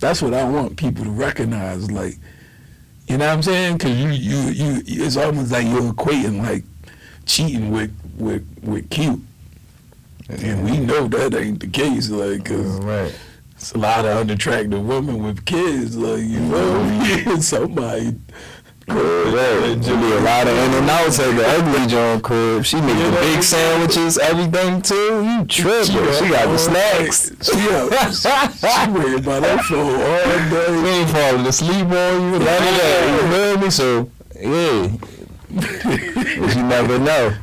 That's 0.00 0.22
what 0.22 0.34
I 0.34 0.48
want 0.48 0.76
people 0.76 1.04
to 1.04 1.10
recognize. 1.10 1.90
Like, 1.90 2.16
you 3.06 3.18
know 3.18 3.26
what 3.26 3.34
I'm 3.34 3.42
saying? 3.42 3.76
Because 3.76 3.98
you, 3.98 4.08
you, 4.08 4.38
you, 4.50 4.82
it's 4.86 5.16
almost 5.16 5.52
like 5.52 5.66
you're 5.66 5.92
equating 5.92 6.42
like 6.42 6.64
cheating 7.26 7.70
with 7.70 7.94
with 8.18 8.44
with 8.62 8.88
cute, 8.90 9.20
and 10.28 10.64
we 10.64 10.78
know 10.78 11.06
that 11.08 11.34
ain't 11.34 11.60
the 11.60 11.68
case. 11.68 12.08
Like, 12.08 12.46
cause 12.46 12.78
Right. 12.80 13.14
It's 13.62 13.70
a 13.72 13.78
lot 13.78 14.04
of 14.04 14.16
unattractive 14.16 14.84
women 14.84 15.22
with 15.22 15.44
kids. 15.44 15.96
Like, 15.96 16.24
you 16.24 16.40
know, 16.40 17.36
somebody. 17.40 18.16
Right. 18.88 19.76
There 19.80 20.00
be 20.00 20.12
a 20.12 20.20
lot 20.20 20.48
of 20.48 20.58
in 20.58 20.74
and 20.74 20.90
outs 20.90 21.20
at 21.20 21.30
the 21.36 21.46
ugly 21.46 21.86
John 21.86 22.20
crib. 22.20 22.64
She 22.64 22.80
make 22.80 22.96
You 22.96 23.10
the 23.12 23.16
big 23.20 23.40
sandwiches, 23.44 24.18
everything 24.18 24.82
too. 24.82 25.24
You 25.24 25.44
tripping. 25.44 26.12
She, 26.12 26.28
got 26.28 26.46
the 26.46 26.58
snacks. 26.58 27.30
She, 27.40 27.68
up, 27.70 27.92
she 28.12 28.90
worried 28.90 29.20
about 29.20 29.42
that 29.42 29.60
phone 29.68 29.94
all 29.94 30.24
She 30.24 30.82
day. 30.82 31.00
ain't 31.00 31.10
falling 31.10 31.46
asleep 31.46 31.86
on 31.86 32.32
you. 32.32 32.38
None 32.40 32.42
of 32.42 32.48
that. 32.48 33.22
You 33.22 33.30
feel 33.30 33.58
me? 33.58 33.70
So, 33.70 34.10
yeah. 34.40 34.90
You 36.56 36.62
never 36.64 36.98
know. 36.98 37.36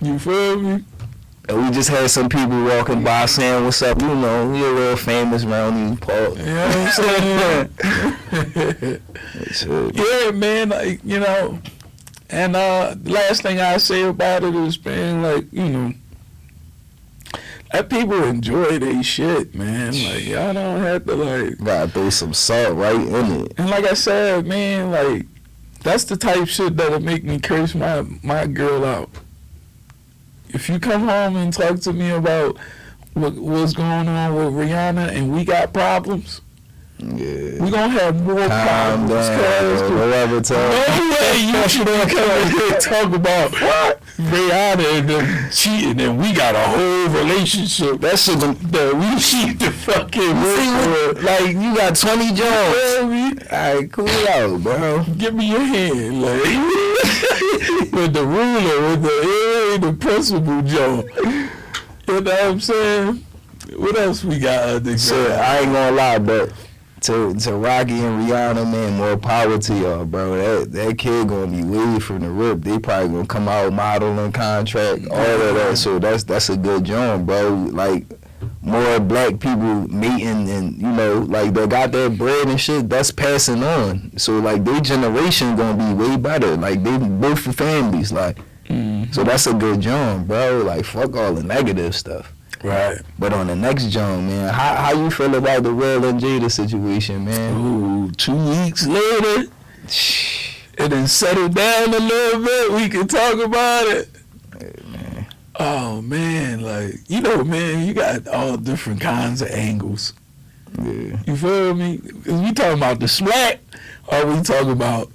You 0.00 0.18
feel 0.20 0.60
me? 0.60 0.84
And 1.48 1.62
we 1.64 1.70
just 1.70 1.88
had 1.88 2.10
some 2.10 2.28
people 2.28 2.62
walking 2.64 3.02
by 3.02 3.24
saying, 3.26 3.64
"What's 3.64 3.80
up?" 3.80 4.00
You 4.02 4.14
know, 4.14 4.50
we 4.50 4.62
a 4.62 4.72
real 4.72 4.96
famous 4.96 5.44
around 5.44 5.90
these 5.90 5.98
parts. 6.00 6.36
You 6.36 6.44
know 6.44 6.66
what 6.66 6.76
I'm 6.76 7.70
saying? 8.40 9.00
Yeah, 9.94 10.30
man. 10.32 10.68
Like 10.68 11.00
you 11.04 11.20
know, 11.20 11.58
and 12.28 12.54
uh, 12.54 12.96
last 13.04 13.42
thing 13.42 13.60
I 13.60 13.78
say 13.78 14.02
about 14.02 14.44
it 14.44 14.54
is, 14.54 14.84
man, 14.84 15.22
like 15.22 15.50
you 15.52 15.68
know, 15.68 15.92
let 17.72 17.88
people 17.88 18.22
enjoy 18.24 18.78
their 18.78 19.02
shit, 19.02 19.54
man. 19.54 19.92
Like 19.92 20.26
y'all 20.26 20.52
don't 20.52 20.80
have 20.80 21.06
to 21.06 21.14
like. 21.14 21.58
Gotta 21.58 21.90
throw 21.90 22.10
some 22.10 22.34
salt 22.34 22.76
right 22.76 22.94
in 22.94 23.42
it. 23.42 23.52
And 23.56 23.70
like 23.70 23.84
I 23.84 23.94
said, 23.94 24.46
man, 24.46 24.90
like 24.90 25.26
that's 25.82 26.04
the 26.04 26.16
type 26.16 26.46
shit 26.48 26.76
that'll 26.76 27.00
make 27.00 27.24
me 27.24 27.38
curse 27.38 27.74
my 27.74 28.02
my 28.22 28.46
girl 28.46 28.84
out. 28.84 29.08
If 30.50 30.68
you 30.68 30.78
come 30.78 31.02
home 31.08 31.36
and 31.36 31.52
talk 31.52 31.80
to 31.80 31.92
me 31.92 32.10
about 32.10 32.56
what 33.14 33.34
what's 33.34 33.72
going 33.74 34.08
on 34.08 34.34
with 34.34 34.54
Rihanna 34.68 35.08
and 35.14 35.32
we 35.32 35.44
got 35.44 35.72
problems, 35.72 36.40
Yeah. 36.98 37.62
we 37.62 37.70
gonna 37.70 37.88
have 37.88 38.22
more 38.24 38.36
Calm 38.48 38.48
problems. 38.48 39.28
down. 39.28 39.88
bro. 39.88 40.06
Whatever 40.06 40.40
time. 40.40 40.70
no 40.70 41.10
way 41.10 41.38
you 41.38 41.68
should 41.68 41.86
come 41.86 42.08
here 42.08 42.72
and 42.72 42.80
talk 42.80 43.12
about 43.12 43.50
Rihanna 44.18 44.98
and 44.98 45.08
them 45.08 45.50
cheating 45.52 46.00
and 46.00 46.18
we 46.18 46.32
got 46.32 46.54
a 46.54 46.64
whole 46.76 47.08
relationship. 47.08 48.00
That 48.00 48.18
shit 48.18 48.40
That 48.40 48.94
we 48.94 49.08
need 49.44 49.60
to 49.60 49.70
fucking 49.70 50.36
See, 50.56 51.22
like 51.22 51.54
you 51.54 51.74
got 51.76 51.94
20 51.96 52.32
Jones. 52.34 52.74
for. 52.98 53.54
Alright, 53.54 53.92
cool 53.92 54.08
out, 54.28 54.62
bro. 54.62 55.04
Give 55.16 55.34
me 55.34 55.50
your 55.50 55.60
hand, 55.60 56.22
like 56.22 56.42
with 57.92 58.12
the 58.12 58.24
ruler, 58.24 58.90
with 58.90 59.02
the 59.02 59.74
eh, 59.74 59.78
the 59.78 59.96
principal 59.98 60.62
Joe. 60.62 61.04
You 62.06 62.20
know 62.20 62.20
what 62.20 62.44
I'm 62.44 62.60
saying? 62.60 63.24
What 63.76 63.98
else 63.98 64.24
we 64.24 64.38
got 64.38 64.68
under 64.68 64.98
So? 64.98 65.32
I 65.32 65.58
ain't 65.58 65.72
gonna 65.72 65.96
lie, 65.96 66.18
but 66.18 66.52
to 67.02 67.34
to 67.34 67.54
Rocky 67.54 67.92
and 68.00 68.28
Rihanna, 68.28 68.70
man, 68.70 68.96
more 68.96 69.16
power 69.16 69.58
to 69.58 69.74
y'all, 69.74 70.04
bro. 70.04 70.36
That 70.36 70.72
that 70.72 70.98
kid 70.98 71.28
gonna 71.28 71.46
be 71.46 71.62
way 71.62 71.98
from 72.00 72.20
the 72.20 72.30
rip. 72.30 72.62
They 72.62 72.78
probably 72.78 73.08
gonna 73.08 73.26
come 73.26 73.48
out 73.48 73.72
modeling 73.72 74.32
contract, 74.32 75.06
all 75.10 75.18
of 75.18 75.54
that. 75.54 75.78
So 75.78 75.98
that's 75.98 76.24
that's 76.24 76.48
a 76.48 76.56
good 76.56 76.84
job, 76.84 77.26
bro. 77.26 77.50
Like 77.72 78.06
more 78.68 79.00
black 79.00 79.40
people 79.40 79.88
meeting 79.88 80.48
and 80.48 80.76
you 80.80 80.88
know 80.88 81.26
like 81.28 81.54
they 81.54 81.66
got 81.66 81.92
their 81.92 82.10
bread 82.10 82.48
and 82.48 82.60
shit 82.60 82.88
that's 82.88 83.10
passing 83.10 83.62
on. 83.62 84.16
So 84.18 84.38
like 84.38 84.64
their 84.64 84.80
generation 84.80 85.56
gonna 85.56 85.76
be 85.76 85.94
way 85.94 86.16
better. 86.16 86.56
Like 86.56 86.82
they 86.82 86.98
both 86.98 87.44
the 87.44 87.52
families 87.52 88.12
like. 88.12 88.38
Mm, 88.66 89.12
so 89.14 89.24
that's 89.24 89.46
a 89.46 89.54
good 89.54 89.80
job 89.80 90.28
bro. 90.28 90.62
Like 90.64 90.84
fuck 90.84 91.16
all 91.16 91.34
the 91.34 91.42
negative 91.42 91.94
stuff. 91.94 92.32
Right. 92.62 92.98
but 93.20 93.32
on 93.32 93.46
the 93.46 93.54
next 93.54 93.88
job 93.90 94.18
man 94.24 94.52
how, 94.52 94.74
how 94.74 94.92
you 94.92 95.12
feel 95.12 95.32
about 95.36 95.62
the 95.62 95.72
Will 95.72 96.04
and 96.04 96.20
Jada 96.20 96.50
situation 96.50 97.24
man? 97.24 97.56
Ooh, 97.56 98.10
two 98.10 98.34
weeks 98.34 98.84
later, 98.84 99.48
it 100.76 100.88
done 100.88 101.06
settled 101.06 101.54
down 101.54 101.94
a 101.94 101.98
little 102.00 102.44
bit. 102.44 102.72
We 102.72 102.88
can 102.88 103.06
talk 103.06 103.38
about 103.38 103.86
it. 103.86 104.17
Oh 105.58 106.00
man, 106.02 106.60
like 106.60 106.94
you 107.08 107.20
know, 107.20 107.42
man, 107.44 107.86
you 107.86 107.92
got 107.94 108.28
all 108.28 108.56
different 108.56 109.00
kinds 109.00 109.42
of 109.42 109.48
angles. 109.50 110.12
yeah 110.80 111.16
You 111.26 111.36
feel 111.36 111.74
me? 111.74 112.00
Is 112.24 112.40
we 112.40 112.52
talking 112.52 112.78
about 112.78 113.00
the 113.00 113.08
smack, 113.08 113.60
or 114.06 114.26
we 114.26 114.40
talking 114.42 114.70
about 114.70 115.10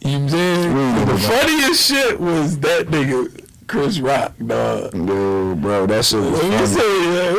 you 0.00 0.12
know 0.12 0.18
what 0.20 0.22
I'm 0.24 0.28
saying? 0.30 0.78
Ain't 0.78 0.98
the 0.98 1.04
talking 1.12 1.24
about- 1.26 1.40
funniest 1.40 1.86
shit 1.86 2.20
was 2.20 2.58
that 2.60 2.86
nigga 2.86 3.44
Chris 3.66 4.00
Rock, 4.00 4.32
dog. 4.46 4.94
Yo, 4.94 5.54
bro 5.56 5.86
that 5.86 6.04
shit 6.04 6.20
was 6.20 6.42
Let 6.42 6.60
me 6.60 6.66
say, 6.66 7.28
uh, 7.28 7.32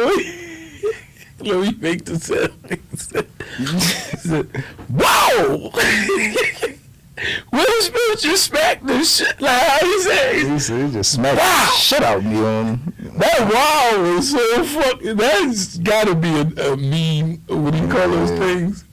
let 1.55 1.59
me 1.61 1.77
make 1.81 2.05
the 2.05 2.19
sound. 2.19 2.53
Wow! 4.89 5.71
Will 7.51 7.81
Smith 7.81 8.21
just 8.21 8.43
smacked 8.45 8.85
this 8.87 9.17
shit 9.17 9.41
like 9.41 9.61
how 9.61 9.85
he 9.85 10.01
said. 10.01 10.35
he 10.51 10.59
said 10.59 10.85
he 10.87 10.91
just 10.93 11.11
smacked 11.13 11.37
Wow. 11.39 11.65
the 11.65 11.71
shit 11.77 12.03
out 12.03 12.23
me 12.23 12.37
on 12.37 12.93
That 13.17 13.39
wow 13.51 14.13
was 14.15 14.31
so 14.31 14.63
fucking. 14.63 15.17
That's 15.17 15.77
gotta 15.79 16.15
be 16.15 16.29
a, 16.29 16.73
a 16.73 16.77
meme. 16.77 17.41
What 17.47 17.71
do 17.73 17.79
you 17.79 17.87
call 17.87 18.09
those 18.09 18.31
things? 18.31 18.85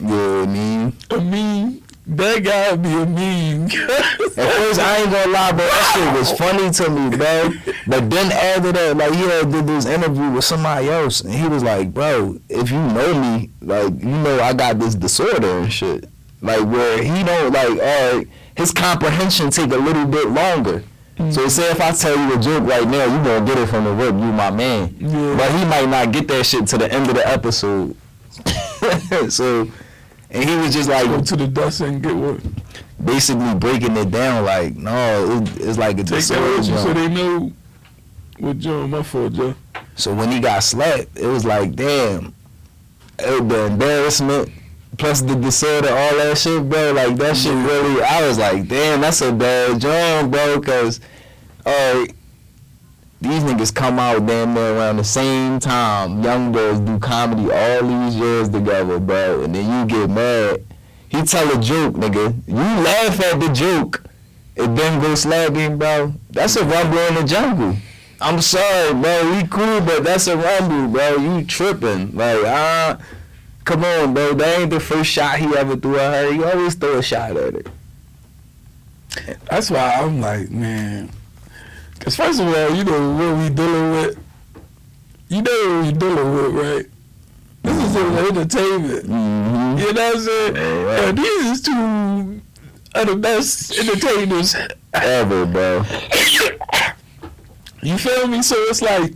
yeah 0.00 0.42
I 0.42 0.46
mean 0.46 0.92
A 1.10 1.20
meme. 1.20 1.82
That 2.08 2.44
gotta 2.44 2.76
be 2.76 2.88
a 2.92 3.04
meme. 3.04 3.64
At 4.38 4.52
first, 4.52 4.78
I 4.78 4.98
ain't 4.98 5.10
gonna 5.10 5.32
lie, 5.32 5.50
bro. 5.50 5.66
That 5.66 5.92
shit 5.94 6.18
was 6.20 6.38
funny 6.38 6.70
to 6.70 6.90
me, 6.90 7.16
bro. 7.16 7.50
But 7.88 8.08
then 8.10 8.30
after 8.30 8.70
that, 8.70 8.96
like 8.96 9.12
he 9.14 9.22
had 9.22 9.50
did 9.50 9.66
this 9.66 9.86
interview 9.86 10.30
with 10.30 10.44
somebody 10.44 10.88
else, 10.88 11.22
and 11.22 11.34
he 11.34 11.48
was 11.48 11.64
like, 11.64 11.92
"Bro, 11.92 12.38
if 12.48 12.70
you 12.70 12.78
know 12.78 13.20
me, 13.20 13.50
like 13.60 13.92
you 14.00 14.08
know 14.10 14.38
I 14.40 14.52
got 14.52 14.78
this 14.78 14.94
disorder 14.94 15.58
and 15.58 15.72
shit, 15.72 16.08
like 16.40 16.64
where 16.66 17.02
he 17.02 17.22
don't 17.22 17.52
like, 17.52 17.70
all 17.70 18.16
right, 18.16 18.26
his 18.56 18.72
comprehension 18.72 19.50
take 19.50 19.72
a 19.72 19.76
little 19.76 20.06
bit 20.06 20.28
longer. 20.28 20.82
So 21.16 21.24
mm-hmm. 21.24 21.48
say 21.48 21.70
if 21.70 21.80
I 21.80 21.92
tell 21.92 22.14
you 22.14 22.36
a 22.36 22.38
joke 22.38 22.68
right 22.68 22.86
now, 22.86 23.04
you 23.04 23.24
gonna 23.24 23.46
get 23.46 23.56
it 23.56 23.68
from 23.68 23.84
the 23.84 23.92
rip, 23.92 24.14
you 24.14 24.32
my 24.32 24.50
man. 24.50 24.94
Yeah. 24.98 25.36
But 25.36 25.50
he 25.52 25.64
might 25.64 25.88
not 25.88 26.12
get 26.12 26.28
that 26.28 26.44
shit 26.44 26.66
to 26.68 26.78
the 26.78 26.92
end 26.92 27.08
of 27.08 27.14
the 27.14 27.26
episode. 27.26 27.96
so, 29.30 29.66
and 30.30 30.48
he 30.48 30.56
was 30.56 30.74
just 30.74 30.90
like 30.90 31.06
Go 31.06 31.22
to 31.22 31.36
the 31.36 31.46
dust 31.46 31.80
and 31.80 32.02
get 32.02 32.14
what? 32.14 32.40
basically 33.02 33.54
breaking 33.54 33.96
it 33.96 34.10
down, 34.10 34.44
like 34.44 34.76
no, 34.76 35.40
it, 35.40 35.60
it's 35.60 35.78
like 35.78 35.98
a 35.98 36.04
Take 36.04 36.18
disorder. 36.18 36.62
so 36.62 36.92
they 36.92 37.08
know 37.08 37.50
what 38.38 38.58
Joe, 38.58 38.86
my 38.86 39.02
fault, 39.02 39.32
Joe. 39.32 39.54
So 39.94 40.14
when 40.14 40.30
he 40.30 40.40
got 40.40 40.62
slapped, 40.62 41.16
it 41.16 41.26
was 41.26 41.46
like, 41.46 41.74
damn, 41.74 42.34
it, 43.18 43.48
the 43.48 43.66
embarrassment 43.66 44.50
plus 44.98 45.20
the 45.20 45.34
disorder, 45.34 45.88
all 45.88 46.16
that 46.16 46.38
shit, 46.38 46.68
bro. 46.68 46.92
Like 46.92 47.16
that 47.16 47.36
shit 47.36 47.54
really, 47.54 48.02
I 48.02 48.26
was 48.26 48.38
like, 48.38 48.68
damn, 48.68 49.00
that's 49.00 49.20
a 49.20 49.32
bad 49.32 49.80
joint, 49.80 50.30
bro. 50.30 50.60
Cause, 50.60 51.00
alright, 51.66 52.12
these 53.20 53.42
niggas 53.42 53.74
come 53.74 53.98
out 53.98 54.26
damn 54.26 54.54
near 54.54 54.76
around 54.76 54.98
the 54.98 55.04
same 55.04 55.58
time. 55.58 56.22
Young 56.22 56.52
girls 56.52 56.80
do 56.80 56.98
comedy 56.98 57.50
all 57.50 57.82
these 57.82 58.16
years 58.16 58.48
together, 58.48 58.98
bro. 58.98 59.44
And 59.44 59.54
then 59.54 59.80
you 59.80 59.86
get 59.86 60.10
mad. 60.10 60.64
He 61.08 61.22
tell 61.22 61.56
a 61.56 61.60
joke, 61.60 61.94
nigga. 61.94 62.34
You 62.46 62.54
laugh 62.54 63.20
at 63.20 63.40
the 63.40 63.48
joke. 63.52 64.02
and 64.56 64.76
then 64.76 65.00
go 65.00 65.14
slapping, 65.14 65.78
bro. 65.78 66.14
That's 66.30 66.56
a 66.56 66.64
rumble 66.64 66.98
in 66.98 67.14
the 67.14 67.24
jungle. 67.24 67.76
I'm 68.20 68.40
sorry, 68.40 68.94
bro. 68.94 69.34
We 69.34 69.46
cool, 69.48 69.80
but 69.80 70.04
that's 70.04 70.26
a 70.26 70.36
rumble, 70.36 70.88
bro. 70.88 71.16
You 71.16 71.44
tripping. 71.44 72.14
Like, 72.16 72.38
ah, 72.44 72.98
come 73.66 73.84
on, 73.84 74.14
bro. 74.14 74.32
That 74.32 74.60
ain't 74.60 74.70
the 74.70 74.80
first 74.80 75.10
shot 75.10 75.38
he 75.38 75.54
ever 75.54 75.76
threw 75.76 75.98
at 75.98 76.24
her. 76.24 76.32
He 76.32 76.42
always 76.42 76.74
throw 76.74 76.98
a 76.98 77.02
shot 77.02 77.36
at 77.36 77.54
it. 77.54 77.66
That's 79.50 79.70
why 79.70 79.92
I'm 79.94 80.20
like, 80.20 80.50
man. 80.50 81.10
Because 81.98 82.16
first 82.16 82.40
of 82.40 82.46
all, 82.46 82.74
you 82.74 82.84
know 82.84 83.12
what 83.12 83.38
we 83.38 83.54
dealing 83.54 83.92
with. 83.92 84.18
You 85.28 85.42
know 85.42 85.80
what 85.80 85.86
we 85.86 85.92
dealing 85.92 86.34
with, 86.34 86.54
right? 86.54 86.86
This 87.62 87.84
is 87.84 87.96
an 87.96 88.16
entertainment. 88.18 89.06
Mm-hmm. 89.06 89.78
You 89.78 89.92
know 89.92 90.02
what 90.02 90.14
I'm 90.14 90.20
saying? 90.20 90.56
Alright. 90.56 90.98
And 91.00 91.18
these 91.18 91.46
is 91.46 91.60
two 91.62 92.40
of 92.94 93.06
the 93.08 93.16
best 93.16 93.76
entertainers. 93.78 94.56
Ever, 94.94 95.46
bro. 95.46 95.84
You 97.82 97.96
feel 97.98 98.26
me? 98.26 98.42
So 98.42 98.56
it's 98.62 98.82
like, 98.82 99.12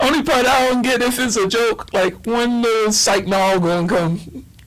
only 0.00 0.22
part 0.22 0.46
I 0.46 0.68
don't 0.68 0.82
get 0.82 1.02
if 1.02 1.18
it's 1.18 1.36
a 1.36 1.48
joke, 1.48 1.92
like 1.92 2.24
when 2.26 2.62
the 2.62 2.90
psych 2.92 3.26
now 3.26 3.58
gonna 3.58 3.88
come. 3.88 4.20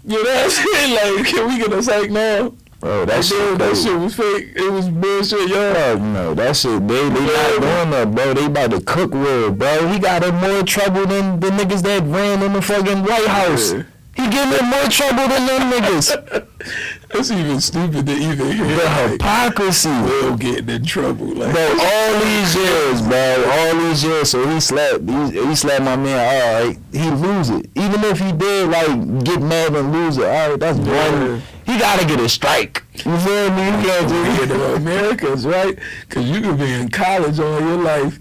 You 0.03 0.23
know 0.23 0.29
what 0.29 0.43
I'm 0.45 0.49
saying? 0.49 1.15
Like, 1.17 1.25
can 1.27 1.47
we 1.47 1.57
get 1.59 1.71
a 1.73 1.81
psych 1.83 2.09
now? 2.11 2.53
Bro, 2.79 3.05
that 3.05 3.07
That, 3.17 3.23
shit, 3.23 3.57
that 3.59 3.77
shit 3.77 3.95
was 3.99 4.15
fake. 4.15 4.53
It 4.55 4.71
was 4.71 4.89
bullshit, 4.89 5.49
yo. 5.49 5.73
Fuck 5.75 6.01
no, 6.01 6.33
that 6.33 6.55
shit, 6.55 6.87
they, 6.87 7.09
they 7.09 7.19
Yeah. 7.19 7.57
not 7.59 7.61
doing 7.61 7.89
that, 7.91 8.11
bro. 8.15 8.33
They 8.33 8.45
about 8.45 8.71
to 8.71 8.81
cook 8.81 9.13
with, 9.13 9.59
bro. 9.59 9.87
He 9.87 9.99
got 9.99 10.23
in 10.23 10.33
more 10.35 10.63
trouble 10.63 11.05
than 11.05 11.39
the 11.39 11.49
niggas 11.51 11.83
that 11.83 12.01
ran 12.03 12.41
in 12.41 12.53
the 12.53 12.61
fucking 12.61 13.03
White 13.03 13.27
House. 13.27 13.73
Yeah. 13.73 13.83
He 14.15 14.27
getting 14.29 14.59
in 14.59 14.69
more 14.71 14.85
trouble 14.89 15.27
than 15.27 15.45
them 15.45 15.71
niggas. 15.71 16.47
That's 17.13 17.29
even 17.31 17.59
stupid 17.59 18.05
to 18.05 18.13
even 18.13 18.51
hear. 18.51 18.65
The 18.67 18.83
Like, 18.85 19.11
hypocrisy. 19.11 19.89
Will 19.89 20.37
getting 20.37 20.69
in 20.69 20.85
trouble. 20.85 21.27
Like, 21.27 21.53
Bro, 21.53 21.75
all 21.79 22.19
these 22.19 22.55
years, 22.55 23.01
bro, 23.01 23.45
all 23.49 23.75
these 23.79 24.03
years. 24.03 24.29
So 24.31 24.47
he 24.47 24.59
slapped, 24.59 25.07
he, 25.09 25.45
he 25.47 25.55
slapped 25.55 25.83
my 25.83 25.95
man. 25.95 26.19
All 26.19 26.63
right, 26.67 26.77
he 26.91 27.09
lose 27.09 27.49
it. 27.49 27.69
Even 27.75 28.03
if 28.05 28.19
he 28.19 28.31
did 28.31 28.69
like 28.69 29.23
get 29.23 29.41
mad 29.41 29.75
and 29.75 29.91
lose 29.91 30.17
it, 30.17 30.25
all 30.25 30.49
right, 30.51 30.59
that's 30.59 30.79
Yeah. 30.79 31.11
one. 31.29 31.41
He 31.65 31.77
gotta 31.77 32.05
get 32.05 32.19
a 32.19 32.27
strike. 32.29 32.83
You 32.93 33.17
feel 33.19 33.51
me? 33.51 33.65
You 33.65 33.81
just 33.83 34.49
know, 34.49 34.75
Americans, 34.75 35.45
right? 35.45 35.77
Because 36.07 36.29
you 36.29 36.41
could 36.41 36.57
be 36.57 36.71
in 36.73 36.89
college 36.89 37.39
all 37.39 37.59
your 37.61 37.77
life, 37.77 38.19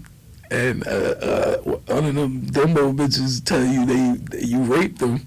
and 0.51 0.85
uh, 0.87 0.89
uh, 0.89 1.57
one 1.87 2.05
of 2.05 2.15
them 2.15 2.41
dumbo 2.43 2.95
bitches 2.95 3.43
tell 3.43 3.63
you 3.65 3.85
they, 3.85 4.37
they 4.37 4.45
you 4.45 4.59
raped 4.63 4.99
them, 4.99 5.25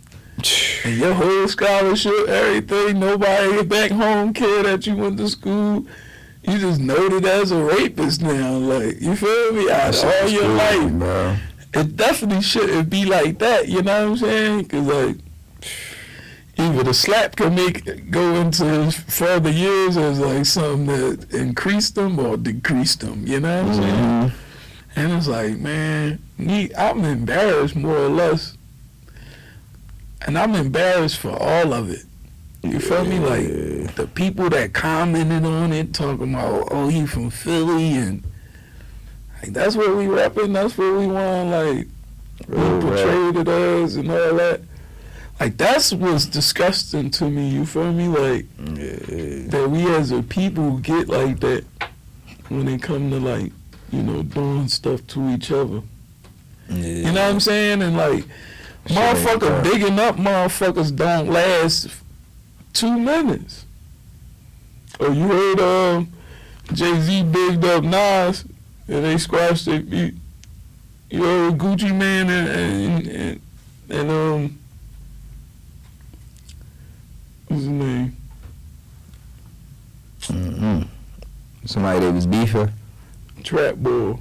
and 0.85 0.97
your 0.97 1.15
whole 1.15 1.49
scholarship, 1.49 2.29
everything, 2.29 3.01
nobody 3.01 3.63
back 3.65 3.91
home 3.91 4.33
care 4.35 4.63
that 4.65 4.87
you 4.87 4.97
went 4.97 5.19
to 5.19 5.29
school. 5.29 5.87
You 6.43 6.59
just 6.59 6.81
noted 6.81 7.25
as 7.25 7.53
a 7.53 7.63
rapist 7.63 8.21
now, 8.23 8.53
like 8.57 9.01
you 9.01 9.17
feel 9.17 9.53
me? 9.53 9.71
Out 9.71 10.05
all 10.05 10.29
your 10.29 10.49
life, 10.49 10.93
bro. 10.93 11.37
it 11.75 11.97
definitely 11.97 12.43
shouldn't 12.43 12.91
be 12.91 13.05
like 13.07 13.39
that. 13.39 13.69
You 13.69 13.83
know 13.83 14.11
what 14.11 14.11
I'm 14.11 14.17
saying? 14.19 14.63
Because 14.65 14.87
like, 14.87 15.17
either 16.59 16.83
the 16.83 16.93
slap 16.95 17.37
can 17.37 17.55
make 17.55 18.11
go 18.11 18.35
into 18.35 18.91
further 18.93 19.51
years 19.51 19.97
as 19.97 20.21
like 20.21 20.45
something 20.45 20.87
that 20.87 21.33
increased 21.33 21.95
them 21.95 22.19
or 22.19 22.37
decreased 22.37 23.01
them. 23.01 23.27
You 23.27 23.41
know 23.41 23.63
what 23.65 23.75
I'm 23.75 23.83
saying? 23.83 23.95
Mhm. 23.95 24.33
And 24.97 25.13
it's 25.15 25.27
like, 25.27 25.59
man, 25.59 26.19
me, 26.39 26.71
I'm 26.77 27.05
embarrassed 27.05 27.75
more 27.75 27.97
or 27.97 28.09
less, 28.09 28.57
and 30.27 30.39
I'm 30.39 30.55
embarrassed 30.55 31.19
for 31.19 31.31
all 31.31 31.73
of 31.73 31.91
it. 31.91 32.05
You 32.63 32.81
feel 32.81 33.05
me? 33.05 33.19
Like 33.19 33.95
the 33.95 34.07
people 34.15 34.49
that 34.51 34.73
commented 34.73 35.45
on 35.45 35.73
it, 35.73 35.93
talking 35.93 36.33
about, 36.35 36.69
oh, 36.71 36.89
he 36.89 37.07
from 37.07 37.29
Philly, 37.31 37.93
and 37.93 38.25
like 39.43 39.53
that's 39.53 39.77
what 39.77 39.95
we 39.97 40.05
repping. 40.07 40.53
That's 40.55 40.77
what 40.79 40.95
we 40.99 41.07
want. 41.07 41.51
Like 41.51 41.89
Real 42.49 42.61
we 42.61 42.75
rap. 42.75 42.83
portrayed 42.83 43.37
it 43.37 43.49
as 43.49 43.97
and 43.97 44.11
all 44.11 44.35
that. 44.37 44.63
Like 45.41 45.57
that's 45.59 45.93
what's 45.93 46.25
disgusting 46.27 47.11
to 47.13 47.29
me. 47.29 47.49
You 47.51 47.67
feel 47.67 47.93
me? 47.93 48.09
Like 48.09 48.47
Yeah. 48.59 49.49
that 49.51 49.69
we 49.71 49.87
as 49.95 50.11
a 50.11 50.23
people 50.23 50.79
get 50.79 51.09
like 51.09 51.41
that 51.41 51.65
when 52.49 52.65
they 52.65 52.79
come 52.79 53.11
to 53.11 53.19
like 53.21 53.53
you 53.93 54.03
know 54.03 54.23
doing 54.23 54.69
stuff 54.69 55.07
to 55.09 55.29
each 55.31 55.51
other. 55.53 55.83
You 56.71 57.03
know 57.03 57.13
what 57.13 57.19
I'm 57.35 57.41
saying? 57.41 57.83
And 57.83 57.95
like 57.97 58.25
Shit 58.87 58.97
motherfucker 58.97 59.51
right. 59.51 59.65
digging 59.65 59.99
up 59.99 60.17
motherfuckers 60.17 60.95
don't 60.95 61.31
last 61.31 61.89
two 62.73 62.99
minutes. 62.99 63.65
Oh, 65.01 65.11
you 65.11 65.27
heard 65.27 65.61
um 65.61 66.13
Jay 66.73 67.01
Z 67.01 67.23
bigged 67.25 67.65
up 67.65 67.83
Nas 67.83 68.45
and 68.89 69.05
they 69.05 69.17
squashed 69.19 69.67
their 69.67 69.81
feet. 69.81 70.15
You 71.11 71.23
heard 71.23 71.59
Gucci 71.59 71.97
Mane 71.97 72.29
and 72.29 72.49
and, 72.49 73.07
and, 73.07 73.41
and 73.89 74.11
um 74.11 74.59
what's 77.49 77.63
his 77.63 77.69
name? 77.71 78.17
Mm-hmm. 80.21 80.83
Somebody 81.67 82.01
that 82.01 82.13
was 82.13 82.27
beefing. 82.27 82.71
Trap 83.43 83.77
Boy. 83.77 84.19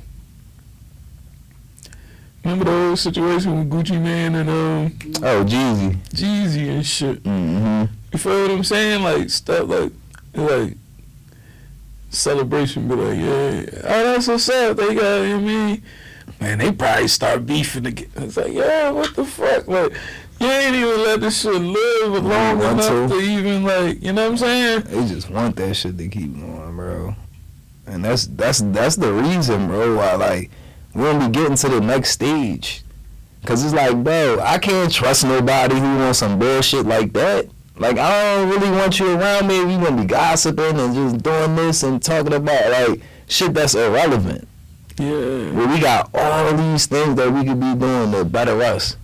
Remember 2.44 2.66
the 2.66 2.72
whole 2.72 2.96
situation 2.96 3.58
with 3.58 3.70
Gucci 3.70 4.02
Mane 4.02 4.36
and 4.36 4.50
um 4.50 5.00
Oh, 5.24 5.44
Jeezy. 5.46 5.96
Jeezy 6.10 6.70
and 6.70 6.86
shit. 6.86 7.24
Mm-hmm. 7.24 7.94
You 8.12 8.20
feel 8.20 8.41
what 8.41 8.52
I'm 8.52 8.64
saying? 8.64 9.02
Like 9.04 9.30
stuff 9.30 9.68
like 9.70 9.91
like 10.36 10.78
celebration 12.10 12.88
be 12.88 12.96
like, 12.96 13.18
yeah, 13.18 13.82
oh 13.86 14.04
that's 14.04 14.28
what's 14.28 14.50
up. 14.50 14.78
They 14.78 14.94
got 14.96 15.22
you 15.22 15.30
know 15.30 15.36
what 15.36 15.38
I 15.38 15.39
mean. 15.39 15.84
Man, 16.39 16.58
they 16.58 16.72
probably 16.72 17.08
start 17.08 17.46
beefing 17.46 17.86
again. 17.86 18.10
It's 18.18 18.38
like, 18.38 18.52
yeah, 18.52 18.91
what 18.91 19.16
the 19.16 19.24
fuck? 19.24 19.68
Like, 19.68 19.94
you 20.39 20.48
ain't 20.48 20.76
even 20.76 21.04
let 21.04 21.22
this 21.22 21.41
shit 21.41 21.54
live 21.54 22.24
long 22.24 22.60
enough 22.60 22.88
to. 22.88 23.08
to 23.08 23.20
even 23.22 23.64
like, 23.64 24.02
you 24.04 24.12
know 24.12 24.24
what 24.24 24.32
I'm 24.32 24.38
saying? 24.38 24.82
They 24.82 25.08
just 25.08 25.30
want 25.30 25.56
that 25.58 25.74
shit 25.76 25.98
to 25.98 26.08
keep 26.10 26.34
going, 26.34 26.76
bro. 26.76 27.16
And 27.86 28.04
that's 28.04 28.28
that's 28.28 28.60
that's 28.60 28.96
the 28.96 29.12
reason, 29.14 29.68
bro, 29.68 29.96
why 29.98 30.16
like 30.16 30.52
we 30.96 31.04
don't 31.04 31.20
be 31.20 31.39
getting 31.39 31.56
to 31.56 31.70
the 31.70 31.82
next 31.82 32.12
stage. 32.12 32.84
Cause 33.46 33.64
it's 33.64 33.74
like, 33.74 34.02
bro, 34.04 34.39
I 34.41 34.58
can't 34.58 34.91
trust 34.91 35.26
nobody 35.26 35.76
who 35.76 35.98
wants 35.98 36.20
some 36.20 36.39
bullshit 36.39 36.86
like 36.86 37.12
that. 37.14 37.50
Like 37.76 37.98
I 37.98 38.36
don't 38.36 38.50
really 38.50 38.72
want 38.72 39.00
you 39.00 39.12
around 39.12 39.48
me. 39.48 39.66
We 39.66 39.74
gonna 39.84 40.02
be 40.02 40.08
gossiping 40.08 40.80
and 40.80 40.94
just 40.94 41.24
doing 41.24 41.56
this 41.56 41.84
and 41.84 42.02
talking 42.02 42.34
about 42.34 42.70
like 42.70 43.02
shit 43.28 43.54
that's 43.54 43.76
irrelevant. 43.76 44.48
Yeah. 44.98 45.52
Where 45.52 45.68
we 45.68 45.80
got 45.80 46.10
all 46.14 46.54
these 46.56 46.86
things 46.86 47.16
that 47.16 47.32
we 47.32 47.44
could 47.44 47.60
be 47.60 47.74
doing 47.76 48.12
to 48.12 48.24
better 48.24 48.62
us, 48.62 48.96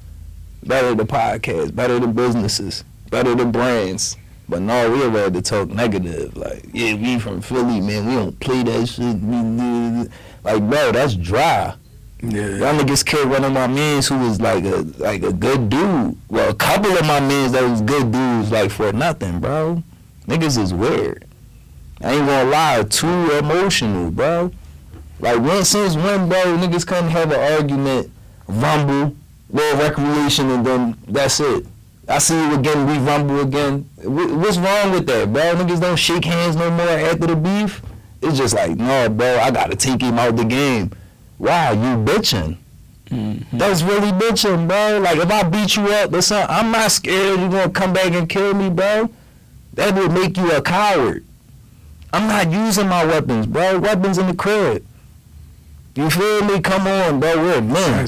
better 0.64 0.94
the 0.94 1.06
podcast, 1.06 1.76
better 1.76 2.00
the 2.00 2.08
businesses, 2.08 2.84
better 3.10 3.34
the 3.34 3.46
brands. 3.46 4.16
But 4.48 4.62
no, 4.62 4.90
we're 4.90 5.10
ready 5.10 5.34
to 5.34 5.42
talk 5.42 5.70
negative. 5.70 6.36
Like, 6.36 6.66
yeah, 6.74 6.96
we 6.96 7.20
from 7.20 7.42
Philly, 7.42 7.82
man. 7.82 8.08
We 8.08 8.16
don't 8.16 8.40
play 8.40 8.64
that 8.64 8.88
shit. 8.88 9.20
We 9.20 10.10
Like, 10.44 10.70
bro, 10.70 10.92
that's 10.92 11.16
dry. 11.16 11.76
Yeah. 12.22 12.48
Y'all 12.48 12.78
niggas 12.78 13.06
killed 13.06 13.30
one 13.30 13.46
of 13.46 13.54
my 13.54 13.68
mans 13.68 14.08
who 14.08 14.18
was 14.18 14.42
like 14.42 14.66
a 14.66 14.86
like 14.98 15.24
a 15.24 15.32
good 15.32 15.70
dude. 15.70 16.18
Well, 16.30 16.50
a 16.50 16.54
couple 16.54 16.92
of 16.92 17.06
my 17.06 17.20
mans 17.22 17.54
that 17.54 17.64
was 17.64 17.82
good 17.82 18.12
dudes, 18.12 18.52
like 18.52 18.72
for 18.72 18.92
nothing, 18.92 19.40
bro. 19.40 19.82
Niggas 20.28 20.62
is 20.62 20.74
weird. 20.74 21.26
I 22.02 22.14
ain't 22.14 22.26
gonna 22.26 22.50
lie, 22.50 22.84
too 22.84 23.32
emotional, 23.38 24.12
bro. 24.12 24.52
Like 25.20 25.40
when 25.40 25.64
since 25.64 25.96
when, 25.96 26.28
bro, 26.30 26.58
niggas 26.58 26.86
couldn't 26.86 27.10
have 27.10 27.32
an 27.32 27.54
argument, 27.54 28.12
rumble, 28.48 29.16
little 29.50 29.80
recreation, 29.80 30.50
and 30.50 30.66
then 30.66 30.98
that's 31.08 31.40
it. 31.40 31.66
I 32.08 32.18
see 32.18 32.36
you 32.36 32.56
again, 32.56 32.88
we 32.88 32.98
rumble 32.98 33.42
again. 33.42 33.90
What's 34.04 34.58
wrong 34.58 34.92
with 34.92 35.06
that, 35.08 35.32
bro? 35.32 35.56
Niggas 35.56 35.80
don't 35.80 35.96
shake 35.98 36.26
hands 36.26 36.56
no 36.56 36.70
more 36.72 36.88
after 36.88 37.28
the 37.28 37.36
beef. 37.36 37.82
It's 38.22 38.38
just 38.38 38.56
like, 38.56 38.76
no, 38.78 39.10
bro, 39.10 39.40
I 39.40 39.52
gotta 39.52 39.76
take 39.76 40.02
him 40.02 40.20
out 40.20 40.36
the 40.36 40.44
game. 40.44 40.92
Wow, 41.40 41.72
you 41.72 42.04
bitching. 42.04 42.58
Mm-hmm. 43.10 43.58
That's 43.58 43.82
really 43.82 44.12
bitching, 44.12 44.68
bro. 44.68 45.00
Like 45.00 45.18
if 45.18 45.32
I 45.32 45.44
beat 45.44 45.76
you 45.76 45.88
up 45.88 46.14
or 46.14 46.22
something, 46.22 46.56
I'm 46.56 46.72
not 46.72 46.92
scared 46.92 47.40
you're 47.40 47.50
gonna 47.50 47.70
come 47.70 47.94
back 47.94 48.12
and 48.12 48.30
kill 48.30 48.54
me, 48.54 48.70
bro. 48.70 49.10
That 49.74 49.96
would 49.96 50.12
make 50.12 50.38
you 50.38 50.52
a 50.52 50.62
coward. 50.62 51.26
I'm 52.12 52.28
not 52.28 52.52
using 52.52 52.88
my 52.88 53.06
weapons, 53.06 53.48
bro. 53.48 53.80
Weapons 53.80 54.18
in 54.18 54.28
the 54.28 54.36
crib. 54.36 54.86
You 55.96 56.10
feel 56.10 56.44
me? 56.44 56.60
Come 56.60 56.88
on, 56.88 57.20
bro. 57.20 57.38
We're 57.38 57.62
men. 57.62 58.08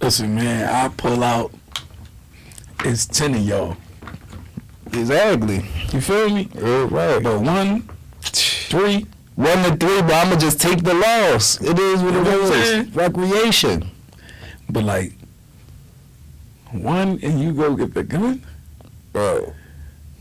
Listen, 0.00 0.34
man, 0.34 0.68
I 0.68 0.88
pull 0.88 1.22
out. 1.22 1.52
It's 2.84 3.06
ten 3.06 3.34
of 3.34 3.40
y'all. 3.40 3.76
Exactly. 4.92 5.64
You 5.92 6.00
feel 6.00 6.28
me? 6.30 6.48
Yeah, 6.54 6.88
right. 6.90 7.22
But 7.22 7.40
one, 7.40 7.88
three, 8.20 9.06
One 9.34 9.58
to 9.64 9.76
three, 9.76 10.02
but 10.02 10.12
I'ma 10.12 10.36
just 10.36 10.60
take 10.60 10.82
the 10.84 10.94
loss. 10.94 11.60
It 11.60 11.78
is 11.78 12.02
what 12.02 12.12
You 12.14 12.20
it 12.20 12.24
know 12.24 12.42
what 12.42 12.52
I'm 12.52 12.80
is. 12.86 12.94
Recreation. 12.94 13.90
but 14.68 14.84
like 14.84 15.12
one, 16.70 17.18
and 17.22 17.40
you 17.40 17.52
go 17.52 17.74
get 17.76 17.94
the 17.94 18.02
gun. 18.02 18.42
Bro. 19.12 19.54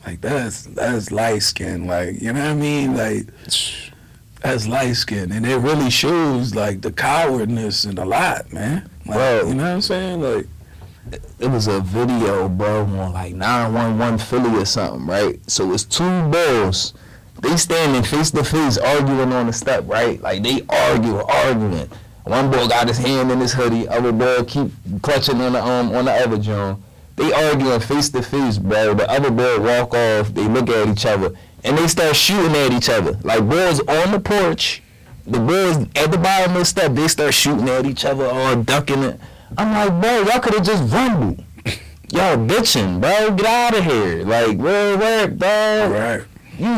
Like 0.05 0.21
that's 0.21 0.63
that's 0.63 1.11
light 1.11 1.43
skin. 1.43 1.87
Like 1.87 2.21
you 2.21 2.33
know 2.33 2.39
what 2.41 2.51
I 2.51 2.53
mean? 2.55 2.95
Like 2.97 3.27
that's 4.41 4.67
light 4.67 4.93
skin, 4.93 5.31
and 5.31 5.45
it 5.45 5.57
really 5.57 5.89
shows 5.89 6.55
like 6.55 6.81
the 6.81 6.91
cowardness 6.91 7.83
and 7.85 7.99
a 7.99 8.05
lot, 8.05 8.51
man. 8.51 8.89
Like, 9.05 9.15
Bro. 9.17 9.47
you 9.49 9.53
know 9.55 9.63
what 9.63 9.69
I'm 9.73 9.81
saying? 9.81 10.21
Like 10.21 10.47
it 11.39 11.47
was 11.49 11.67
a 11.67 11.79
video, 11.81 12.47
bro, 12.49 12.81
on 12.85 13.13
like 13.13 13.33
911 13.33 14.19
Philly 14.19 14.61
or 14.61 14.65
something, 14.65 15.05
right? 15.07 15.39
So 15.49 15.71
it's 15.73 15.83
two 15.83 16.23
bulls. 16.29 16.93
They 17.41 17.57
standing 17.57 18.03
face 18.03 18.31
to 18.31 18.43
face 18.43 18.77
arguing 18.77 19.33
on 19.33 19.47
the 19.47 19.53
step, 19.53 19.83
right? 19.87 20.21
Like 20.21 20.43
they 20.43 20.63
argue, 20.69 21.17
arguing. 21.17 21.89
One 22.23 22.51
boy 22.51 22.67
got 22.67 22.87
his 22.87 22.99
hand 22.99 23.31
in 23.31 23.39
his 23.39 23.51
hoodie, 23.53 23.87
other 23.87 24.11
boy 24.11 24.43
keep 24.43 24.71
clutching 25.01 25.41
on 25.41 25.53
the 25.53 25.63
um 25.63 25.93
on 25.93 26.05
the 26.05 26.11
other 26.11 26.37
John. 26.37 26.83
They 27.15 27.33
arguing 27.33 27.79
face 27.79 28.09
to 28.09 28.21
face, 28.21 28.57
bro. 28.57 28.93
The 28.93 29.09
other 29.09 29.31
boy 29.31 29.59
walk 29.59 29.93
off, 29.93 30.33
they 30.33 30.47
look 30.47 30.69
at 30.69 30.87
each 30.87 31.05
other, 31.05 31.33
and 31.63 31.77
they 31.77 31.87
start 31.87 32.15
shooting 32.15 32.55
at 32.55 32.71
each 32.71 32.89
other. 32.89 33.17
Like 33.23 33.47
boys 33.49 33.79
on 33.81 34.11
the 34.11 34.19
porch, 34.19 34.83
the 35.25 35.39
boys 35.39 35.77
at 35.95 36.11
the 36.11 36.17
bottom 36.17 36.53
of 36.53 36.59
the 36.59 36.65
step, 36.65 36.93
they 36.93 37.07
start 37.07 37.33
shooting 37.33 37.67
at 37.69 37.85
each 37.87 38.05
other, 38.05 38.25
all 38.25 38.55
ducking 38.55 39.01
it. 39.03 39.19
I'm 39.57 39.71
like, 39.71 40.01
bro, 40.01 40.21
y'all 40.21 40.39
could 40.39 40.53
have 40.53 40.65
just 40.65 40.93
rumbled. 40.93 41.43
Y'all 42.11 42.37
bitching, 42.37 43.01
bro. 43.01 43.31
Get 43.35 43.45
out 43.45 43.77
of 43.77 43.83
here. 43.83 44.25
Like, 44.25 44.57
real 44.57 44.97
work, 44.97 45.37
dog. 45.37 45.91
right. 45.91 46.21
You 46.61 46.69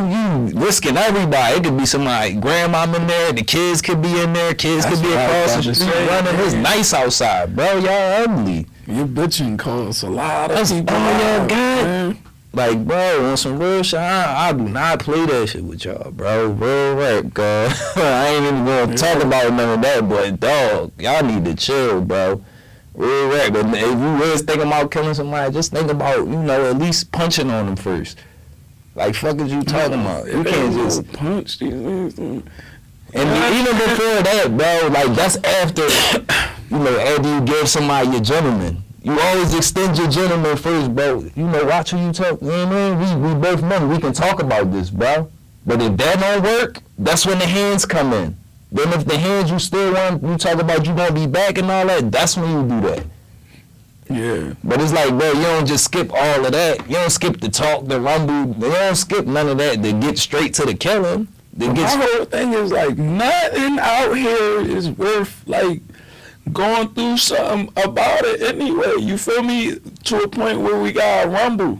you 0.53 0.59
risking 0.65 0.95
everybody. 0.95 1.57
It 1.57 1.63
could 1.65 1.77
be 1.77 1.85
somebody, 1.85 2.35
grandmom 2.35 2.95
in 2.95 3.05
there. 3.05 3.33
The 3.33 3.43
kids 3.43 3.81
could 3.81 4.01
be 4.01 4.21
in 4.21 4.31
there. 4.31 4.53
Kids 4.53 4.85
That's 4.85 5.01
could 5.01 5.05
be 5.05 5.13
across 5.13 5.65
the 5.65 5.75
street 5.75 6.07
running. 6.07 6.39
It's 6.39 6.53
nice 6.53 6.93
outside, 6.93 7.53
bro. 7.53 7.79
Y'all 7.79 8.23
ugly. 8.23 8.65
Your 8.87 9.07
bitching 9.07 9.59
costs 9.59 10.03
a 10.03 10.09
lot 10.09 10.51
of 10.51 10.57
That's 10.57 10.71
people. 10.71 10.95
y'all 10.95 11.47
got. 11.47 11.49
man. 11.49 12.17
Like, 12.53 12.85
bro, 12.85 13.31
on 13.31 13.35
some 13.35 13.57
real 13.59 13.81
shit, 13.83 13.99
I, 13.99 14.49
I 14.49 14.53
do 14.53 14.69
not 14.69 14.99
play 14.99 15.25
that 15.25 15.49
shit 15.49 15.63
with 15.63 15.83
y'all, 15.83 16.11
bro. 16.11 16.47
Real 16.51 16.95
work, 16.95 17.33
God. 17.33 17.75
I 17.97 18.27
ain't 18.27 18.45
even 18.45 18.63
gonna 18.65 18.95
talk 18.95 19.21
about 19.21 19.51
none 19.53 19.79
of 19.79 19.81
that, 19.81 20.07
but 20.07 20.39
dog, 20.39 20.93
y'all 20.97 21.25
need 21.25 21.43
to 21.45 21.55
chill, 21.55 21.99
bro. 21.99 22.41
Real 22.93 23.29
work. 23.29 23.51
But 23.53 23.65
if 23.73 23.81
you 23.81 23.97
was 24.31 24.43
thinking 24.43 24.67
about 24.67 24.91
killing 24.91 25.13
somebody, 25.15 25.51
just 25.53 25.71
think 25.71 25.89
about, 25.91 26.19
you 26.19 26.41
know, 26.43 26.69
at 26.69 26.77
least 26.77 27.11
punching 27.11 27.49
on 27.49 27.65
them 27.65 27.75
first. 27.75 28.19
Like, 28.95 29.15
fuck 29.15 29.39
is 29.39 29.51
you 29.51 29.63
talking 29.63 30.01
about? 30.01 30.27
You 30.27 30.43
can't 30.43 30.73
just. 30.73 31.11
punch 31.13 31.59
these 31.59 31.73
niggas. 31.73 32.43
And 33.15 33.57
even 33.57 33.75
before 33.77 34.23
that, 34.23 34.57
bro, 34.57 34.89
like 34.89 35.15
that's 35.15 35.37
after, 35.37 35.83
you 36.69 36.79
know, 36.83 36.99
after 36.99 37.35
you 37.35 37.41
give 37.41 37.69
somebody 37.69 38.09
your 38.09 38.21
gentleman. 38.21 38.83
You 39.03 39.19
always 39.19 39.53
extend 39.53 39.97
your 39.97 40.07
gentleman 40.07 40.55
first, 40.57 40.95
bro. 40.95 41.19
You 41.35 41.47
know, 41.47 41.65
watch 41.65 41.91
who 41.91 41.99
you 41.99 42.13
talk. 42.13 42.41
You 42.41 42.47
know 42.47 42.65
what 42.65 42.73
I 42.73 42.95
mean? 42.95 43.21
We, 43.21 43.33
we 43.33 43.39
both 43.39 43.61
know 43.61 43.85
we 43.87 43.99
can 43.99 44.13
talk 44.13 44.41
about 44.41 44.71
this, 44.71 44.89
bro. 44.89 45.29
But 45.65 45.81
if 45.81 45.97
that 45.97 46.19
don't 46.19 46.43
work, 46.43 46.79
that's 46.97 47.25
when 47.25 47.37
the 47.37 47.45
hands 47.45 47.85
come 47.85 48.13
in. 48.13 48.37
Then 48.71 48.91
if 48.93 49.05
the 49.05 49.17
hands 49.17 49.51
you 49.51 49.59
still 49.59 49.93
want, 49.93 50.23
you 50.23 50.37
talk 50.37 50.59
about 50.59 50.87
you 50.87 50.95
gonna 50.95 51.13
be 51.13 51.27
back 51.27 51.57
and 51.57 51.69
all 51.69 51.85
that, 51.85 52.11
that's 52.11 52.35
when 52.35 52.49
you 52.49 52.67
do 52.67 52.87
that. 52.87 53.05
Yeah. 54.09 54.53
But 54.63 54.81
it's 54.81 54.93
like, 54.93 55.09
bro, 55.17 55.31
you 55.31 55.41
don't 55.41 55.65
just 55.65 55.85
skip 55.85 56.11
all 56.13 56.45
of 56.45 56.51
that. 56.51 56.87
You 56.87 56.95
don't 56.95 57.09
skip 57.09 57.39
the 57.39 57.49
talk, 57.49 57.85
the 57.85 57.99
rumble. 57.99 58.55
You 58.63 58.71
don't 58.71 58.95
skip 58.95 59.25
none 59.25 59.47
of 59.49 59.57
that 59.57 59.81
to 59.81 59.93
get 59.93 60.17
straight 60.17 60.53
to 60.55 60.65
the 60.65 60.73
killing. 60.73 61.27
To 61.59 61.67
My 61.67 61.73
get 61.73 61.89
whole 61.89 62.25
thing 62.25 62.53
is 62.53 62.71
like 62.71 62.97
nothing 62.97 63.77
out 63.79 64.13
here 64.15 64.59
is 64.61 64.89
worth 64.89 65.47
like 65.47 65.81
going 66.51 66.89
through 66.93 67.17
something 67.17 67.69
about 67.83 68.25
it 68.25 68.41
anyway. 68.41 68.95
You 68.99 69.17
feel 69.17 69.43
me? 69.43 69.79
To 70.05 70.23
a 70.23 70.27
point 70.27 70.59
where 70.61 70.79
we 70.81 70.91
got 70.91 71.29
rumble. 71.31 71.79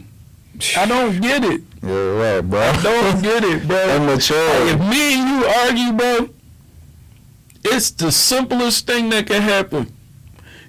I 0.76 0.86
don't 0.86 1.20
get 1.20 1.44
it. 1.44 1.60
Yeah, 1.84 1.90
right, 1.92 2.40
bro. 2.40 2.60
I 2.62 2.82
don't 2.82 3.22
get 3.22 3.44
it, 3.44 3.68
bro. 3.68 3.96
Immature. 3.96 4.38
Like, 4.38 4.74
if 4.74 4.80
me 4.80 5.20
and 5.20 5.28
you 5.28 5.46
argue, 5.46 5.92
bro, 5.92 6.30
it's 7.62 7.90
the 7.90 8.10
simplest 8.10 8.86
thing 8.86 9.10
that 9.10 9.26
can 9.26 9.42
happen. 9.42 9.92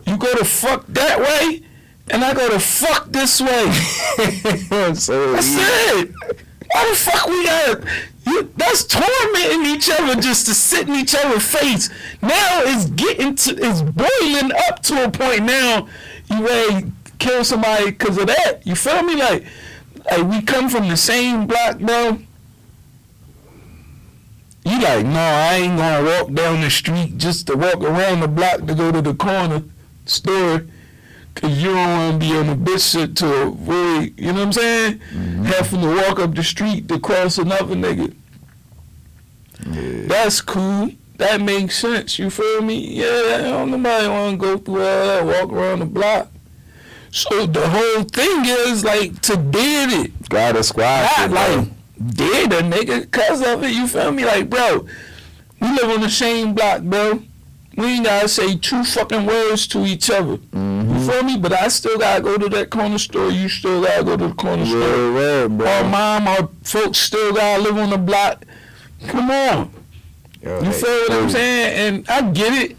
You 0.05 0.17
go 0.17 0.35
to 0.35 0.45
fuck 0.45 0.85
that 0.87 1.19
way, 1.19 1.63
and 2.09 2.23
I 2.23 2.33
go 2.33 2.49
to 2.49 2.59
fuck 2.59 3.11
this 3.11 3.41
way. 3.41 3.71
so 4.93 5.33
That's 5.33 5.55
it. 5.55 6.13
Why 6.71 6.89
the 6.89 6.95
fuck 6.95 7.27
we 7.27 7.45
got? 7.45 7.83
You, 8.27 8.51
that's 8.57 8.83
tormenting 8.85 9.65
each 9.65 9.89
other 9.89 10.19
just 10.19 10.47
to 10.47 10.53
sit 10.53 10.87
in 10.87 10.95
each 10.95 11.15
other's 11.15 11.45
face. 11.45 11.89
Now 12.21 12.61
it's 12.63 12.85
getting 12.85 13.35
to, 13.35 13.55
it's 13.57 13.81
boiling 13.81 14.51
up 14.67 14.81
to 14.83 15.05
a 15.05 15.11
point 15.11 15.43
now. 15.43 15.87
You 16.29 16.41
may 16.41 16.85
kill 17.19 17.43
somebody 17.43 17.91
because 17.91 18.17
of 18.17 18.27
that? 18.27 18.65
You 18.65 18.75
feel 18.75 19.03
me? 19.03 19.15
Like, 19.15 19.45
like 20.11 20.23
we 20.23 20.41
come 20.41 20.69
from 20.69 20.89
the 20.89 20.97
same 20.97 21.47
block, 21.47 21.79
bro. 21.79 22.19
You 24.65 24.81
like, 24.81 25.05
no, 25.05 25.19
I 25.19 25.55
ain't 25.61 25.77
gonna 25.77 26.03
walk 26.03 26.33
down 26.33 26.61
the 26.61 26.71
street 26.71 27.17
just 27.17 27.45
to 27.47 27.55
walk 27.55 27.77
around 27.77 28.21
the 28.21 28.27
block 28.27 28.65
to 28.65 28.73
go 28.73 28.91
to 28.91 29.01
the 29.01 29.13
corner 29.13 29.63
store. 30.05 30.65
Cause 31.35 31.57
you 31.61 31.67
don't 31.73 31.75
want 31.75 32.21
to 32.21 32.27
be 32.27 32.33
on 32.37 32.47
the 32.47 32.55
bitch 32.71 32.91
shit 32.93 33.17
to 33.17 33.47
avoid, 33.47 34.13
you 34.17 34.27
know 34.27 34.33
what 34.33 34.41
I'm 34.41 34.53
saying? 34.53 34.99
Mm-hmm. 34.99 35.43
Having 35.43 35.81
to 35.81 35.87
walk 35.95 36.19
up 36.19 36.33
the 36.33 36.43
street 36.43 36.87
to 36.87 36.97
cross 36.97 37.37
another 37.37 37.75
nigga. 37.75 38.15
That's 40.07 40.39
cool. 40.41 40.91
That 41.17 41.41
makes 41.41 41.77
sense. 41.77 42.19
You 42.19 42.29
feel 42.29 42.61
me? 42.61 42.99
Yeah, 42.99 43.35
I 43.37 43.41
don't 43.43 43.71
nobody 43.71 44.07
want 44.07 44.39
to 44.39 44.47
go 44.47 44.57
through 44.57 44.81
all 44.85 45.07
that, 45.07 45.25
walk 45.25 45.51
around 45.51 45.79
the 45.79 45.85
block. 45.85 46.29
So 47.11 47.45
the 47.45 47.67
whole 47.67 48.03
thing 48.03 48.43
is 48.45 48.83
like 48.83 49.21
to 49.21 49.37
did 49.37 49.91
it, 50.05 50.29
Got 50.29 50.57
a 50.57 50.63
squad. 50.63 51.07
not 51.17 51.31
like 51.31 51.67
did 52.15 52.51
a 52.53 52.61
nigga 52.61 53.09
cause 53.11 53.41
of 53.45 53.63
it. 53.63 53.71
You 53.71 53.87
feel 53.87 54.11
me? 54.11 54.25
Like, 54.25 54.49
bro, 54.49 54.85
we 55.61 55.67
live 55.69 55.89
on 55.89 56.01
the 56.01 56.09
same 56.09 56.53
block, 56.53 56.81
bro. 56.81 57.21
We 57.75 57.85
ain't 57.85 58.05
gotta 58.05 58.29
say 58.29 58.55
two 58.55 58.83
fucking 58.83 59.25
words 59.25 59.67
to 59.67 59.85
each 59.85 60.09
other. 60.09 60.33
You 60.33 60.37
mm-hmm. 60.37 61.09
feel 61.09 61.23
me? 61.23 61.37
But 61.37 61.51
I 61.53 61.67
still 61.67 61.97
gotta 61.97 62.21
go 62.21 62.37
to 62.37 62.47
that 62.49 62.69
corner 62.69 62.97
store. 62.97 63.29
You 63.29 63.49
still 63.49 63.83
gotta 63.83 64.03
go 64.03 64.15
to 64.15 64.27
the 64.27 64.33
corner 64.33 64.65
store. 64.65 64.79
Yeah, 64.79 65.47
bro. 65.47 65.67
Our 65.67 65.83
mom, 65.83 66.27
our 66.27 66.49
folks 66.63 66.99
still 66.99 67.33
gotta 67.33 67.63
live 67.63 67.77
on 67.77 67.89
the 67.89 67.97
block. 67.97 68.45
Come 69.07 69.29
on. 69.29 69.73
Yo, 70.41 70.59
You 70.59 70.65
hey, 70.65 70.71
feel 70.71 70.99
what 71.01 71.11
I'm 71.11 71.29
saying? 71.29 71.95
And 71.95 72.09
I 72.09 72.31
get 72.31 72.53
it. 72.53 72.77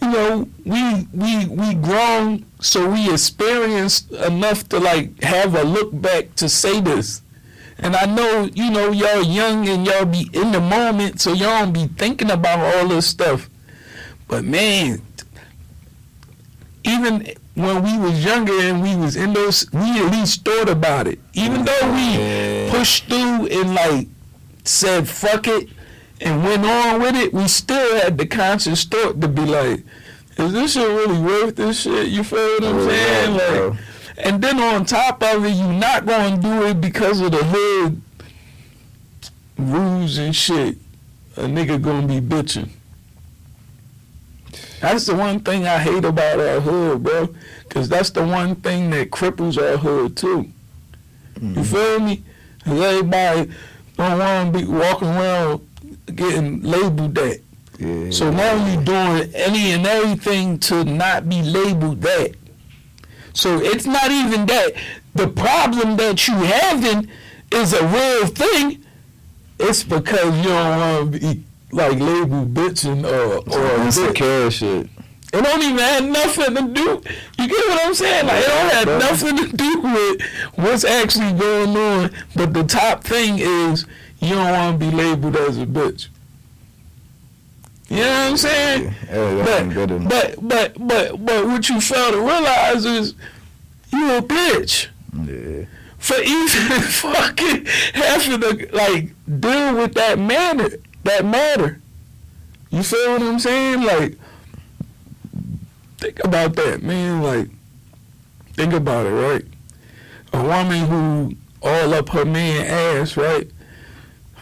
You 0.00 0.10
know, 0.10 0.48
we 0.64 1.08
we 1.12 1.46
we 1.46 1.74
grown, 1.74 2.46
so 2.60 2.88
we 2.88 3.12
experienced 3.12 4.12
enough 4.12 4.68
to 4.70 4.80
like 4.80 5.22
have 5.22 5.54
a 5.54 5.62
look 5.62 5.90
back 5.92 6.34
to 6.36 6.48
say 6.48 6.80
this. 6.80 7.22
And 7.78 7.96
I 7.96 8.06
know, 8.06 8.48
you 8.54 8.70
know, 8.70 8.92
y'all 8.92 9.22
young 9.22 9.68
and 9.68 9.84
y'all 9.86 10.04
be 10.04 10.30
in 10.32 10.52
the 10.52 10.60
moment, 10.60 11.20
so 11.20 11.32
y'all 11.32 11.64
don't 11.64 11.72
be 11.72 11.86
thinking 11.86 12.30
about 12.30 12.60
all 12.60 12.88
this 12.88 13.06
stuff. 13.06 13.50
But 14.32 14.44
man, 14.46 15.02
even 16.84 17.34
when 17.54 17.82
we 17.82 17.98
was 17.98 18.24
younger 18.24 18.58
and 18.60 18.82
we 18.82 18.96
was 18.96 19.14
in 19.14 19.34
those, 19.34 19.70
we 19.74 20.02
at 20.02 20.10
least 20.10 20.42
thought 20.42 20.70
about 20.70 21.06
it. 21.06 21.18
Even 21.34 21.66
though 21.66 21.92
we 21.92 22.16
Yeah. 22.16 22.70
pushed 22.70 23.08
through 23.08 23.48
and 23.48 23.74
like 23.74 24.08
said 24.64 25.06
fuck 25.06 25.46
it 25.48 25.68
and 26.22 26.42
went 26.42 26.64
on 26.64 27.02
with 27.02 27.14
it, 27.14 27.34
we 27.34 27.46
still 27.46 28.00
had 28.00 28.16
the 28.16 28.24
conscious 28.24 28.84
thought 28.84 29.20
to 29.20 29.28
be 29.28 29.42
like, 29.42 29.84
is 30.38 30.52
this 30.54 30.72
shit 30.72 30.88
really 30.88 31.18
worth 31.18 31.56
this 31.56 31.82
shit? 31.82 32.08
You 32.08 32.24
feel 32.24 32.38
what 32.38 32.64
I'm 32.64 32.76
oh, 32.76 32.90
Yeah, 32.90 33.36
saying? 33.36 33.70
Like, 33.70 33.80
and 34.16 34.42
then 34.42 34.58
on 34.60 34.86
top 34.86 35.22
of 35.22 35.44
it, 35.44 35.50
you 35.50 35.70
not 35.74 36.06
gonna 36.06 36.38
do 36.40 36.68
it 36.68 36.80
because 36.80 37.20
of 37.20 37.32
the 37.32 37.44
hood 37.44 38.00
rules 39.58 40.16
and 40.16 40.34
shit. 40.34 40.78
A 41.36 41.42
nigga 41.42 41.78
gonna 41.82 42.06
be 42.06 42.18
bitching. 42.18 42.70
That's 44.82 45.06
the 45.06 45.14
one 45.14 45.38
thing 45.38 45.64
I 45.64 45.78
hate 45.78 46.04
about 46.04 46.40
our 46.40 46.60
hood, 46.60 47.04
bro. 47.04 47.32
Cause 47.68 47.88
that's 47.88 48.10
the 48.10 48.26
one 48.26 48.56
thing 48.56 48.90
that 48.90 49.10
cripples 49.10 49.56
our 49.56 49.76
hood 49.76 50.16
too. 50.16 50.50
You 51.40 51.48
mm-hmm. 51.48 51.62
feel 51.62 52.00
me? 52.00 52.24
'Cause 52.64 52.80
everybody 52.80 53.52
don't 53.96 54.18
want 54.18 54.52
to 54.52 54.58
be 54.58 54.64
walking 54.64 55.06
around 55.08 55.60
getting 56.16 56.62
labeled 56.62 57.14
that. 57.14 57.40
Yeah. 57.78 58.10
So 58.10 58.32
now 58.32 58.54
you're 58.66 58.82
doing 58.82 59.32
any 59.36 59.70
and 59.70 59.86
everything 59.86 60.58
to 60.60 60.82
not 60.84 61.28
be 61.28 61.42
labeled 61.42 62.02
that. 62.02 62.32
So 63.34 63.60
it's 63.60 63.86
not 63.86 64.10
even 64.10 64.46
that. 64.46 64.72
The 65.14 65.28
problem 65.28 65.96
that 65.96 66.26
you 66.26 66.34
having 66.34 67.08
is 67.52 67.72
a 67.72 67.86
real 67.86 68.26
thing. 68.26 68.84
It's 69.60 69.84
because 69.84 70.36
you 70.38 70.50
don't 70.50 70.78
want 70.78 71.12
to 71.12 71.18
be 71.20 71.44
like 71.72 71.98
label 71.98 72.44
bitching 72.46 73.04
uh, 73.04 73.08
or 73.08 73.58
or 73.58 73.78
or 73.78 73.82
insecure 73.84 74.50
shit. 74.50 74.88
It 75.34 75.42
don't 75.42 75.62
even 75.62 75.78
have 75.78 76.04
nothing 76.04 76.54
to 76.56 76.62
do. 76.74 77.02
You 77.38 77.48
get 77.48 77.68
what 77.68 77.86
I'm 77.86 77.94
saying? 77.94 78.26
Like 78.26 78.44
it 78.44 78.48
don't 78.48 78.72
have 78.72 79.00
nothing 79.10 79.36
to 79.38 79.56
do 79.56 79.80
with 79.80 80.22
what's 80.56 80.84
actually 80.84 81.32
going 81.38 81.74
on. 81.76 82.10
But 82.36 82.52
the 82.52 82.64
top 82.64 83.02
thing 83.02 83.38
is 83.38 83.86
you 84.20 84.34
don't 84.34 84.50
want 84.52 84.78
to 84.80 84.86
be 84.90 84.94
labeled 84.94 85.36
as 85.36 85.56
a 85.58 85.64
bitch. 85.64 86.08
You 87.88 87.96
know 87.96 88.02
what 88.02 88.30
I'm 88.30 88.36
saying? 88.36 88.94
Yeah, 89.08 89.64
But 89.64 90.08
but 90.08 90.48
but 90.48 90.88
but 90.88 91.24
but 91.26 91.46
what 91.46 91.68
you 91.68 91.80
fail 91.80 92.12
to 92.12 92.18
realize 92.20 92.84
is 92.84 93.14
you 93.92 94.16
a 94.16 94.22
bitch 94.22 94.88
Yeah. 95.14 95.66
for 95.98 96.16
even 96.20 96.80
fucking 96.82 97.66
having 97.94 98.40
to 98.40 98.68
like 98.74 99.14
deal 99.40 99.76
with 99.76 99.94
that 99.94 100.18
matter 100.18 100.78
that 101.04 101.24
matter. 101.24 101.80
You 102.70 102.82
feel 102.82 103.12
what 103.12 103.22
I'm 103.22 103.38
saying? 103.38 103.82
Like 103.82 104.16
think 105.98 106.24
about 106.24 106.56
that, 106.56 106.82
man. 106.82 107.22
Like 107.22 107.48
think 108.54 108.72
about 108.72 109.06
it, 109.06 109.10
right? 109.10 109.44
A 110.32 110.42
woman 110.42 110.86
who 110.86 111.36
all 111.62 111.94
up 111.94 112.08
her 112.10 112.24
man 112.24 112.66
ass, 112.66 113.16
right? 113.16 113.48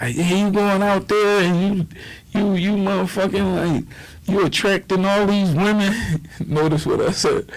Like 0.01 0.17
yeah, 0.17 0.47
you 0.47 0.51
going 0.51 0.83
out 0.83 1.09
there 1.09 1.43
and 1.43 1.79
you 1.79 1.87
you 2.33 2.55
you 2.55 2.71
motherfucking 2.73 3.75
like 3.75 3.85
you 4.27 4.47
attracting 4.47 5.05
all 5.05 5.27
these 5.27 5.55
women. 5.55 6.27
Notice 6.47 6.87
what 6.87 7.01
I 7.01 7.11
said. 7.11 7.51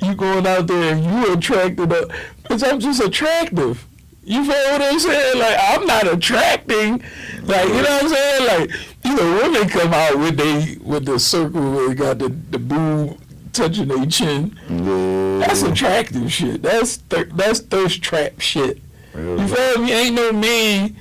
You 0.00 0.14
going 0.14 0.46
out 0.46 0.66
there 0.66 0.94
and 0.94 1.04
you 1.04 1.32
attracted 1.34 1.92
up 1.92 2.10
because 2.42 2.62
I'm 2.62 2.80
just 2.80 3.02
attractive. 3.02 3.86
You 4.24 4.44
feel 4.44 4.54
what 4.72 4.82
I'm 4.82 4.98
saying? 5.00 5.38
Like 5.38 5.56
I'm 5.60 5.86
not 5.86 6.06
attracting. 6.06 7.02
Like 7.42 7.66
you 7.68 7.74
know 7.74 7.82
what 7.82 8.04
I'm 8.04 8.08
saying? 8.08 8.46
Like 8.46 8.70
you 9.04 9.16
know, 9.16 9.40
women 9.42 9.68
come 9.68 9.92
out 9.92 10.18
with 10.18 10.36
they 10.36 10.76
with 10.82 11.04
the 11.06 11.18
circle 11.18 11.72
where 11.72 11.88
they 11.88 11.94
got 11.94 12.18
the 12.18 12.28
the 12.28 12.58
boob 12.58 13.18
touching 13.52 13.88
their 13.88 14.06
chin. 14.06 14.58
Yeah. 14.68 15.46
That's 15.46 15.62
attractive 15.62 16.32
shit. 16.32 16.62
That's 16.62 16.96
thir- 16.98 17.30
that's 17.34 17.60
thirst 17.60 18.00
trap 18.02 18.40
shit. 18.40 18.80
Real 19.12 19.40
You 19.40 19.48
feel 19.48 19.78
me? 19.82 19.92
Ain't 19.92 20.14
no 20.14 20.32
man 20.32 20.96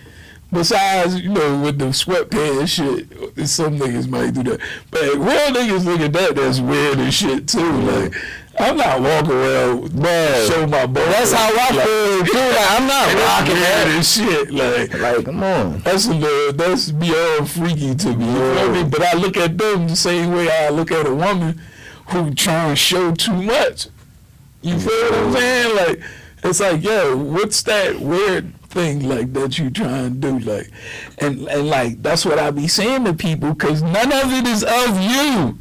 besides, 0.51 1.21
you 1.21 1.29
know, 1.29 1.61
with 1.61 1.79
the 1.79 1.85
sweatpants 1.85 2.67
shit. 2.69 3.47
Some 3.47 3.77
niggas 3.79 4.09
might 4.09 4.33
do 4.33 4.43
that. 4.43 4.59
But 4.89 5.01
real 5.01 5.51
niggas 5.51 5.85
look 5.85 6.01
at 6.01 6.11
that, 6.13 6.35
that's 6.35 6.59
weird 6.59 6.99
and 6.99 7.13
shit 7.13 7.47
too. 7.47 7.71
Like, 7.71 8.13
I'm 8.61 8.77
not 8.77 9.01
walking 9.01 9.31
around 9.31 9.91
Bro, 9.93 10.45
show 10.47 10.67
my 10.67 10.85
butt. 10.85 11.05
that's 11.07 11.31
how 11.33 11.49
I 11.49 11.67
feel 11.71 12.25
too. 12.25 12.37
Like 12.37 12.71
I'm 12.71 12.87
not 12.87 13.13
rocking 13.15 13.55
that. 13.61 13.87
and 13.95 14.05
shit. 14.05 14.51
Like, 14.51 14.93
Like, 14.99 15.25
come 15.25 15.43
on. 15.43 15.79
that's 15.79 16.07
a 16.07 16.13
little, 16.13 16.53
that's 16.53 16.91
beyond 16.91 17.49
freaky 17.49 17.95
to 17.95 18.15
me. 18.15 18.25
You 18.25 18.53
feel 18.55 18.71
me? 18.71 18.83
But 18.83 19.01
I 19.01 19.13
look 19.13 19.35
at 19.37 19.57
them 19.57 19.87
the 19.87 19.95
same 19.95 20.31
way 20.33 20.49
I 20.51 20.69
look 20.69 20.91
at 20.91 21.05
a 21.07 21.13
woman 21.13 21.59
who 22.09 22.33
trying 22.35 22.69
to 22.71 22.75
show 22.75 23.13
too 23.13 23.33
much. 23.41 23.87
You 24.61 24.77
feel 24.79 25.09
what 25.09 25.13
I'm 25.15 25.33
saying? 25.33 25.75
Like, 25.75 26.01
it's 26.43 26.59
like, 26.59 26.83
yo, 26.83 27.17
what's 27.17 27.63
that 27.63 27.99
weird 27.99 28.53
thing 28.63 29.07
like 29.07 29.33
that 29.33 29.57
you 29.57 29.69
trying 29.71 30.21
to 30.21 30.39
do? 30.39 30.39
Like, 30.39 30.69
and 31.19 31.47
and 31.47 31.67
like 31.67 32.01
that's 32.03 32.25
what 32.25 32.37
I 32.39 32.51
be 32.51 32.67
saying 32.67 33.05
to 33.05 33.13
people 33.13 33.53
because 33.53 33.81
none 33.81 34.11
of 34.11 34.31
it 34.33 34.45
is 34.47 34.63
of 34.63 35.01
you. 35.01 35.57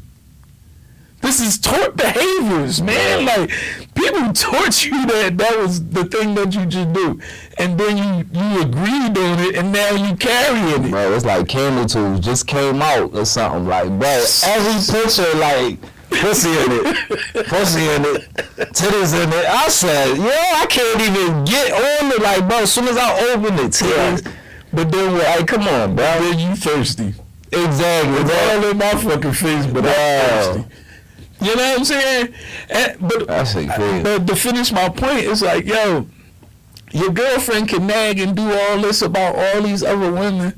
This 1.20 1.40
is 1.40 1.58
taught 1.58 1.96
behaviors, 1.96 2.80
man. 2.82 3.26
Like 3.26 3.50
people 3.94 4.32
taught 4.32 4.84
you 4.84 5.06
that 5.06 5.36
that 5.38 5.58
was 5.58 5.84
the 5.90 6.04
thing 6.04 6.34
that 6.34 6.54
you 6.54 6.64
just 6.66 6.92
do, 6.92 7.20
and 7.58 7.78
then 7.78 7.96
you 7.98 8.40
you 8.40 8.62
agreed 8.62 9.16
on 9.18 9.38
it, 9.40 9.54
and 9.56 9.70
now 9.72 9.90
you 9.90 10.16
carrying 10.16 10.84
it. 10.84 10.90
Bro, 10.90 11.12
it's 11.12 11.24
like 11.24 11.46
Candle 11.48 11.84
Tools 11.86 12.20
just 12.20 12.46
came 12.46 12.80
out 12.80 13.14
or 13.14 13.24
something. 13.26 13.66
Like, 13.66 13.88
bro, 13.98 14.24
every 14.44 15.00
picture, 15.00 15.34
like, 15.38 15.78
pussy 16.10 16.48
in 16.50 16.72
it, 16.72 17.46
pussy 17.48 17.84
in 17.84 18.04
it, 18.06 18.28
titties 18.72 19.14
in 19.22 19.28
it. 19.28 19.44
I 19.46 19.68
said, 19.68 20.16
yo, 20.16 20.24
I 20.24 20.66
can't 20.68 21.00
even 21.02 21.44
get 21.44 21.72
on 21.72 22.12
it. 22.12 22.22
Like, 22.22 22.48
bro, 22.48 22.58
as 22.60 22.72
soon 22.72 22.88
as 22.88 22.96
I 22.96 23.20
open 23.34 23.56
the 23.56 23.64
titties, 23.64 24.32
but 24.72 24.90
then, 24.90 25.12
we're 25.12 25.18
like, 25.24 25.46
come 25.46 25.68
on, 25.68 25.96
bro. 25.96 26.04
Then 26.04 26.38
you 26.38 26.56
thirsty. 26.56 27.14
Exactly, 27.52 28.14
It's 28.20 28.30
all 28.30 28.70
in 28.70 28.76
my 28.78 28.90
fucking 28.90 29.32
face, 29.32 29.66
but 29.66 29.84
I'm 29.84 29.84
thirsty. 29.84 30.64
You 31.40 31.56
know 31.56 31.62
what 31.62 31.78
I'm 31.78 31.84
saying? 31.84 32.34
And, 32.68 32.96
but 33.00 33.26
That's 33.26 33.54
but 33.54 34.26
to 34.26 34.36
finish 34.36 34.72
my 34.72 34.88
point, 34.88 35.20
it's 35.20 35.42
like, 35.42 35.64
yo, 35.64 36.06
your 36.92 37.10
girlfriend 37.10 37.68
can 37.68 37.86
nag 37.86 38.18
and 38.18 38.36
do 38.36 38.52
all 38.52 38.80
this 38.80 39.02
about 39.02 39.36
all 39.36 39.62
these 39.62 39.82
other 39.82 40.12
women, 40.12 40.52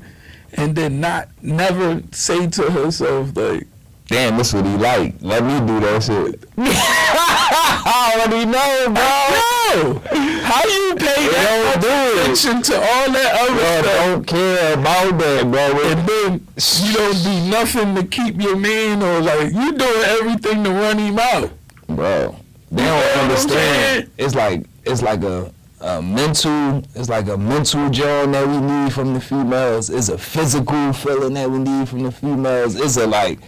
and 0.53 0.75
then 0.75 0.99
not 0.99 1.29
never 1.41 2.03
say 2.11 2.47
to 2.47 2.71
herself 2.71 3.35
like, 3.35 3.67
Damn, 4.07 4.37
this 4.37 4.53
what 4.53 4.65
he 4.65 4.77
like. 4.77 5.15
Let 5.21 5.43
me 5.43 5.59
do 5.65 5.79
that 5.79 6.03
shit. 6.03 6.43
I 6.57 8.13
already 8.15 8.45
know, 8.45 8.93
bro. 8.93 9.39
no, 9.71 10.01
how 10.43 10.63
you 10.65 10.95
pay 10.95 11.27
that 11.27 11.77
attention 12.23 12.61
to 12.63 12.75
all 12.75 13.11
that 13.11 13.31
other 13.41 13.53
Bro, 13.53 13.81
stuff, 13.81 14.05
don't 14.05 14.27
care 14.27 14.73
about 14.73 15.17
that, 15.19 15.51
bro. 15.51 15.91
and 15.91 16.07
then 16.07 16.47
you 16.57 16.93
don't 16.93 17.23
do 17.23 17.49
nothing 17.49 17.95
to 17.95 18.03
keep 18.05 18.41
your 18.41 18.55
man, 18.55 19.01
or 19.01 19.21
like 19.21 19.53
you 19.53 19.71
doing 19.73 20.03
everything 20.19 20.63
to 20.63 20.69
run 20.71 20.97
him 20.97 21.19
out. 21.19 21.51
bro. 21.87 22.35
They 22.71 22.83
don't 22.83 23.19
understand. 23.19 24.09
It's 24.17 24.33
like 24.35 24.65
it's 24.83 25.01
like 25.03 25.21
a, 25.23 25.51
a 25.81 26.01
mental. 26.01 26.83
It's 26.95 27.07
like 27.07 27.27
a 27.27 27.37
mental 27.37 27.89
joy 27.91 28.25
that 28.27 28.47
we 28.47 28.57
need 28.59 28.91
from 28.93 29.13
the 29.13 29.21
females. 29.21 29.89
It's 29.91 30.09
a 30.09 30.17
physical 30.17 30.91
feeling 30.93 31.35
that 31.35 31.49
we 31.51 31.59
need 31.59 31.87
from 31.87 32.01
the 32.03 32.11
females. 32.11 32.75
It's 32.75 32.97
a 32.97 33.05
like 33.05 33.39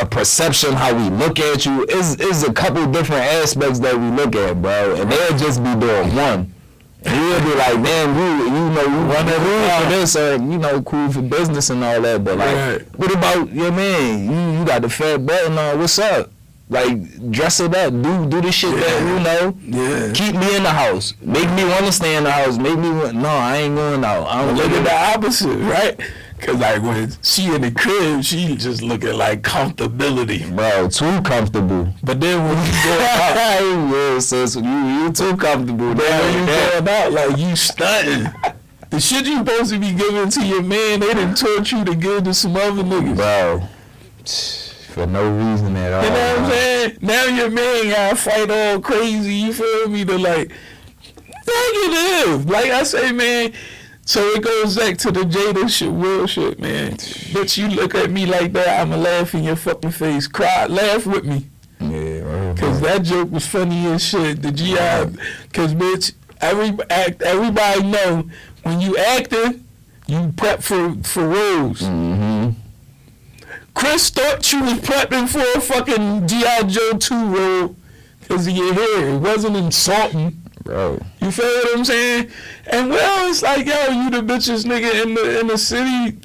a 0.00 0.06
perception 0.06 0.72
how 0.72 0.94
we 0.94 1.10
look 1.16 1.38
at 1.38 1.64
you. 1.66 1.84
Is 1.84 2.14
it's 2.18 2.42
a 2.42 2.52
couple 2.52 2.86
different 2.90 3.22
aspects 3.22 3.78
that 3.80 3.96
we 3.98 4.08
look 4.10 4.34
at, 4.36 4.60
bro. 4.62 4.94
And 4.96 5.10
they'll 5.10 5.36
just 5.38 5.62
be 5.62 5.74
doing 5.76 6.14
one. 6.14 6.54
And 7.02 7.18
we'll 7.18 7.40
be 7.40 7.56
like, 7.58 7.80
man, 7.80 8.14
you 8.14 8.44
you 8.44 8.70
know 8.74 8.82
you 8.82 9.12
run 9.12 9.26
cool 9.26 9.80
for 9.84 9.90
this 9.90 10.16
or 10.16 10.32
you 10.36 10.58
know 10.58 10.82
cool 10.82 11.10
for 11.10 11.22
business 11.22 11.70
and 11.70 11.82
all 11.82 12.00
that, 12.02 12.22
but 12.24 12.36
like, 12.36 12.54
Right. 12.56 12.98
what 12.98 13.12
about 13.14 13.50
your 13.52 13.72
man? 13.72 14.24
You 14.30 14.58
you 14.58 14.64
got 14.66 14.82
the 14.82 14.90
fat 14.90 15.24
button 15.24 15.56
on. 15.56 15.78
What's 15.78 15.98
up? 15.98 16.30
Like 16.68 17.30
dress 17.32 17.58
it 17.58 17.74
up, 17.74 17.90
do 17.92 18.26
do 18.28 18.40
the 18.42 18.52
shit 18.52 18.74
that 18.76 19.00
you 19.00 19.18
know. 19.24 19.56
Yeah. 19.62 20.12
Keep 20.12 20.36
me 20.36 20.54
in 20.56 20.62
the 20.62 20.70
house. 20.70 21.14
Make 21.22 21.50
me 21.52 21.64
want 21.64 21.86
to 21.86 21.92
stay 21.92 22.14
in 22.16 22.24
the 22.24 22.30
house. 22.30 22.58
Make 22.58 22.78
me 22.78 22.90
want. 22.90 23.14
No, 23.16 23.28
I 23.28 23.56
ain't 23.56 23.74
going 23.74 24.04
out. 24.04 24.26
I 24.28 24.44
don't 24.44 24.56
look 24.56 24.70
at 24.70 24.84
the 24.84 24.94
opposite, 24.94 25.56
right? 25.56 25.98
Cause 26.40 26.56
like 26.56 26.82
when 26.82 27.10
she 27.22 27.54
in 27.54 27.60
the 27.60 27.70
crib, 27.70 28.24
she 28.24 28.56
just 28.56 28.80
looking 28.82 29.12
like 29.14 29.42
comfortability. 29.42 30.54
Bro, 30.56 30.88
too 30.88 31.20
comfortable. 31.22 31.92
But 32.02 32.20
then 32.20 32.42
when 32.48 32.56
you 32.66 32.72
go 32.82 32.98
out, 33.00 33.92
yeah, 33.92 34.18
sis, 34.18 34.56
you 34.56 34.62
you 34.62 35.12
too 35.12 35.36
comfortable. 35.36 35.94
then 35.94 36.34
when 36.34 36.40
you 36.40 36.46
Damn, 36.46 36.84
going 36.84 36.96
out, 36.96 37.12
like 37.12 37.38
you 37.38 37.54
stunting. 37.56 38.32
The 38.88 38.98
shit 38.98 39.26
you 39.26 39.38
supposed 39.38 39.70
to 39.72 39.78
be 39.78 39.92
giving 39.92 40.30
to 40.30 40.44
your 40.46 40.62
man, 40.62 41.00
they 41.00 41.14
didn't 41.14 41.34
taught 41.36 41.70
you 41.70 41.84
to 41.84 41.94
give 41.94 42.24
to 42.24 42.34
some 42.34 42.56
other 42.56 42.82
niggas. 42.82 43.16
bro. 43.16 43.62
For 44.94 45.06
no 45.06 45.30
reason 45.30 45.76
at 45.76 45.92
all. 45.92 46.02
You 46.02 46.10
know 46.10 46.16
what 46.16 46.38
I'm 46.40 46.50
saying? 46.50 46.98
Now 47.02 47.24
your 47.26 47.50
man 47.50 47.88
gotta 47.90 48.16
fight 48.16 48.50
all 48.50 48.80
crazy, 48.80 49.32
you 49.34 49.52
feel 49.52 49.88
me, 49.88 50.04
to 50.06 50.18
like 50.18 50.50
negative. 51.46 52.46
Like 52.48 52.70
I 52.70 52.82
say, 52.82 53.12
man, 53.12 53.52
so 54.04 54.20
it 54.30 54.42
goes 54.42 54.76
back 54.76 54.98
to 54.98 55.12
the 55.12 55.20
Jada 55.20 55.68
shit, 55.68 55.92
Will 55.92 56.26
shit, 56.26 56.58
man. 56.58 56.92
Bitch, 56.92 57.56
you 57.58 57.68
look 57.68 57.94
at 57.94 58.10
me 58.10 58.26
like 58.26 58.52
that, 58.54 58.80
I'ma 58.80 58.96
laugh 58.96 59.34
in 59.34 59.44
your 59.44 59.56
fucking 59.56 59.90
face. 59.92 60.26
Cry, 60.26 60.66
laugh 60.66 61.06
with 61.06 61.24
me. 61.24 61.46
Yeah. 61.80 62.54
Cause 62.58 62.80
that 62.82 63.02
joke 63.02 63.30
was 63.30 63.46
funny 63.46 63.86
as 63.86 64.04
shit. 64.04 64.42
The 64.42 64.52
GI, 64.52 65.18
cause 65.52 65.74
bitch, 65.74 66.12
every 66.40 66.76
act, 66.90 67.22
everybody 67.22 67.82
know 67.84 68.28
when 68.64 68.80
you 68.80 68.96
acting, 68.96 69.64
you 70.06 70.32
prep 70.36 70.62
for 70.62 70.94
for 71.02 71.28
roles. 71.28 71.80
Mm-hmm. 71.80 72.50
Chris 73.74 74.10
thought 74.10 74.52
you 74.52 74.62
was 74.62 74.74
prepping 74.74 75.28
for 75.28 75.58
a 75.58 75.60
fucking 75.60 76.26
GI 76.26 76.66
Joe 76.66 76.98
two 76.98 77.26
role 77.26 77.76
because 78.20 78.46
of 78.46 78.54
your 78.54 78.74
hair. 78.74 79.10
It 79.10 79.18
wasn't 79.18 79.56
insulting. 79.56 80.39
Bro. 80.70 81.00
You 81.20 81.32
feel 81.32 81.46
what 81.46 81.78
I'm 81.78 81.84
saying? 81.84 82.30
And 82.68 82.90
well, 82.90 83.28
it's 83.28 83.42
like 83.42 83.66
yo, 83.66 83.88
you 83.88 84.08
the 84.08 84.18
bitches 84.22 84.64
nigga 84.64 85.02
in 85.02 85.14
the 85.14 85.40
in 85.40 85.48
the 85.48 85.58
city 85.58 86.16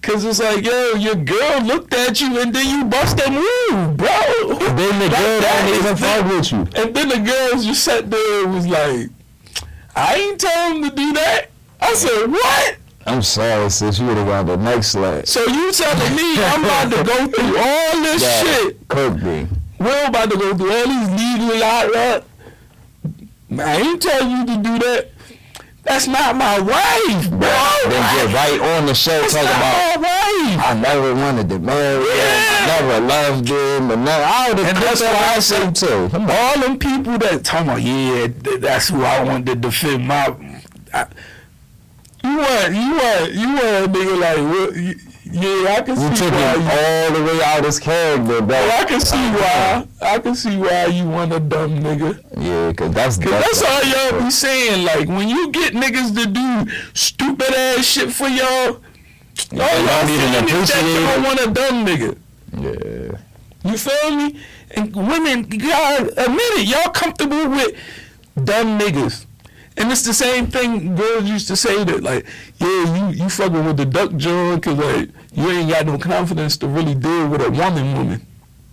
Cause 0.00 0.22
it's 0.26 0.38
like, 0.38 0.62
yo, 0.64 0.92
your 0.96 1.14
girl 1.16 1.62
looked 1.62 1.92
at 1.94 2.20
you 2.20 2.38
and 2.38 2.54
then 2.54 2.66
you 2.78 2.84
bust 2.84 3.18
a 3.26 3.30
move, 3.30 3.96
bro. 3.96 4.06
And 4.50 4.78
then 4.78 4.98
the 4.98 5.08
That- 5.08 5.18
girl 5.18 5.40
that 5.40 5.66
don't 5.66 5.78
even 5.78 5.96
fuck 5.96 6.26
with 6.30 6.52
you. 6.52 6.58
And 6.82 6.94
then 6.94 7.08
the 7.08 7.18
girls 7.32 7.64
just 7.64 7.82
sat 7.82 8.10
there 8.10 8.44
and 8.44 8.54
was 8.54 8.66
like, 8.66 9.08
I 9.96 10.14
ain't 10.16 10.38
tell 10.38 10.74
him 10.74 10.82
to 10.90 10.94
do 10.94 11.14
that. 11.14 11.46
I 11.80 11.94
said, 11.94 12.26
what? 12.30 12.76
I'm 13.06 13.22
sorry, 13.22 13.70
sis. 13.70 13.98
You 13.98 14.06
would 14.08 14.18
have 14.18 14.26
got 14.26 14.46
the 14.46 14.58
next 14.58 14.88
slap. 14.88 15.26
So 15.26 15.40
you 15.46 15.72
telling 15.72 16.14
me 16.14 16.44
I'm 16.44 16.62
about 16.64 16.92
to 16.92 17.02
go 17.02 17.26
through 17.26 17.56
all 17.58 18.02
this 18.02 18.40
shit? 18.42 18.86
Cook 18.88 19.22
me. 19.22 19.48
We're 19.80 20.06
about 20.06 20.30
to 20.30 20.36
go 20.36 20.54
through 20.54 20.70
all 20.70 20.86
these 20.86 21.08
legal 21.40 21.64
out 21.64 22.24
I 23.60 23.76
ain't 23.76 24.02
telling 24.02 24.30
you 24.30 24.46
to 24.46 24.56
do 24.62 24.78
that. 24.78 25.10
That's 25.84 26.06
not 26.06 26.34
my 26.36 26.58
wife, 26.60 27.28
bro. 27.28 27.40
Then 27.40 27.90
get 28.16 28.34
right 28.34 28.58
on 28.58 28.86
the 28.86 28.94
show 28.94 29.20
That's 29.20 29.34
talking 29.34 29.48
about 29.48 30.00
my 30.00 30.08
wife. 30.08 30.66
I 30.66 30.78
never 30.80 31.14
wanted 31.14 31.48
to 31.50 31.58
marry 31.58 32.00
him. 32.00 32.16
Yeah. 32.16 32.46
I 32.48 32.80
never 32.80 33.06
loved 33.06 33.48
him. 33.48 33.90
And 33.90 34.04
now 34.04 34.22
I 34.24 34.48
would 34.48 34.64
have 34.64 34.80
that's 34.80 35.02
why 35.02 35.34
I 35.36 35.38
say 35.40 35.70
too. 35.72 36.08
All 36.14 36.60
them 36.60 36.78
people 36.78 37.18
that 37.18 37.44
talking 37.44 37.68
about, 37.68 37.82
yeah, 37.82 38.28
that's 38.58 38.88
who 38.88 39.02
I 39.02 39.22
want 39.24 39.44
to 39.46 39.54
defend 39.54 40.08
my. 40.08 40.34
I, 40.94 41.06
you 42.22 42.38
want, 42.38 42.74
you 42.74 42.90
want, 42.96 43.32
you 43.32 43.48
want 43.48 43.60
a 43.60 43.98
nigga 43.98 44.18
like, 44.18 44.38
what, 44.38 44.76
you, 44.76 44.94
yeah, 45.34 45.74
I 45.78 45.82
can 45.82 46.00
You 46.00 46.16
see 46.16 46.30
why. 46.30 46.54
You, 46.54 46.62
all 46.62 47.10
the 47.12 47.24
way 47.24 47.42
out 47.44 47.64
his 47.64 47.80
character, 47.80 48.40
bro. 48.40 48.56
oh, 48.56 48.78
I 48.80 48.84
can 48.84 49.00
see 49.00 49.16
why. 49.16 49.86
I 50.00 50.18
can 50.20 50.34
see 50.36 50.56
why 50.56 50.86
you 50.86 51.08
want 51.08 51.32
a 51.32 51.40
dumb 51.40 51.80
nigga. 51.80 52.22
Yeah, 52.38 52.72
cause 52.72 52.92
that's 52.94 53.18
Cause 53.18 53.30
that's 53.30 53.62
all 53.62 53.82
y'all 53.82 54.24
be 54.24 54.30
saying. 54.30 54.84
Like 54.84 55.08
when 55.08 55.28
you 55.28 55.50
get 55.50 55.74
niggas 55.74 56.14
to 56.14 56.26
do 56.30 56.72
stupid 56.94 57.52
ass 57.52 57.84
shit 57.84 58.12
for 58.12 58.28
y'all, 58.28 58.46
all 58.46 59.58
y'all 59.58 59.86
don't 59.86 60.10
even 60.10 60.46
saying 60.46 60.62
is 60.62 60.68
that 60.70 61.16
y'all 61.16 61.24
want 61.24 61.40
a 61.40 61.50
dumb 61.50 61.84
nigga. 61.84 62.16
Yeah. 62.56 63.18
You 63.70 63.78
feel 63.78 64.16
me? 64.16 64.40
And 64.76 64.94
women, 64.94 65.50
y'all 65.50 66.06
admit 66.16 66.52
it, 66.60 66.68
y'all 66.68 66.92
comfortable 66.92 67.48
with 67.48 67.74
dumb 68.36 68.78
niggas. 68.78 69.26
And 69.76 69.90
it's 69.90 70.02
the 70.02 70.14
same 70.14 70.46
thing 70.46 70.94
girls 70.94 71.24
used 71.24 71.48
to 71.48 71.56
say 71.56 71.82
that 71.82 72.02
like, 72.02 72.24
yeah, 72.58 73.08
you 73.10 73.24
you 73.24 73.28
fucking 73.28 73.64
with 73.64 73.76
the 73.76 73.84
duck 73.84 74.14
joint 74.14 74.62
cause 74.62 74.78
like 74.78 75.08
you 75.34 75.50
ain't 75.50 75.70
got 75.70 75.86
no 75.86 75.98
confidence 75.98 76.56
to 76.58 76.66
really 76.68 76.94
deal 76.94 77.28
with 77.28 77.40
a 77.42 77.50
woman 77.50 77.96
woman. 77.96 78.26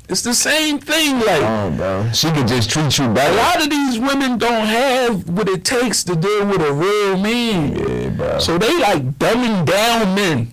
It's 0.10 0.22
the 0.24 0.34
same 0.34 0.78
thing 0.80 1.20
like 1.20 1.42
Oh, 1.42 1.72
bro. 1.78 2.10
She 2.14 2.30
could 2.32 2.48
just 2.48 2.70
treat 2.70 2.98
you 2.98 3.08
bad. 3.14 3.32
a 3.32 3.36
lot 3.38 3.64
of 3.64 3.70
these 3.70 3.98
women 3.98 4.38
don't 4.38 4.66
have 4.66 5.30
what 5.30 5.48
it 5.48 5.64
takes 5.64 6.04
to 6.04 6.16
deal 6.16 6.46
with 6.48 6.62
a 6.62 6.74
real 6.74 7.18
man. 7.18 7.76
Yeah, 7.78 8.10
bro. 8.10 8.40
So 8.40 8.58
they 8.58 8.78
like 8.80 9.04
dumbing 9.20 9.66
down 9.66 10.14
men 10.16 10.52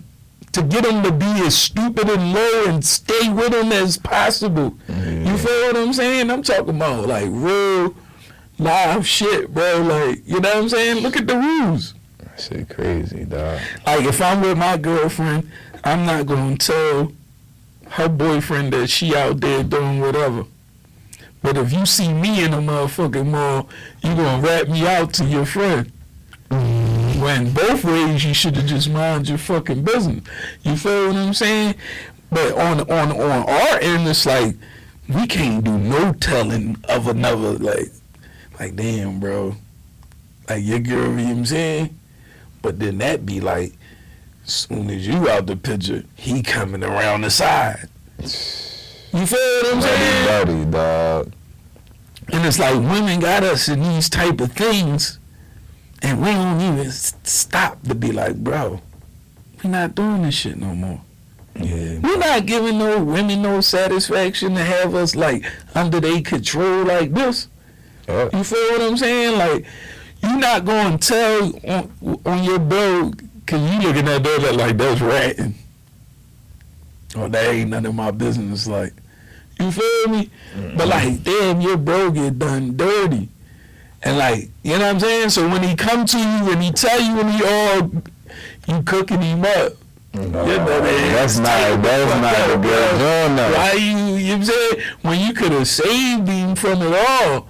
to 0.52 0.62
get 0.62 0.84
them 0.84 1.02
to 1.02 1.11
be 1.12 1.26
as 1.46 1.56
stupid 1.56 2.09
and 2.09 2.32
low 2.32 2.64
and 2.68 2.84
stay 2.84 3.28
with 3.30 3.50
them 3.50 3.72
as 3.72 3.98
possible. 3.98 4.76
You 4.88 5.36
feel 5.36 5.66
what 5.66 5.76
I'm 5.76 5.92
saying? 5.92 6.30
I'm 6.30 6.42
talking 6.42 6.76
about 6.76 7.09
like 7.09 7.26
real 7.28 7.94
live 8.59 9.06
shit, 9.06 9.52
bro. 9.52 9.78
Like, 9.82 10.22
you 10.26 10.38
know 10.40 10.48
what 10.50 10.56
I'm 10.56 10.68
saying? 10.68 11.02
Look 11.02 11.16
at 11.16 11.26
the 11.26 11.36
rules. 11.36 11.94
Shit 12.38 12.68
crazy, 12.68 13.24
dog. 13.24 13.59
Like 13.84 14.04
if 14.04 14.22
I'm 14.22 14.40
with 14.40 14.56
my 14.56 14.76
girlfriend, 14.76 15.50
I'm 15.89 16.05
not 16.05 16.26
gonna 16.26 16.59
tell 16.59 17.12
her 17.93 18.11
boyfriend 18.11 18.74
that 18.74 18.89
she 18.89 19.16
out 19.16 19.41
there 19.41 19.62
doing 19.62 20.01
whatever. 20.01 20.45
But 21.43 21.57
if 21.57 21.72
you 21.72 21.86
see 21.86 22.12
me 22.12 22.45
in 22.45 22.53
a 22.53 22.59
motherfucking 22.59 23.26
mall, 23.26 23.70
you 24.03 24.14
gonna 24.14 24.47
rat 24.47 24.68
me 24.68 24.86
out 24.86 25.14
to 25.14 25.24
your 25.24 25.47
friend. 25.47 25.91
When 26.51 27.55
both 27.55 27.84
ways 27.84 28.22
you 28.22 28.34
should 28.34 28.57
have 28.57 28.66
just 28.66 28.91
mind 28.91 29.30
your 29.30 29.39
fucking 29.39 29.82
business. 29.82 30.22
You 30.62 30.76
feel 30.76 31.07
what 31.07 31.16
I'm 31.16 31.32
saying? 31.32 31.74
But 32.30 32.53
on 32.53 32.80
on 32.80 33.12
on 33.12 33.49
our 33.49 33.78
end, 33.80 34.07
it's 34.07 34.26
like 34.26 34.57
we 35.09 35.26
can't 35.26 35.64
do 35.64 35.78
no 35.78 36.12
telling 36.12 36.76
of 36.86 37.09
another. 37.09 37.53
Like, 37.53 37.89
like 38.61 38.76
damn, 38.76 39.20
bro. 39.20 39.57
Like 40.51 40.64
your 40.64 40.80
girl, 40.80 41.09
you 41.12 41.16
know 41.16 41.24
what 41.24 41.30
I'm 41.30 41.47
saying? 41.47 41.99
But 42.61 42.78
then 42.78 42.99
that 42.99 43.24
be 43.24 43.41
like, 43.41 43.72
soon 44.53 44.90
as 44.90 45.07
you 45.07 45.28
out 45.28 45.46
the 45.46 45.57
picture, 45.57 46.05
he 46.14 46.42
coming 46.42 46.82
around 46.82 47.22
the 47.22 47.30
side. 47.30 47.88
You 48.18 49.26
feel 49.26 49.38
what 49.62 49.74
I'm 49.74 49.82
saying? 49.82 50.26
Buddy, 50.26 50.64
dog. 50.70 51.32
And 52.32 52.46
it's 52.46 52.59
like 52.59 52.74
women 52.74 53.20
got 53.20 53.42
us 53.42 53.68
in 53.68 53.82
these 53.82 54.11
type 54.11 54.40
of 54.40 54.53
things, 54.53 55.18
and 56.03 56.20
we 56.20 56.32
don't 56.32 56.61
even 56.61 56.90
stop 56.90 57.82
to 57.84 57.94
be 57.94 58.12
like, 58.12 58.36
bro, 58.36 58.80
we 59.62 59.70
not 59.70 59.94
doing 59.94 60.22
this 60.22 60.34
shit 60.34 60.57
no 60.59 60.74
more. 60.74 61.01
Yeah. 61.57 61.99
We're 61.99 62.18
not 62.18 62.46
giving 62.46 62.78
no 62.78 63.03
women 63.03 63.42
no 63.42 63.61
satisfaction 63.61 64.55
to 64.55 64.62
have 64.62 64.94
us 64.94 65.16
like 65.16 65.44
under 65.74 66.01
their 66.01 66.20
control 66.20 66.84
like 66.84 67.12
this. 67.12 67.49
Yeah. 68.07 68.28
You 68.32 68.44
feel 68.44 68.70
what 68.70 68.82
I'm 68.82 68.96
saying? 68.96 69.36
Like, 69.38 69.66
you 70.22 70.36
not 70.38 70.64
going 70.64 70.99
to 70.99 71.09
tell 71.09 71.53
on, 71.66 72.20
on 72.24 72.44
your 72.44 72.59
bill 72.59 73.12
because 73.49 73.62
you 73.72 73.80
looking 73.80 74.07
at 74.09 74.22
that 74.22 74.55
like 74.57 74.76
that's 74.76 75.01
ratting. 75.01 75.55
Or 77.16 77.30
that 77.30 77.46
ain't 77.46 77.70
none 77.70 77.86
of 77.86 77.94
my 77.94 78.11
business. 78.11 78.66
Like, 78.66 78.92
you 79.59 79.72
feel 79.72 80.09
me? 80.09 80.30
But 80.55 80.61
mm-hmm. 80.61 80.90
like, 80.90 81.22
damn, 81.24 81.62
your 81.62 81.78
bro 81.78 82.11
get 82.11 82.38
done 82.38 82.76
dirty. 82.76 83.30
And 84.03 84.18
like, 84.18 84.51
you 84.62 84.72
know 84.72 84.80
what 84.80 84.96
I'm 84.96 85.01
saying? 85.01 85.30
So 85.30 85.49
when 85.49 85.62
he 85.62 85.74
come 85.74 86.05
to 86.05 86.18
you 86.18 86.53
and 86.53 86.62
he 86.62 86.72
tell 86.72 87.01
you 87.01 87.16
when 87.16 87.30
he 87.30 87.42
all, 87.42 87.90
you 88.68 88.82
cooking 88.82 89.22
him 89.22 89.42
up. 89.42 89.72
No, 90.12 90.46
Yeah, 90.46 90.64
but, 90.64 90.82
man, 90.82 91.12
that's 91.14 91.38
not 91.38 91.82
that's 91.82 92.20
not 92.20 92.51
a 92.51 92.61
good 92.61 92.90
joint 92.90 93.36
though. 93.36 93.53
Why 93.55 93.72
you, 93.72 94.16
you 94.16 94.26
know 94.26 94.32
what 94.32 94.34
I'm 94.34 94.44
saying? 94.44 94.82
When 95.01 95.20
you 95.20 95.32
could 95.32 95.53
have 95.53 95.68
saved 95.68 96.28
him 96.28 96.55
from 96.55 96.82
it 96.82 96.94
all. 97.09 97.49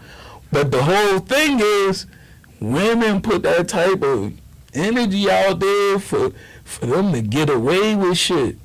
But 0.52 0.70
the 0.70 0.82
whole 0.82 1.18
thing 1.18 1.58
is, 1.60 2.06
women 2.60 3.20
put 3.20 3.42
that 3.42 3.68
type 3.68 4.02
of 4.02 4.32
energy 4.74 5.30
out 5.30 5.60
there 5.60 5.98
for 5.98 6.32
for 6.64 6.86
them 6.86 7.12
to 7.12 7.22
get 7.22 7.50
away 7.50 7.94
with 7.94 8.18
shit. 8.18 8.56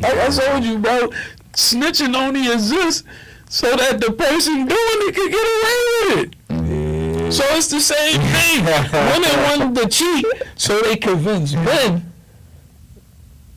Like 0.00 0.16
I 0.16 0.28
told 0.28 0.64
you, 0.64 0.78
bro, 0.78 1.10
snitching 1.52 2.14
only 2.14 2.52
exists 2.52 3.04
so 3.48 3.74
that 3.76 4.00
the 4.00 4.12
person 4.12 4.54
doing 4.54 4.68
it 4.70 5.14
can 5.14 5.30
get 5.30 5.46
away 5.56 5.78
with 5.90 6.18
it. 6.24 6.36
Yeah. 6.50 7.30
So 7.30 7.44
it's 7.56 7.68
the 7.68 7.80
same 7.80 8.20
thing. 8.20 8.64
Women 8.64 9.72
wanted 9.72 9.82
to 9.82 9.88
cheat, 9.88 10.24
so 10.56 10.80
they 10.82 10.96
convinced 10.96 11.54
men. 11.54 12.12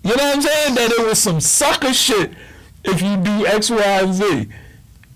You 0.03 0.15
know 0.15 0.23
what 0.23 0.35
I'm 0.35 0.41
saying? 0.41 0.75
That 0.75 0.91
it 0.91 1.05
was 1.05 1.19
some 1.19 1.39
sucker 1.39 1.93
shit 1.93 2.31
if 2.83 3.01
you 3.01 3.17
do 3.17 3.45
X, 3.45 3.69
Y, 3.69 3.81
and 3.81 4.13
Z. 4.13 4.47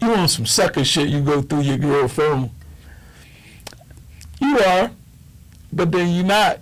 You 0.02 0.10
want 0.10 0.30
some 0.30 0.46
sucker 0.46 0.84
shit, 0.84 1.10
you 1.10 1.22
go 1.22 1.42
through 1.42 1.62
your 1.62 1.78
girl 1.78 2.08
phone. 2.08 2.52
You 4.40 4.60
are, 4.60 4.92
but 5.74 5.92
then 5.92 6.14
you're 6.14 6.26
not. 6.26 6.60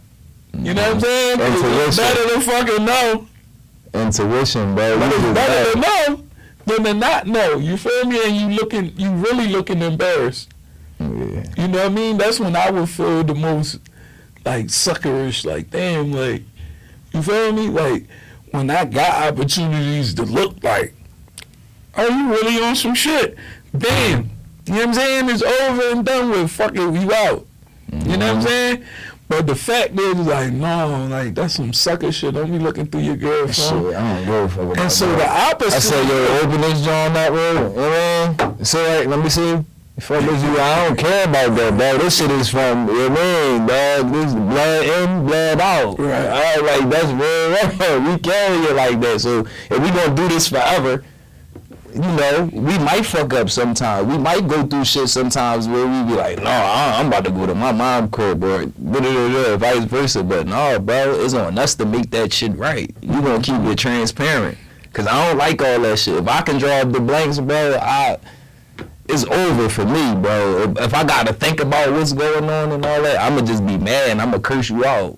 You 0.57 0.73
know 0.73 0.81
what 0.83 0.95
I'm 0.95 0.99
saying? 1.01 1.37
It's 1.41 1.97
better 1.97 2.33
to 2.35 2.41
fucking 2.41 2.85
know. 2.85 3.27
Intuition, 3.93 4.75
bro. 4.75 4.99
But 4.99 5.13
it's 5.13 5.33
better 5.33 5.71
to 5.71 5.79
know 5.79 6.23
than 6.65 6.83
to 6.83 6.93
not 6.93 7.27
know. 7.27 7.57
You 7.57 7.77
feel 7.77 8.05
me? 8.05 8.19
And 8.25 8.35
you 8.35 8.57
looking, 8.57 8.97
you 8.97 9.11
really 9.11 9.47
looking 9.47 9.81
embarrassed. 9.81 10.49
Yeah. 10.99 11.07
You 11.57 11.67
know 11.67 11.79
what 11.79 11.85
I 11.85 11.89
mean? 11.89 12.17
That's 12.17 12.39
when 12.39 12.55
I 12.55 12.71
would 12.71 12.89
feel 12.89 13.23
the 13.23 13.35
most 13.35 13.79
like 14.45 14.67
suckerish, 14.67 15.45
like 15.45 15.69
damn, 15.69 16.11
like 16.11 16.43
you 17.13 17.21
feel 17.21 17.51
me? 17.51 17.67
Like 17.67 18.07
when 18.51 18.69
I 18.69 18.85
got 18.85 19.33
opportunities 19.33 20.13
to 20.15 20.23
look 20.23 20.63
like, 20.63 20.93
are 21.95 22.09
you 22.09 22.29
really 22.29 22.63
on 22.63 22.75
some 22.75 22.95
shit? 22.95 23.37
Damn, 23.77 24.29
you 24.65 24.73
know 24.73 24.79
what 24.79 24.87
I'm 24.87 24.93
saying? 24.93 25.29
It's 25.29 25.43
over 25.43 25.91
and 25.91 26.05
done 26.05 26.29
with. 26.29 26.51
Fuck 26.51 26.75
it, 26.75 26.79
you 26.79 27.13
out. 27.13 27.45
You 27.91 28.17
know 28.17 28.33
what 28.33 28.37
I'm 28.37 28.41
saying? 28.41 28.83
But 29.35 29.47
the 29.47 29.55
fact 29.55 29.99
is, 29.99 30.15
like, 30.27 30.53
no, 30.53 31.07
like 31.09 31.33
that's 31.33 31.55
some 31.55 31.73
sucker 31.73 32.11
shit. 32.11 32.35
Don't 32.35 32.51
be 32.51 32.59
looking 32.59 32.85
through 32.85 33.01
your 33.01 33.15
girl's 33.15 33.55
Shit, 33.55 33.69
phone. 33.69 33.95
I 33.95 34.23
don't 34.25 34.47
fuck 34.47 34.59
about 34.59 34.77
And 34.79 34.91
so 34.91 35.11
the 35.15 35.27
opposite. 35.27 35.75
I 35.75 35.79
said, 35.79 36.07
yo, 36.07 36.37
open 36.43 36.61
this 36.61 36.85
joint 36.85 37.17
up, 37.17 37.33
bro. 37.33 37.51
You 37.51 37.59
know 37.59 37.69
what 37.69 38.41
I 38.41 38.53
mean? 38.53 38.65
So, 38.65 38.83
like, 38.83 39.07
let 39.07 39.19
me 39.19 39.29
see. 39.29 39.59
Fuck 39.99 40.23
is 40.23 40.43
you? 40.43 40.59
I 40.59 40.87
don't 40.87 40.97
care 40.97 41.25
about 41.27 41.55
that, 41.55 41.77
bro. 41.77 41.97
This 41.97 42.17
shit 42.17 42.31
is 42.31 42.49
from, 42.49 42.87
you 42.87 43.09
know 43.09 43.09
what 43.09 43.19
I 43.19 43.57
mean, 43.57 43.67
dog? 43.67 44.13
This 44.13 44.33
blood 44.33 44.85
in, 44.85 45.25
blood 45.25 45.61
out. 45.61 45.99
Right. 45.99 46.27
I 46.27 46.55
like, 46.57 46.89
that's 46.89 47.11
real, 47.11 48.01
real. 48.01 48.13
We 48.13 48.19
carry 48.19 48.57
it 48.57 48.75
like 48.75 48.99
that. 49.01 49.21
So, 49.21 49.39
if 49.39 49.79
we 49.79 49.89
gonna 49.89 50.15
do 50.15 50.27
this 50.29 50.47
forever, 50.47 51.03
you 51.95 52.01
know, 52.01 52.49
we 52.53 52.77
might 52.79 53.05
fuck 53.05 53.33
up 53.33 53.49
sometimes. 53.49 54.07
We 54.07 54.17
might 54.17 54.47
go 54.47 54.65
through 54.65 54.85
shit 54.85 55.09
sometimes 55.09 55.67
where 55.67 55.85
we 55.85 56.09
be 56.09 56.15
like, 56.15 56.37
no, 56.39 56.49
I- 56.49 56.95
I'm 56.99 57.07
about 57.07 57.25
to 57.25 57.31
go 57.31 57.45
to 57.45 57.55
my 57.55 57.71
mom 57.71 58.09
crib 58.09 58.43
or 58.43 58.65
vice 58.65 59.83
versa. 59.85 60.23
But 60.23 60.47
no, 60.47 60.79
bro, 60.79 61.13
it's 61.23 61.33
on 61.33 61.57
us 61.57 61.75
to 61.75 61.85
make 61.85 62.09
that 62.11 62.33
shit 62.33 62.55
right. 62.57 62.93
You 63.01 63.21
gonna 63.21 63.41
keep 63.41 63.59
it 63.61 63.77
transparent. 63.77 64.57
Cause 64.93 65.07
I 65.07 65.27
don't 65.29 65.37
like 65.37 65.61
all 65.61 65.79
that 65.81 65.97
shit. 65.97 66.15
If 66.15 66.27
I 66.27 66.41
can 66.43 66.59
draw 66.59 66.83
the 66.83 66.99
blanks, 66.99 67.39
bro, 67.39 67.77
I 67.81 68.17
it's 69.09 69.25
over 69.25 69.67
for 69.69 69.85
me, 69.85 70.15
bro. 70.15 70.63
If, 70.63 70.79
if 70.79 70.93
I 70.93 71.03
gotta 71.03 71.33
think 71.33 71.59
about 71.59 71.91
what's 71.91 72.13
going 72.13 72.49
on 72.49 72.71
and 72.71 72.85
all 72.85 73.01
that, 73.01 73.19
I'ma 73.19 73.41
just 73.41 73.65
be 73.65 73.77
mad 73.77 74.11
and 74.11 74.21
I'ma 74.21 74.39
curse 74.39 74.69
you 74.69 74.85
out. 74.85 75.17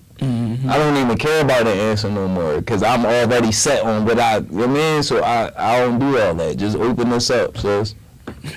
Mhm. 0.65 0.71
I 0.71 0.77
don't 0.77 0.97
even 0.97 1.17
care 1.17 1.41
about 1.41 1.65
the 1.65 1.71
answer 1.71 2.09
no 2.09 2.27
more 2.27 2.57
because 2.57 2.83
I'm 2.83 3.05
already 3.05 3.51
set 3.51 3.83
on 3.83 4.05
what 4.05 4.19
I, 4.19 4.37
you 4.37 4.43
know 4.51 4.67
what 4.67 4.69
I 4.69 4.73
mean? 4.73 5.03
So 5.03 5.23
I, 5.23 5.51
I 5.57 5.79
don't 5.79 5.99
do 5.99 6.17
all 6.19 6.33
that. 6.35 6.57
Just 6.57 6.77
open 6.77 7.09
this 7.09 7.29
up, 7.29 7.57
sis. 7.57 7.95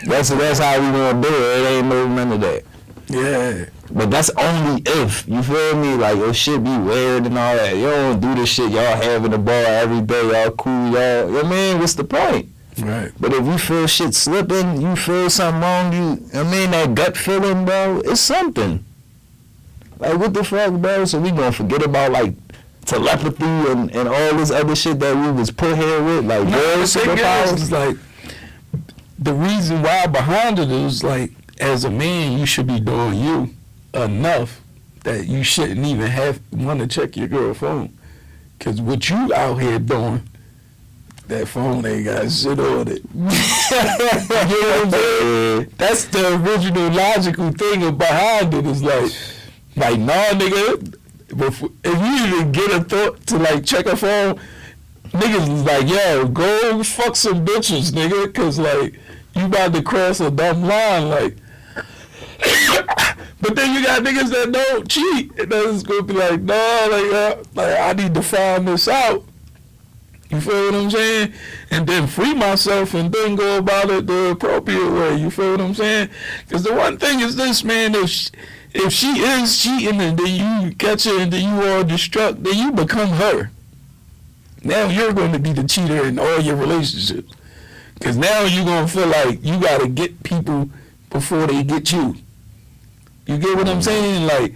That's 0.07 0.31
that's 0.31 0.59
how 0.59 0.79
we 0.81 0.87
gonna 0.91 1.21
do 1.23 1.29
it. 1.29 1.61
It 1.61 1.67
ain't 1.71 1.87
no 1.89 2.09
none 2.09 2.33
of 2.33 2.41
that. 2.41 2.63
Yeah. 3.09 3.65
But 3.91 4.11
that's 4.11 4.29
only 4.31 4.83
if 4.85 5.27
you 5.27 5.43
feel 5.43 5.77
me. 5.77 5.95
Like 5.95 6.17
your 6.17 6.35
shit 6.35 6.63
be 6.63 6.77
weird 6.77 7.27
and 7.27 7.39
all 7.39 7.57
that. 7.57 7.75
You 7.75 7.83
don't 7.85 8.21
do 8.21 8.35
this 8.35 8.51
shit. 8.51 8.71
Y'all 8.71 8.97
having 8.97 9.31
the 9.31 9.39
ball 9.39 9.53
every 9.55 10.03
day. 10.03 10.23
Y'all 10.31 10.51
cool. 10.53 10.91
Y'all. 10.91 11.27
You 11.27 11.33
know 11.33 11.33
what 11.33 11.45
I 11.47 11.51
mean? 11.51 11.79
What's 11.79 11.95
the 11.95 12.05
point? 12.05 12.49
Right. 12.79 13.11
But 13.19 13.33
if 13.33 13.45
you 13.47 13.59
feel 13.59 13.87
shit 13.87 14.15
slipping, 14.15 14.81
you 14.83 14.95
feel 14.95 15.31
something 15.31 15.61
wrong. 15.63 15.93
You. 15.93 16.29
I 16.39 16.43
mean 16.45 16.71
that 16.73 16.95
gut 16.95 17.17
feeling, 17.17 17.65
bro. 17.65 18.03
It's 18.05 18.21
something. 18.21 18.85
Like 19.99 20.19
what 20.19 20.33
the 20.35 20.45
fuck, 20.45 20.73
bro? 20.75 21.05
So 21.05 21.19
we 21.21 21.31
gonna 21.31 21.53
forget 21.53 21.83
about 21.85 22.13
like 22.13 22.35
telepathy 22.85 23.45
and, 23.45 23.91
and 23.95 24.09
all 24.09 24.35
this 24.37 24.51
other 24.51 24.75
shit 24.75 24.99
that 25.01 25.15
we 25.15 25.31
was 25.33 25.51
put 25.51 25.77
here 25.77 26.03
with, 26.03 26.25
like 26.25 26.47
No, 26.49 26.83
superpowers. 26.85 27.71
like 27.71 27.97
the 29.19 29.35
reason 29.35 29.83
why 29.83 30.07
behind 30.07 30.59
it 30.59 30.71
is 30.71 31.03
like 31.05 31.33
as 31.61 31.85
a 31.85 31.91
man 31.91 32.39
you 32.39 32.47
should 32.47 32.67
be 32.67 32.79
doing 32.81 33.15
you 33.15 33.51
enough 33.93 34.61
that 35.05 35.27
you 35.27 35.43
shouldn't 35.43 35.85
even 35.85 36.07
have 36.07 36.41
want 36.53 36.79
to 36.81 36.87
check 36.87 37.17
your 37.17 37.27
girl 37.29 37.53
phone 37.53 37.93
because 38.59 38.81
what 38.81 39.09
you 39.11 39.35
out 39.35 39.57
here 39.61 39.79
doing 39.81 40.23
that 41.27 41.47
phone 41.49 41.85
ain't 41.85 42.05
got 42.05 42.31
shit 42.31 42.59
on 42.61 42.87
it 42.89 43.03
you 43.15 43.21
know 43.21 43.27
what 43.27 44.85
I'm 44.85 44.91
saying? 44.93 45.73
that's 45.77 46.05
the 46.07 46.37
original 46.43 46.91
logical 46.93 47.51
thing 47.53 47.97
behind 47.99 48.55
it 48.55 48.67
is 48.67 48.83
like 48.83 49.11
like 49.79 49.99
nah 49.99 50.33
nigga 50.33 50.95
if 51.31 51.61
you 51.61 52.39
even 52.39 52.53
get 52.53 52.71
a 52.71 52.83
thought 52.85 53.27
to 53.27 53.39
like 53.39 53.65
check 53.65 53.87
a 53.87 53.97
phone 53.97 54.39
niggas 55.13 55.55
is 55.55 55.65
like, 55.65 55.89
yo, 55.89 56.27
go 56.29 56.83
fuck 56.83 57.17
some 57.17 57.45
bitches, 57.45 57.93
nigga, 57.93 58.33
cause 58.35 58.59
like 58.59 58.95
you 59.35 59.47
about 59.47 59.73
to 59.75 59.83
cross 59.83 60.21
a 60.21 60.31
dumb 60.31 60.63
line, 60.63 61.09
like. 61.09 61.37
but 63.41 63.57
then 63.57 63.75
you 63.75 63.85
got 63.85 64.03
niggas 64.03 64.31
that 64.31 64.53
don't 64.53 64.89
cheat, 64.89 65.37
and 65.39 65.51
then 65.51 65.75
it's 65.75 65.83
gonna 65.83 66.03
be 66.03 66.15
like, 66.15 66.41
no, 66.41 66.89
like, 66.91 67.13
uh, 67.13 67.43
like 67.55 67.79
I 67.79 67.93
need 67.93 68.15
to 68.15 68.23
find 68.23 68.69
this 68.69 68.89
out. 68.89 69.25
You 70.31 70.41
feel 70.43 70.67
what 70.67 70.75
I'm 70.75 70.91
saying? 70.91 71.33
And 71.71 71.87
then 71.87 72.07
free 72.07 72.35
myself 72.35 72.93
and 72.93 73.11
then 73.11 73.35
go 73.35 73.59
about 73.59 73.89
it 73.89 74.07
the 74.07 74.33
appropriate 74.33 74.91
way. 74.91 75.17
You 75.17 75.31
feel 75.31 75.53
what 75.53 75.61
I'm 75.63 75.73
saying? 75.73 76.11
Because 76.47 76.63
the 76.65 76.75
one 76.75 76.99
thing 76.99 77.21
is 77.21 77.35
this, 77.35 77.65
man. 77.65 77.95
She, 78.07 78.29
if 78.79 78.93
she 78.93 79.09
is 79.21 79.61
cheating 79.61 80.01
and 80.01 80.19
then 80.19 80.65
you 80.67 80.75
catch 80.77 81.05
her 81.05 81.21
and 81.21 81.33
then 81.33 81.43
you 81.43 81.63
are 81.63 81.85
destruct, 81.85 82.43
then 82.45 82.57
you 82.57 82.73
become 82.73 83.09
her. 83.09 83.51
Now 84.63 84.89
you're 84.89 85.13
going 85.13 85.33
to 85.33 85.39
be 85.39 85.53
the 85.53 85.65
cheater 85.65 86.07
in 86.07 86.19
all 86.19 86.41
your 86.41 86.57
relationships. 86.57 87.33
Because 87.95 88.17
now 88.17 88.43
you're 88.45 88.65
going 88.65 88.87
to 88.87 88.93
feel 88.93 89.09
like 89.09 89.45
you 89.45 89.61
got 89.61 89.81
to 89.81 89.89
get 89.89 90.23
people 90.23 90.71
before 91.11 91.47
they 91.47 91.63
get 91.65 91.91
you. 91.91 92.15
You 93.27 93.39
get 93.39 93.57
what 93.57 93.69
I'm 93.69 93.81
mm-hmm. 93.81 93.83
saying? 93.83 94.27
Like, 94.27 94.55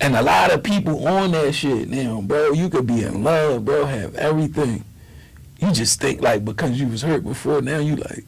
and 0.00 0.14
a 0.14 0.22
lot 0.22 0.52
of 0.52 0.62
people 0.62 1.06
on 1.06 1.32
that 1.32 1.52
shit 1.52 1.88
now, 1.88 2.20
bro. 2.20 2.52
You 2.52 2.68
could 2.68 2.86
be 2.86 3.02
in 3.02 3.24
love, 3.24 3.64
bro, 3.64 3.86
have 3.86 4.14
everything. 4.14 4.84
You 5.58 5.72
just 5.72 6.00
think 6.00 6.20
like 6.20 6.44
because 6.44 6.78
you 6.78 6.86
was 6.86 7.02
hurt 7.02 7.24
before, 7.24 7.62
now 7.62 7.78
you 7.78 7.96
like, 7.96 8.24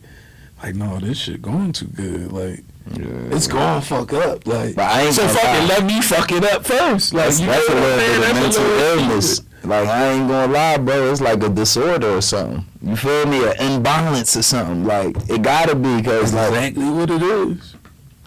like 0.63 0.75
no, 0.75 0.99
this 0.99 1.19
shit 1.19 1.43
going 1.43 1.73
too 1.73 1.89
good. 1.89 2.33
Like 2.33 2.65
it's 2.95 3.47
gonna 3.47 3.81
fuck 3.81 4.13
up. 4.13 4.47
Like 4.47 4.75
But 4.75 4.91
I 4.91 5.03
ain't 5.03 5.15
so 5.15 5.27
fucking 5.29 5.69
let 5.69 5.85
me 5.85 6.01
fuck 6.03 6.31
it 6.33 6.45
up 6.45 6.65
first. 6.65 7.13
Like 7.15 7.25
That's, 7.27 7.41
you 7.41 7.47
that's 7.47 7.69
a 7.69 7.75
know 7.75 7.81
little 7.81 7.99
bit 7.99 8.31
of 8.31 8.35
mental 8.35 8.65
illness. 8.65 9.41
Like 9.65 9.89
I 9.89 10.09
ain't 10.13 10.29
gonna 10.29 10.53
lie, 10.53 10.79
bro. 10.79 11.11
It's 11.11 11.21
like 11.21 11.43
a 11.43 11.49
disorder 11.49 12.09
or 12.17 12.23
something. 12.23 12.65
You 12.83 12.97
feel 12.97 13.27
me? 13.27 13.45
An 13.45 13.55
imbalance 13.59 14.37
or 14.37 14.43
something. 14.43 14.85
Like 14.85 15.17
it 15.29 15.43
gotta 15.43 15.75
be, 15.75 16.03
cause 16.03 16.33
like, 16.33 16.49
exactly 16.49 16.91
what 16.91 17.11
it 17.11 17.23
is. 17.23 17.75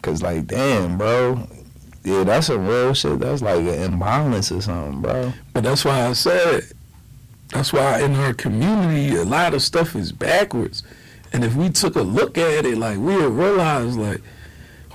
cause 0.01 0.21
like, 0.21 0.47
damn, 0.47 0.97
bro. 0.97 1.47
Yeah, 2.03 2.23
that's 2.23 2.49
a 2.49 2.57
real 2.57 2.93
shit. 2.93 3.19
That's 3.19 3.41
like 3.41 3.59
an 3.59 3.93
imbalance 3.93 4.51
or 4.51 4.61
something, 4.61 5.01
bro. 5.01 5.33
But 5.53 5.63
that's 5.63 5.85
why 5.85 6.07
I 6.07 6.13
said, 6.13 6.63
that's 7.49 7.71
why 7.71 8.01
in 8.01 8.15
our 8.15 8.33
community, 8.33 9.15
a 9.15 9.23
lot 9.23 9.53
of 9.53 9.61
stuff 9.61 9.95
is 9.95 10.11
backwards. 10.11 10.83
And 11.31 11.43
if 11.43 11.55
we 11.55 11.69
took 11.69 11.95
a 11.95 12.01
look 12.01 12.37
at 12.37 12.65
it, 12.65 12.77
like 12.77 12.97
we 12.97 13.15
would 13.15 13.33
realize, 13.33 13.95
like, 13.95 14.21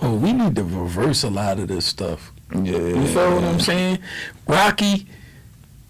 oh, 0.02 0.14
we 0.14 0.32
need 0.32 0.56
to 0.56 0.64
reverse 0.64 1.22
a 1.24 1.30
lot 1.30 1.58
of 1.58 1.68
this 1.68 1.84
stuff. 1.86 2.32
Yeah, 2.52 2.78
You 2.78 3.06
feel 3.08 3.34
what 3.34 3.44
I'm 3.44 3.60
saying? 3.60 3.98
Rocky 4.46 5.06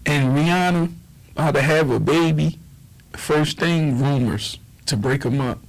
and 0.05 0.35
Rihanna 0.35 0.91
are 1.37 1.51
to 1.53 1.61
have 1.61 1.89
a 1.91 1.99
baby. 1.99 2.59
First 3.13 3.59
thing, 3.59 4.01
rumors 4.01 4.57
to 4.87 4.97
break 4.97 5.21
them 5.21 5.39
up. 5.41 5.59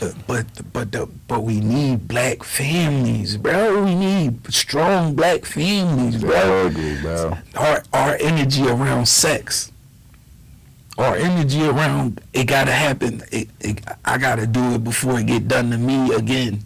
But 0.00 0.14
but 0.26 0.46
but 0.72 0.92
the, 0.92 1.06
but 1.28 1.42
we 1.42 1.60
need 1.60 2.08
black 2.08 2.42
families, 2.42 3.36
bro. 3.36 3.84
We 3.84 3.94
need 3.94 4.52
strong 4.52 5.14
black 5.14 5.44
families, 5.44 6.16
bro 6.20 6.30
Bro, 6.30 6.66
ugly, 6.66 7.00
bro. 7.02 7.36
our 7.54 7.82
our 7.92 8.16
energy 8.20 8.66
around 8.66 9.06
sex, 9.06 9.70
our 10.98 11.14
energy 11.16 11.62
around 11.66 12.20
it 12.32 12.44
gotta 12.46 12.72
happen. 12.72 13.22
It, 13.30 13.48
it, 13.60 13.80
I 14.04 14.16
gotta 14.18 14.46
do 14.46 14.72
it 14.74 14.82
before 14.82 15.20
it 15.20 15.26
get 15.26 15.46
done 15.46 15.70
to 15.70 15.78
me 15.78 16.12
again. 16.14 16.60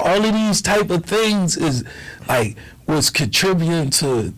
All 0.00 0.24
of 0.24 0.32
these 0.34 0.60
type 0.62 0.90
of 0.90 1.04
things 1.04 1.56
is 1.56 1.84
like 2.28 2.56
what's 2.86 3.10
contributing 3.10 3.90
to 3.90 4.34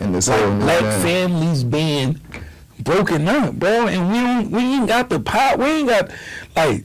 like 0.00 0.24
black 0.60 0.82
man. 0.82 1.02
families 1.02 1.64
being 1.64 2.20
broken 2.80 3.26
up, 3.28 3.54
bro. 3.54 3.86
And 3.86 4.08
we 4.12 4.18
don't 4.20 4.50
we 4.50 4.58
ain't 4.60 4.88
got 4.88 5.08
the 5.10 5.20
pot. 5.20 5.58
We 5.58 5.64
ain't 5.66 5.88
got 5.88 6.10
like 6.56 6.84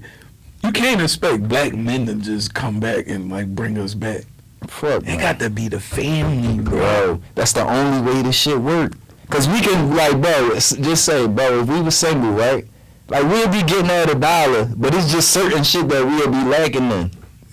you 0.63 0.71
can't 0.71 1.01
expect 1.01 1.47
black 1.47 1.73
men 1.75 2.05
to 2.07 2.15
just 2.15 2.53
come 2.53 2.79
back 2.79 3.07
and 3.07 3.29
like 3.31 3.47
bring 3.55 3.77
us 3.77 3.93
back. 3.93 4.23
Fuck, 4.67 5.03
It 5.07 5.19
got 5.19 5.39
to 5.39 5.49
be 5.49 5.67
the 5.69 5.79
family, 5.79 6.61
bro. 6.61 6.77
bro. 6.79 7.21
That's 7.35 7.53
the 7.53 7.63
only 7.63 8.01
way 8.11 8.21
this 8.23 8.35
shit 8.35 8.57
work. 8.59 8.93
Cause 9.29 9.47
we 9.47 9.59
can 9.61 9.95
like, 9.95 10.19
bro. 10.21 10.55
Just 10.55 11.05
say, 11.05 11.27
bro. 11.27 11.61
If 11.61 11.67
we 11.67 11.81
were 11.81 11.91
single, 11.91 12.31
right? 12.31 12.65
Like 13.09 13.23
we'll 13.23 13.47
be 13.49 13.61
getting 13.63 13.89
at 13.91 14.09
a 14.09 14.15
dollar, 14.15 14.65
but 14.75 14.93
it's 14.95 15.11
just 15.11 15.29
certain 15.31 15.63
shit 15.63 15.87
that 15.89 16.03
we'll 16.05 16.29
be 16.31 16.43
lacking 16.49 16.91
in. 16.91 17.11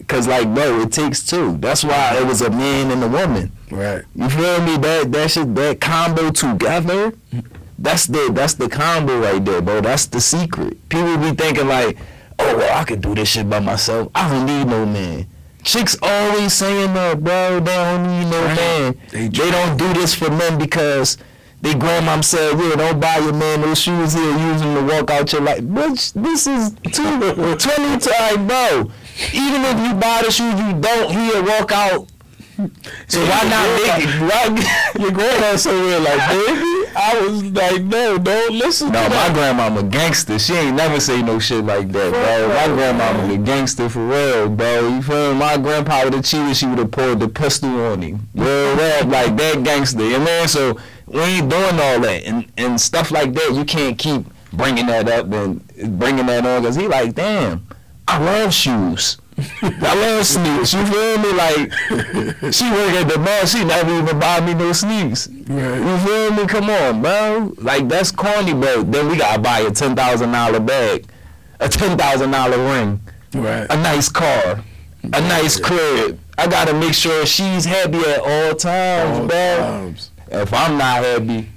Cause 0.09 0.29
like, 0.29 0.53
bro, 0.55 0.81
it 0.83 0.93
takes 0.93 1.25
two. 1.25 1.57
That's 1.59 1.83
why 1.85 2.17
it 2.19 2.27
was 2.27 2.43
a 2.43 2.51
man 2.51 2.91
and 2.91 3.03
a 3.03 3.09
woman. 3.09 3.51
Right. 3.71 4.03
You 4.15 4.29
feel 4.29 4.61
me? 4.63 4.77
That 4.77 5.11
that 5.13 5.31
shit, 5.31 5.55
that 5.55 5.81
combo 5.81 6.31
together. 6.31 7.13
That's 7.79 8.07
the 8.07 8.31
that's 8.33 8.55
the 8.55 8.69
combo 8.69 9.19
right 9.21 9.45
there, 9.45 9.61
bro. 9.61 9.81
That's 9.81 10.07
the 10.07 10.21
secret. 10.21 10.89
People 10.89 11.17
be 11.19 11.33
thinking 11.33 11.67
like, 11.69 11.97
oh 12.39 12.57
well, 12.57 12.79
I 12.79 12.85
could 12.85 13.01
do 13.01 13.15
this 13.15 13.31
shit 13.31 13.49
by 13.49 13.61
myself. 13.61 14.11
I 14.15 14.29
don't 14.31 14.47
need 14.47 14.67
no 14.67 14.85
man. 14.87 15.27
Chicks 15.65 15.97
always 16.03 16.53
saying 16.53 16.93
that, 16.95 17.25
bro. 17.25 17.61
They 17.61 17.75
don't 17.75 18.03
need 18.07 18.31
no 18.31 18.45
Right. 18.45 18.57
man. 18.57 18.95
They 19.11 19.29
They 19.29 19.51
don't 19.51 19.77
do 19.79 19.93
this 19.95 20.15
for 20.15 20.31
men 20.31 20.59
because 20.59 21.17
they 21.63 21.73
grandmom 21.73 22.23
said, 22.23 22.59
yeah, 22.61 22.77
don't 22.77 23.01
buy 23.01 23.17
your 23.17 23.33
man 23.33 23.63
those 23.63 23.81
shoes 23.81 24.13
here, 24.13 24.39
use 24.39 24.61
them 24.61 24.75
to 24.87 24.95
walk 24.95 25.11
out 25.11 25.33
your 25.33 25.41
life. 25.41 25.63
Bitch, 25.63 26.13
this 26.13 26.47
is 26.47 26.73
two, 26.93 27.57
20 27.57 27.99
time, 27.99 28.47
bro. 28.47 28.91
Even 29.33 29.63
if 29.65 29.87
you 29.87 29.95
buy 29.95 30.23
the 30.25 30.31
shoes 30.31 30.59
you 30.59 30.73
don't, 30.81 31.11
he'll 31.13 31.45
walk 31.45 31.73
out. 31.73 32.09
So 33.09 33.19
why 33.21 33.43
not 33.51 33.67
make 33.75 34.07
it? 34.07 34.21
Why? 34.21 34.93
Your 35.01 35.11
grandma 35.11 35.57
somewhere 35.57 35.99
like, 35.99 36.29
baby, 36.31 36.93
I 36.97 37.21
was 37.21 37.43
like, 37.47 37.83
no, 37.83 38.17
don't 38.17 38.55
listen 38.55 38.93
No, 38.93 39.03
to 39.03 39.09
my 39.09 39.15
that. 39.29 39.35
grandmama 39.35 39.83
gangster. 39.83 40.39
She 40.39 40.53
ain't 40.55 40.77
never 40.77 41.01
say 41.01 41.21
no 41.21 41.41
shit 41.41 41.65
like 41.65 41.91
that, 41.91 42.13
bro. 42.13 42.49
My 42.49 42.67
grandmama 42.77 43.35
a 43.35 43.39
gangster 43.39 43.89
for 43.89 44.07
real, 44.07 44.49
bro. 44.49 44.89
You 44.89 45.03
feel 45.03 45.33
me? 45.33 45.39
My 45.41 45.57
grandpa 45.57 46.05
would 46.05 46.15
have 46.15 46.25
cheated. 46.25 46.57
She 46.57 46.67
would 46.67 46.79
have 46.79 46.93
pulled 46.93 47.19
the 47.21 47.29
pistol 47.29 47.71
on 47.87 48.03
him. 48.03 48.29
Real 48.37 48.77
rap, 48.77 49.07
like 49.07 49.37
that 49.37 49.65
gangster. 49.65 50.05
You 50.05 50.19
know 50.19 50.41
what 50.43 50.51
So 50.51 50.79
we 51.07 51.21
ain't 51.21 51.49
doing 51.51 51.81
all 51.81 52.01
that 52.01 52.23
and 52.25 52.47
and 52.57 52.81
stuff 52.81 53.11
like 53.11 53.33
that. 53.35 53.53
You 53.53 53.65
can't 53.65 53.99
keep 53.99 54.27
bringing 54.53 54.87
that 54.87 55.09
up 55.09 55.33
and 55.33 55.99
bringing 55.99 56.27
that 56.27 56.47
on 56.47 56.63
because 56.63 56.77
he 56.77 56.87
like, 56.87 57.17
damn, 57.17 57.67
I 58.07 58.19
love 58.19 58.53
shoes. 58.53 59.19
I 59.63 59.95
love 59.95 60.25
sneakers. 60.27 60.73
You 60.75 60.87
feel 60.87 61.19
me? 61.19 61.33
Like 61.33 61.73
she 62.53 62.71
work 62.71 62.93
at 62.95 63.09
the 63.09 63.19
mall. 63.19 63.47
She 63.47 63.65
never 63.65 63.99
even 63.99 64.19
buy 64.19 64.41
me 64.41 64.55
no 64.55 64.73
sneaks. 64.73 65.29
Right. 65.29 65.79
You 65.79 65.99
feel 65.99 66.31
me? 66.33 66.47
Come 66.47 66.71
on, 66.71 67.03
bro. 67.03 67.53
Like 67.59 67.89
that's 67.89 68.11
corny, 68.13 68.55
but 68.55 68.93
then 68.93 69.09
we 69.09 69.17
gotta 69.17 69.41
buy 69.41 69.61
a 69.61 69.71
ten 69.71 69.97
thousand 69.97 70.31
dollar 70.33 70.61
bag, 70.61 71.07
a 71.61 71.69
ten 71.69 71.99
thousand 71.99 72.31
dollar 72.31 72.59
ring, 72.59 73.01
Right. 73.35 73.67
a 73.71 73.77
nice 73.77 74.09
car, 74.09 74.63
a 75.03 75.21
nice 75.21 75.59
crib. 75.59 76.21
I 76.39 76.47
gotta 76.47 76.75
make 76.75 76.95
sure 76.95 77.27
she's 77.27 77.65
happy 77.65 77.99
at 77.99 78.21
all 78.21 78.55
times, 78.55 79.19
All 79.19 79.27
bro. 79.27 79.57
times. 79.59 80.11
If 80.31 80.53
I'm 80.55 80.79
not 80.79 81.03
happy, 81.05 81.49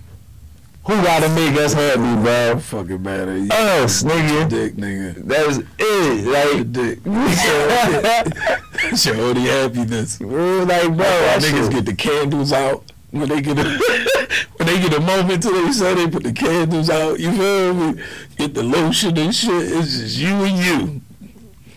who 0.87 0.93
gotta 1.03 1.29
make 1.29 1.55
us 1.57 1.73
happy, 1.73 2.21
bro? 2.23 2.59
fucking 2.59 3.05
at 3.05 3.27
you. 3.27 3.49
Us, 3.51 4.03
nigga. 4.03 4.47
Dick, 4.49 4.75
nigga. 4.75 5.15
That's 5.25 5.57
it. 5.77 6.23
Your 6.23 6.33
Like, 6.33 6.71
dick. 6.71 6.99
That's 7.03 9.05
your 9.05 9.15
only 9.21 9.41
happiness. 9.41 10.19
like, 10.21 10.87
bro, 10.87 10.97
that 10.97 11.41
niggas 11.41 11.69
get 11.71 11.85
the 11.85 11.93
candles 11.93 12.53
out 12.53 12.83
when 13.11 13.29
they 13.29 13.41
get 13.41 13.57
a, 13.57 13.63
when 14.57 14.67
they 14.67 14.79
get 14.81 14.93
a 14.93 14.99
moment 14.99 15.41
they 15.43 15.71
say 15.71 15.93
they 15.95 16.07
put 16.09 16.23
the 16.23 16.33
candles 16.33 16.89
out, 16.89 17.19
you 17.19 17.31
feel 17.31 17.73
me? 17.73 18.01
Get 18.37 18.53
the 18.53 18.63
lotion 18.63 19.17
and 19.17 19.33
shit. 19.35 19.71
It's 19.71 19.97
just 19.99 20.17
you 20.17 20.27
and 20.29 20.57
you. 20.57 21.01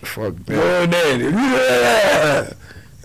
Fuck 0.02 0.34
that. 0.46 0.90
Going 0.90 0.94
at. 0.94 1.20
Yeah. 1.20 2.52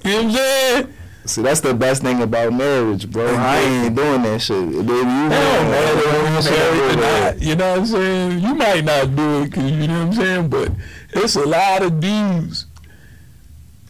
You 0.03 0.11
know 0.11 0.17
what 0.17 0.25
I'm 0.25 0.31
saying? 0.31 0.93
See, 1.25 1.41
that's 1.41 1.59
the 1.61 1.73
best 1.73 2.03
thing 2.03 2.21
about 2.21 2.53
marriage, 2.53 3.09
bro. 3.09 3.25
I 3.35 3.57
ain't 3.57 3.95
doing 3.95 4.21
that 4.23 4.39
shit. 4.41 4.57
Baby, 4.71 4.83
you 4.83 4.93
know, 4.93 5.29
man, 5.29 5.71
man. 5.71 6.43
married 6.43 6.91
or 6.91 7.01
not, 7.01 7.41
you 7.41 7.55
know 7.55 7.71
what 7.71 7.79
I'm 7.79 7.85
saying? 7.87 8.39
You 8.41 8.53
might 8.53 8.85
not 8.85 9.15
do 9.15 9.41
it, 9.43 9.51
cause 9.53 9.63
you 9.71 9.87
know 9.87 10.05
what 10.05 10.07
I'm 10.07 10.13
saying, 10.13 10.49
but 10.49 10.71
it's 11.13 11.35
a 11.35 11.45
lot 11.45 11.81
of 11.81 11.99
dudes. 11.99 12.67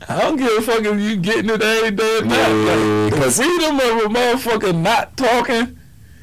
I 0.08 0.22
don't 0.22 0.38
give 0.38 0.48
a 0.58 0.62
fuck 0.62 0.80
if 0.86 1.00
you 1.02 1.18
getting 1.18 1.50
it 1.50 1.62
every 1.62 1.92
day 1.92 2.20
or 2.20 2.26
not. 2.26 2.38
Yeah, 2.38 3.10
like, 3.12 3.24
the 3.24 3.32
freedom 3.32 3.76
of 3.76 4.06
a 4.06 4.08
motherfucker 4.14 4.76
not 4.82 5.18
talking, 5.18 5.78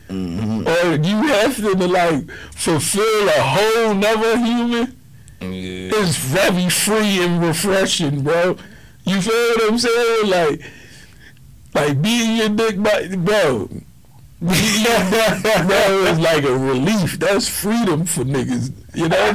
Mhm. 0.09 0.67
or 0.67 1.07
you 1.07 1.17
have 1.29 1.57
to 1.57 1.75
like 1.89 2.31
fulfill 2.55 3.29
a 3.29 3.33
whole 3.43 3.95
nother 3.95 4.39
human. 4.39 4.97
Yeah. 5.41 5.91
It's 6.01 6.17
very 6.17 6.69
free 6.71 7.23
and 7.23 7.43
refreshing, 7.43 8.23
bro. 8.23 8.57
You 9.05 9.21
feel 9.21 9.35
what 9.35 9.71
I'm 9.73 9.79
saying? 9.79 10.29
Like, 10.31 10.63
like 11.75 12.01
being 12.03 12.37
your 12.37 12.49
dick, 12.51 12.83
by, 12.83 13.09
bro. 13.17 13.69
Bro, 14.43 14.49
is 14.51 16.19
like 16.19 16.43
a 16.43 16.59
relief. 16.59 17.17
That's 17.21 17.47
freedom 17.47 18.05
for 18.05 18.25
niggas. 18.25 18.73
You 18.93 19.09
know, 19.09 19.31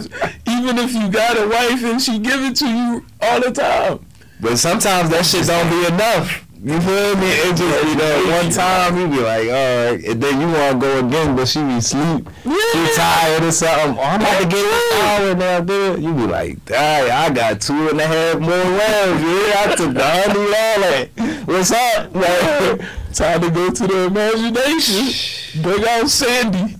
even 0.49 0.77
if 0.77 0.93
you 0.93 1.09
got 1.09 1.37
a 1.37 1.47
wife 1.47 1.81
and 1.85 2.01
she 2.01 2.19
give 2.19 2.41
it 2.41 2.57
to 2.57 2.67
you 2.67 3.05
all 3.21 3.39
the 3.39 3.51
time. 3.51 4.05
But 4.41 4.57
sometimes 4.57 5.09
that 5.11 5.25
shit 5.25 5.47
don't 5.47 5.69
be 5.69 5.85
enough. 5.85 6.45
You 6.63 6.81
feel 6.81 7.15
me? 7.17 7.27
It 7.27 7.55
just, 7.55 7.87
you 7.87 7.95
know, 7.95 8.41
one 8.41 8.49
time 8.49 8.97
you 8.97 9.07
be 9.07 9.23
like, 9.23 9.47
all 9.47 9.53
right, 9.53 10.03
and 10.03 10.23
then 10.23 10.41
you 10.41 10.47
want 10.47 10.81
to 10.81 10.87
go 10.87 11.05
again, 11.05 11.35
but 11.35 11.47
she 11.47 11.63
be 11.63 11.79
sleep. 11.79 12.27
She 12.43 12.95
tired 12.95 13.43
or 13.43 13.51
something. 13.51 13.97
Oh, 13.97 14.01
I'm 14.01 14.19
about 14.19 14.41
to 14.41 14.47
get 14.47 14.63
the 14.63 14.97
hour 15.03 15.35
now, 15.35 15.59
dude. 15.61 16.03
You 16.03 16.13
be 16.13 16.25
like, 16.25 16.65
dang, 16.65 17.11
I 17.11 17.29
got 17.33 17.61
two 17.61 17.89
and 17.89 18.01
a 18.01 18.07
half 18.07 18.39
more 18.39 18.49
rounds. 18.49 19.23
Yeah, 19.23 19.65
I 19.65 19.75
took 19.75 19.93
the 19.93 20.03
honey 20.03 21.29
all 21.29 21.45
What's 21.45 21.71
up? 21.71 22.13
Like, 22.17 22.81
Time 23.13 23.41
to 23.41 23.49
go 23.49 23.71
to 23.71 23.87
the 23.87 24.05
imagination. 24.05 25.61
Bring 25.63 25.87
out 25.87 26.09
Sandy. 26.09 26.75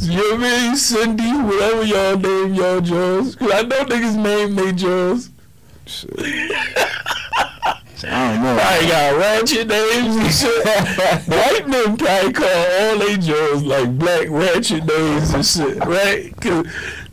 You 0.00 0.16
know 0.16 0.22
what 0.22 0.34
I 0.34 0.66
mean? 0.66 0.76
Cindy, 0.76 1.32
whatever 1.32 1.84
y'all 1.84 2.18
name 2.18 2.54
y'all 2.54 2.80
Jaws. 2.80 3.36
Cause 3.36 3.50
I 3.52 3.62
know 3.62 3.84
niggas 3.84 4.16
name 4.22 4.54
they 4.54 4.72
Jaws. 4.72 5.30
I 8.04 8.34
don't 8.34 8.42
know. 8.42 8.60
Probably 8.60 8.88
got 8.88 9.16
ratchet 9.18 9.68
names 9.68 10.16
and 10.16 10.32
shit. 10.32 10.64
White 11.28 11.68
men 11.68 11.96
probably 11.96 12.32
call 12.32 12.48
all 12.48 12.98
they 12.98 13.16
Joes 13.16 13.62
like 13.62 13.98
black 13.98 14.28
ratchet 14.28 14.84
names 14.84 15.34
and 15.34 15.44
shit, 15.44 15.84
right? 15.84 16.34
Cause, 16.40 16.66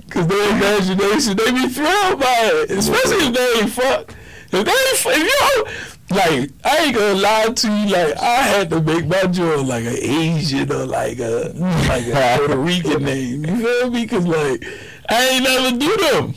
Cause 0.09 0.27
their 0.27 0.55
imagination, 0.55 1.35
they 1.37 1.51
be 1.51 1.67
thrilled 1.69 2.19
by 2.19 2.51
it. 2.53 2.71
Especially 2.71 3.27
if 3.27 3.33
they 3.33 3.61
ain't 3.61 3.71
fuck. 3.71 4.13
If 4.51 4.63
they 4.63 4.71
if 4.71 5.05
you 5.05 6.15
like, 6.15 6.51
I 6.63 6.85
ain't 6.85 6.95
gonna 6.95 7.15
lie 7.15 7.47
to 7.47 7.67
you, 7.67 7.89
like, 7.91 8.17
I 8.17 8.41
had 8.43 8.69
to 8.69 8.81
make 8.81 9.07
my 9.07 9.23
joint 9.23 9.67
like 9.67 9.85
an 9.85 9.97
Asian 9.97 10.71
or 10.71 10.85
like 10.85 11.17
a, 11.17 11.51
like 11.87 12.05
a 12.05 12.37
Puerto 12.37 12.57
Rican 12.57 13.03
name. 13.03 13.45
You 13.45 13.57
feel 13.57 13.89
me? 13.89 14.05
Cause 14.05 14.27
like, 14.27 14.63
I 15.09 15.29
ain't 15.29 15.43
never 15.43 15.77
do 15.79 15.97
them. 15.97 16.35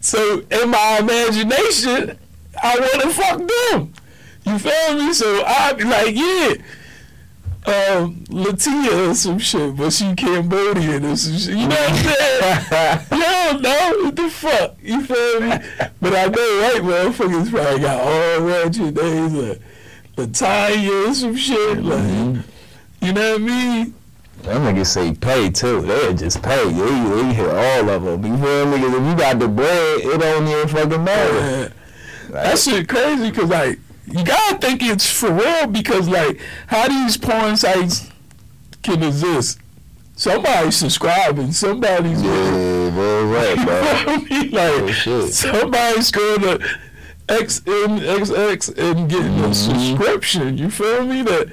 So 0.00 0.42
in 0.52 0.70
my 0.70 0.98
imagination, 1.00 2.18
I 2.62 2.78
wanna 2.78 3.12
fuck 3.12 3.38
them. 3.38 3.92
You 4.44 4.58
feel 4.58 4.94
me? 4.94 5.12
So 5.12 5.44
I 5.44 5.72
be 5.74 5.84
like, 5.84 6.14
yeah, 6.14 6.54
um, 7.66 8.24
Latia 8.28 9.10
or 9.10 9.14
some 9.14 9.38
shit, 9.38 9.76
but 9.76 9.92
she 9.92 10.14
Cambodian 10.14 11.04
or 11.04 11.16
some 11.16 11.36
shit. 11.36 11.56
You 11.56 11.68
know 11.68 11.76
what 11.76 11.90
I'm 11.90 11.96
saying? 11.96 13.06
don't 13.50 13.62
know 13.62 14.04
what 14.04 14.16
the 14.16 14.30
fuck. 14.30 14.76
You 14.82 15.02
feel 15.02 15.40
me? 15.40 15.48
But 16.00 16.14
I 16.14 16.26
know 16.26 16.60
white 16.60 16.82
motherfuckers 16.82 17.50
probably 17.50 17.80
got 17.80 18.00
all 18.00 18.40
ratchet 18.40 18.94
names 18.94 19.34
like 19.34 19.60
Latanya 20.16 21.08
or 21.10 21.14
some 21.14 21.36
shit. 21.36 21.82
Like, 21.82 22.44
you 23.00 23.12
know 23.12 23.32
what 23.32 23.40
I 23.40 23.44
mean? 23.44 23.94
Them 24.42 24.62
niggas 24.62 24.86
say 24.86 25.14
pay 25.14 25.50
too. 25.50 25.82
They 25.82 26.14
just 26.14 26.42
pay. 26.42 26.64
They, 26.64 26.72
they 26.72 27.34
hit 27.34 27.48
all 27.48 27.90
of 27.90 28.02
them. 28.04 28.24
You 28.24 28.42
feel 28.42 28.66
me? 28.66 28.76
If 28.76 28.92
you 28.92 29.16
got 29.16 29.38
the 29.38 29.48
bread, 29.48 30.00
it 30.00 30.20
don't 30.20 30.46
even 30.46 30.68
fucking 30.68 31.04
matter. 31.04 31.72
Yeah. 32.28 32.42
That 32.42 32.58
shit 32.58 32.88
crazy 32.88 33.30
because 33.30 33.48
like 33.50 33.78
you 34.06 34.24
gotta 34.24 34.58
think 34.58 34.82
it's 34.82 35.10
for 35.10 35.30
real 35.32 35.66
because 35.66 36.08
like 36.08 36.40
how 36.66 36.88
these 36.88 37.16
porn 37.16 37.56
sites 37.56 38.10
can 38.82 39.02
exist. 39.02 39.58
Somebody's 40.16 40.76
subscribing. 40.76 41.52
Somebody's 41.52 42.22
Yeah, 42.22 42.90
bro, 42.94 43.26
right, 43.26 43.56
bro. 43.64 44.38
like 44.50 45.06
Oh, 45.06 45.26
somebody's 45.28 46.10
going 46.10 46.40
to 46.40 46.68
XNXX 47.28 48.68
and 48.78 49.08
getting 49.10 49.32
Mm-hmm. 49.32 49.44
a 49.44 49.54
subscription. 49.54 50.58
You 50.58 50.70
feel 50.70 51.04
me? 51.04 51.22
That 51.22 51.48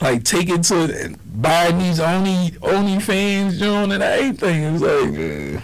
like 0.00 0.22
taking 0.24 0.62
to 0.62 1.16
buying 1.34 1.78
these 1.78 2.00
only 2.00 2.50
fans 2.50 2.58
OnlyFans 2.60 3.58
joint 3.58 3.92
and 3.92 4.02
everything. 4.02 4.62
It's 4.64 4.82
like 4.82 5.12
Yeah. 5.18 5.60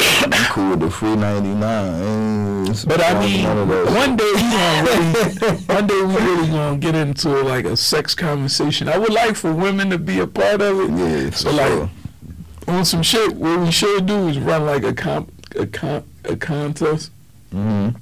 I'm 0.00 0.30
cool 0.52 0.70
with 0.70 0.80
the 0.80 0.90
free 0.90 1.16
99. 1.16 2.64
But 2.86 3.00
I 3.02 3.18
mean, 3.20 3.42
None 3.42 3.58
of 3.58 3.68
those. 3.68 3.90
one 3.94 4.16
day 4.16 4.30
we 4.34 4.40
gonna 4.40 4.82
really, 4.84 5.56
one 5.66 5.86
day 5.86 6.02
we 6.02 6.14
really 6.16 6.48
gonna 6.48 6.78
get 6.78 6.94
into 6.94 7.28
like 7.42 7.64
a 7.64 7.76
sex 7.76 8.14
conversation. 8.14 8.88
I 8.88 8.98
would 8.98 9.12
like 9.12 9.36
for 9.36 9.52
women 9.52 9.90
to 9.90 9.98
be 9.98 10.20
a 10.20 10.26
part 10.26 10.60
of 10.60 10.80
it. 10.80 10.90
Yeah, 10.90 11.30
So 11.30 11.50
for 11.50 11.56
like 11.56 11.68
sure. 11.72 11.90
on 12.68 12.84
some 12.84 13.02
shit, 13.02 13.34
what 13.36 13.60
we 13.60 13.70
should 13.70 14.06
do 14.06 14.28
is 14.28 14.38
run 14.38 14.66
like 14.66 14.84
a 14.84 14.92
comp, 14.92 15.32
a 15.56 15.66
comp, 15.66 16.04
a 16.24 16.36
contest 16.36 17.10
Mhm. 17.54 17.96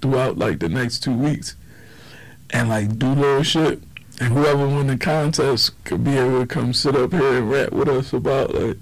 throughout 0.00 0.36
like 0.38 0.58
the 0.58 0.68
next 0.68 1.02
two 1.02 1.14
weeks, 1.14 1.54
and 2.50 2.68
like 2.68 2.98
do 2.98 3.08
little 3.08 3.42
shit. 3.42 3.82
And 4.20 4.32
whoever 4.34 4.68
win 4.68 4.86
the 4.88 4.98
contest 4.98 5.72
could 5.84 6.04
be 6.04 6.12
able 6.16 6.40
to 6.40 6.46
come 6.46 6.72
sit 6.74 6.94
up 6.94 7.12
here 7.12 7.38
and 7.38 7.50
rap 7.50 7.72
with 7.72 7.88
us 7.88 8.12
about 8.12 8.54
like 8.54 8.76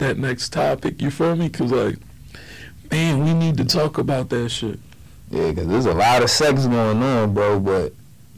that 0.00 0.18
next 0.18 0.52
topic. 0.52 1.00
You 1.00 1.10
feel 1.10 1.36
me? 1.36 1.48
Cause 1.48 1.70
like, 1.70 1.96
man, 2.90 3.24
we 3.24 3.32
need 3.32 3.56
to 3.58 3.64
talk 3.64 3.98
about 3.98 4.28
that 4.30 4.48
shit. 4.50 4.78
Yeah, 5.30 5.50
because 5.50 5.68
there's 5.68 5.86
a 5.86 5.94
lot 5.94 6.22
of 6.22 6.30
sex 6.30 6.66
going 6.66 7.02
on, 7.02 7.32
bro. 7.32 7.60
But, 7.60 7.92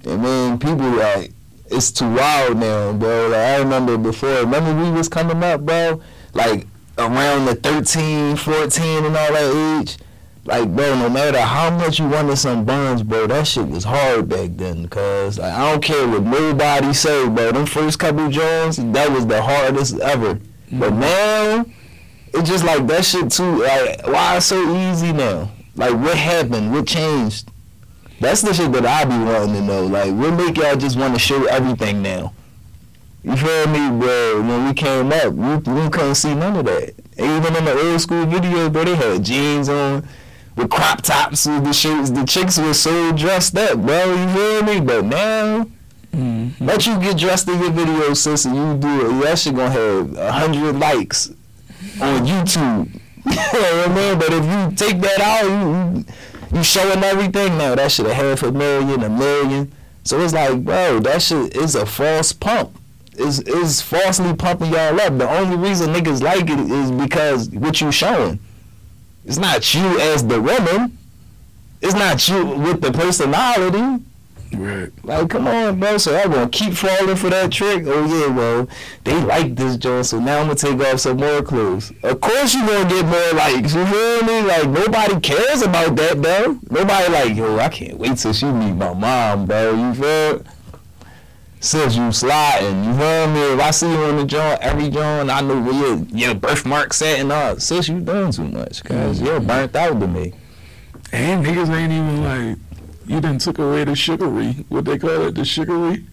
I 0.06 0.16
mean, 0.16 0.58
people, 0.58 0.90
like, 0.90 1.32
it's 1.70 1.90
too 1.90 2.12
wild 2.14 2.58
now, 2.58 2.92
bro. 2.92 3.28
Like, 3.28 3.38
I 3.38 3.58
remember 3.60 3.96
before, 3.96 4.34
remember 4.40 4.74
we 4.82 4.90
was 4.90 5.08
coming 5.08 5.42
up, 5.42 5.62
bro? 5.62 6.02
Like, 6.34 6.66
around 6.98 7.46
the 7.46 7.54
13, 7.54 8.36
14 8.36 9.04
and 9.04 9.16
all 9.16 9.32
that 9.32 9.80
age. 9.80 9.96
Like, 10.44 10.68
bro, 10.74 10.98
no 10.98 11.08
matter 11.08 11.40
how 11.40 11.70
much 11.70 11.98
you 11.98 12.08
wanted 12.08 12.36
some 12.36 12.64
buns, 12.64 13.02
bro, 13.02 13.28
that 13.28 13.46
shit 13.46 13.68
was 13.68 13.84
hard 13.84 14.28
back 14.28 14.50
then. 14.54 14.88
Cause 14.88 15.38
like, 15.38 15.52
I 15.52 15.70
don't 15.70 15.82
care 15.82 16.06
what 16.08 16.24
nobody 16.24 16.92
say, 16.92 17.28
bro. 17.28 17.52
Them 17.52 17.64
first 17.64 18.00
couple 18.00 18.28
joints, 18.28 18.76
that 18.76 19.10
was 19.12 19.26
the 19.26 19.40
hardest 19.40 20.00
ever. 20.00 20.40
But 20.72 20.94
now, 20.94 21.66
it's 22.32 22.48
just 22.48 22.64
like 22.64 22.86
that 22.86 23.04
shit 23.04 23.30
too. 23.30 23.62
Like, 23.62 24.06
why 24.06 24.38
it's 24.38 24.46
so 24.46 24.74
easy 24.74 25.12
now? 25.12 25.50
Like, 25.76 25.92
what 25.92 26.16
happened? 26.16 26.72
What 26.72 26.86
changed? 26.86 27.50
That's 28.20 28.40
the 28.40 28.54
shit 28.54 28.72
that 28.72 28.86
I 28.86 29.04
be 29.04 29.18
wanting 29.18 29.54
to 29.54 29.60
know. 29.62 29.86
Like, 29.86 30.12
what 30.14 30.34
make 30.34 30.56
y'all 30.56 30.76
just 30.76 30.96
want 30.98 31.14
to 31.14 31.20
show 31.20 31.44
everything 31.46 32.02
now? 32.02 32.32
You 33.22 33.36
feel 33.36 33.66
me, 33.68 34.00
bro? 34.00 34.42
When 34.42 34.66
we 34.66 34.74
came 34.74 35.12
up, 35.12 35.32
we, 35.32 35.56
we 35.72 35.90
couldn't 35.90 36.14
see 36.16 36.34
none 36.34 36.56
of 36.56 36.64
that. 36.64 36.94
Even 37.18 37.56
in 37.56 37.64
the 37.64 37.78
old 37.78 38.00
school 38.00 38.24
videos, 38.24 38.72
bro, 38.72 38.84
they 38.84 38.96
had 38.96 39.24
jeans 39.24 39.68
on 39.68 40.06
with 40.56 40.70
crop 40.70 41.02
tops 41.02 41.46
with 41.46 41.64
the 41.64 41.72
shirts. 41.72 42.10
The 42.10 42.24
chicks 42.24 42.58
were 42.58 42.74
so 42.74 43.12
dressed 43.12 43.56
up, 43.56 43.78
bro. 43.80 44.14
You 44.14 44.28
feel 44.34 44.62
me? 44.62 44.80
But 44.80 45.04
now, 45.04 45.66
Mm-hmm. 46.12 46.68
you 46.68 47.00
get 47.00 47.18
dressed 47.18 47.48
in 47.48 47.58
your 47.58 47.70
video, 47.70 48.12
sis, 48.14 48.44
and 48.44 48.54
you 48.54 48.76
do 48.76 49.06
it. 49.06 49.22
That 49.22 49.38
shit 49.38 49.54
gonna 49.54 49.70
have 49.70 50.16
a 50.16 50.32
hundred 50.32 50.78
likes 50.78 51.30
on 52.00 52.26
YouTube. 52.26 53.00
mean? 53.94 54.18
But 54.18 54.32
if 54.32 54.44
you 54.44 54.76
take 54.76 55.00
that 55.00 55.20
out, 55.20 55.44
you 55.44 56.04
you, 56.52 56.62
showing 56.62 57.02
everything 57.02 57.56
now. 57.56 57.74
That 57.74 57.90
should 57.90 58.06
a 58.06 58.14
half 58.14 58.42
a 58.42 58.52
million, 58.52 59.02
a 59.02 59.08
million. 59.08 59.72
So 60.04 60.20
it's 60.20 60.34
like, 60.34 60.64
bro, 60.64 61.00
that 61.00 61.22
shit 61.22 61.56
is 61.56 61.74
a 61.74 61.86
false 61.86 62.32
pump. 62.32 62.76
Is 63.16 63.40
is 63.40 63.80
falsely 63.80 64.34
pumping 64.34 64.72
y'all 64.72 65.00
up. 65.00 65.16
The 65.18 65.28
only 65.30 65.56
reason 65.56 65.92
niggas 65.92 66.22
like 66.22 66.48
it 66.48 66.58
is 66.58 66.90
because 66.90 67.48
what 67.50 67.80
you 67.80 67.92
showing. 67.92 68.38
It's 69.24 69.38
not 69.38 69.74
you 69.74 70.00
as 70.00 70.26
the 70.26 70.40
woman. 70.40 70.98
It's 71.80 71.94
not 71.94 72.28
you 72.28 72.44
with 72.44 72.80
the 72.80 72.92
personality. 72.92 74.04
Right. 74.54 74.90
Like, 75.04 75.30
come 75.30 75.46
on, 75.46 75.80
bro. 75.80 75.98
So 75.98 76.16
I'm 76.16 76.30
gonna 76.30 76.48
keep 76.48 76.74
falling 76.74 77.16
for 77.16 77.30
that 77.30 77.50
trick. 77.50 77.84
Oh 77.86 78.06
yeah, 78.06 78.32
bro. 78.32 78.68
they 79.04 79.22
like 79.24 79.56
this 79.56 79.76
joint, 79.76 80.06
so 80.06 80.20
now 80.20 80.40
I'm 80.40 80.46
gonna 80.46 80.56
take 80.56 80.80
off 80.80 81.00
some 81.00 81.16
more 81.16 81.42
clothes. 81.42 81.92
Of 82.02 82.20
course 82.20 82.54
you 82.54 82.66
gonna 82.66 82.88
get 82.88 83.04
more 83.06 83.32
likes. 83.32 83.74
You 83.74 83.86
feel 83.86 84.22
me? 84.24 84.42
Like 84.42 84.68
nobody 84.68 85.20
cares 85.20 85.62
about 85.62 85.96
that, 85.96 86.20
bro. 86.20 86.58
Nobody 86.70 87.12
like, 87.12 87.36
yo, 87.36 87.58
I 87.58 87.68
can't 87.68 87.98
wait 87.98 88.16
till 88.18 88.32
she 88.32 88.46
meet 88.46 88.72
my 88.72 88.92
mom, 88.92 89.46
bro. 89.46 89.74
You 89.74 89.94
feel? 89.94 90.44
Sis, 91.62 91.94
you 91.94 92.10
sliding. 92.10 92.84
You 92.84 92.92
feel 92.94 93.28
me? 93.28 93.40
If 93.54 93.60
I 93.60 93.70
see 93.70 93.88
you 93.88 93.96
on 93.96 94.16
the 94.16 94.24
joint, 94.24 94.60
every 94.60 94.90
joint, 94.90 95.30
I 95.30 95.40
know 95.42 95.60
where 95.60 95.72
your, 95.72 95.96
your 96.08 96.34
birthmark 96.34 96.92
set 96.92 97.20
and 97.20 97.30
all. 97.30 97.56
Sis, 97.60 97.86
you 97.86 98.00
doing 98.00 98.32
too 98.32 98.48
much. 98.48 98.82
because 98.82 99.18
mm-hmm. 99.18 99.26
you're 99.26 99.40
burnt 99.40 99.76
out 99.76 100.00
to 100.00 100.08
me. 100.08 100.32
And 101.12 101.46
niggas 101.46 101.68
ain't 101.70 101.92
even 101.92 102.24
like, 102.24 102.58
you 103.06 103.20
done 103.20 103.38
took 103.38 103.58
away 103.58 103.84
the 103.84 103.94
sugary. 103.94 104.52
What 104.68 104.84
they 104.84 104.98
call 104.98 105.28
it, 105.28 105.34
the 105.34 105.44
sugary? 105.44 106.04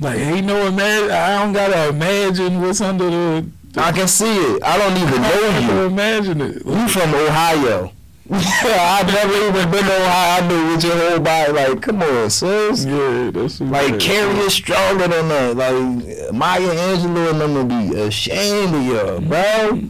Like, 0.00 0.18
ain't 0.18 0.46
no 0.46 0.66
imagine. 0.66 1.10
I 1.10 1.42
don't 1.42 1.52
gotta 1.52 1.88
imagine 1.88 2.60
what's 2.60 2.80
under 2.80 3.10
the. 3.10 3.46
I 3.76 3.92
can 3.92 4.08
see 4.08 4.36
it. 4.36 4.62
I 4.62 4.78
don't 4.78 4.96
even 4.96 5.22
know 5.22 5.80
you. 5.80 5.86
imagine 5.86 6.40
it. 6.40 6.64
You 6.64 6.88
from 6.88 7.14
Ohio. 7.14 7.92
yeah, 8.30 8.98
I've 9.00 9.06
never 9.06 9.34
even 9.34 9.70
been 9.70 9.84
to 9.84 9.94
Ohio. 10.02 10.42
I 10.42 10.48
knew 10.48 10.72
with 10.72 10.84
your 10.84 11.10
whole 11.10 11.20
body. 11.20 11.52
Like, 11.52 11.82
come 11.82 12.02
on, 12.02 12.30
sis. 12.30 12.84
Yeah, 12.84 13.30
that's 13.30 13.60
Like 13.60 13.94
is. 13.94 14.04
Carrie 14.04 14.38
is 14.38 14.54
stronger 14.54 15.08
than 15.08 15.28
that. 15.28 15.56
Like 15.56 16.32
Maya 16.32 16.60
Angelou 16.60 17.30
and 17.30 17.40
them 17.40 17.54
would 17.54 17.68
be 17.68 18.00
ashamed 18.00 18.74
of 18.74 18.84
y'all, 18.84 19.20
bro. 19.20 19.38
Mm-hmm. 19.38 19.86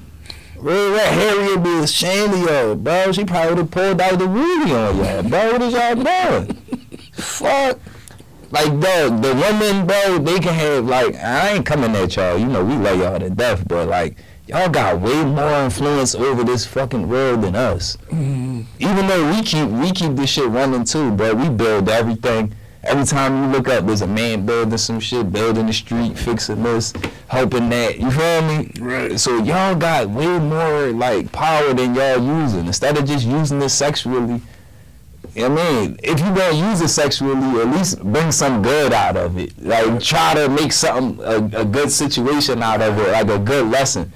Real 0.65 0.93
that 0.95 1.12
Harry 1.12 1.49
would 1.49 1.62
be 1.62 1.78
ashamed 1.81 2.32
of 2.32 2.41
y'all, 2.41 2.74
bro. 2.74 3.12
She 3.12 3.23
probably 3.27 3.51
would 3.51 3.59
have 3.59 3.70
pulled 3.70 4.01
out 4.01 4.19
the 4.19 4.27
Rudy 4.27 4.73
on 4.73 4.97
y'all, 4.97 5.23
bro. 5.23 5.53
What 5.53 5.61
is 5.62 5.74
y'all 5.74 5.95
doing? 5.95 6.55
Fuck. 7.12 7.78
Like 8.51 8.81
dog, 8.81 9.20
the 9.20 9.35
women, 9.35 9.86
bro, 9.86 10.19
they 10.20 10.39
can 10.41 10.55
have 10.55 10.86
like 10.86 11.16
I 11.16 11.51
ain't 11.51 11.66
coming 11.66 11.95
at 11.95 12.16
y'all. 12.16 12.39
You 12.39 12.47
know 12.47 12.65
we 12.65 12.77
love 12.77 12.99
y'all 12.99 13.19
to 13.19 13.28
death, 13.28 13.69
but 13.69 13.89
like 13.89 14.16
y'all 14.47 14.70
got 14.70 15.01
way 15.03 15.23
more 15.24 15.51
influence 15.65 16.15
over 16.15 16.43
this 16.45 16.65
fucking 16.65 17.09
world 17.11 17.43
than 17.43 17.57
us. 17.57 17.99
Mhm. 18.11 18.65
Even 18.78 19.07
though 19.07 19.31
we 19.32 19.43
keep 19.43 19.69
we 19.69 19.91
keep 19.91 20.16
this 20.16 20.31
shit 20.31 20.49
running 20.49 20.85
too, 20.85 21.11
bro. 21.11 21.35
We 21.35 21.51
build 21.51 21.91
everything. 21.91 22.55
Every 22.86 23.05
time 23.05 23.43
you 23.43 23.51
look 23.51 23.69
up, 23.69 23.86
there's 23.86 24.02
a 24.02 24.06
man 24.06 24.44
building 24.44 24.77
some 24.78 25.01
shit, 25.01 25.32
building 25.32 25.66
the 25.66 25.73
street, 25.73 26.19
fixing 26.19 26.62
this, 26.62 26.93
helping 27.28 27.69
that. 27.70 27.98
You 27.98 28.11
feel 28.11 28.43
me? 28.43 28.70
Right. 28.78 29.19
So 29.19 29.39
y'all 29.43 29.74
got 29.74 30.11
way 30.11 30.39
more 30.39 30.93
like 30.93 31.32
power 31.32 31.73
than 31.73 31.94
y'all 31.94 32.43
using. 32.43 32.66
Instead 32.66 32.98
of 32.98 33.06
just 33.06 33.27
using 33.27 33.62
it 33.62 33.70
sexually, 33.70 34.40
I 35.36 35.48
mean, 35.48 35.98
if 36.02 36.20
you 36.20 36.35
don't 36.35 36.56
use 36.56 36.81
it 36.81 36.89
sexually, 36.89 37.61
at 37.61 37.69
least 37.69 38.01
bring 38.02 38.31
some 38.31 38.62
good 38.62 38.93
out 38.93 39.16
of 39.16 39.39
it. 39.39 39.52
Like 39.61 40.01
try 40.01 40.35
to 40.35 40.48
make 40.48 40.73
something 40.73 41.24
a, 41.24 41.62
a 41.62 41.65
good 41.65 41.90
situation 41.90 42.62
out 42.62 42.81
of 42.82 42.98
it, 42.98 43.11
like 43.11 43.28
a 43.28 43.39
good 43.39 43.66
lesson. 43.66 44.12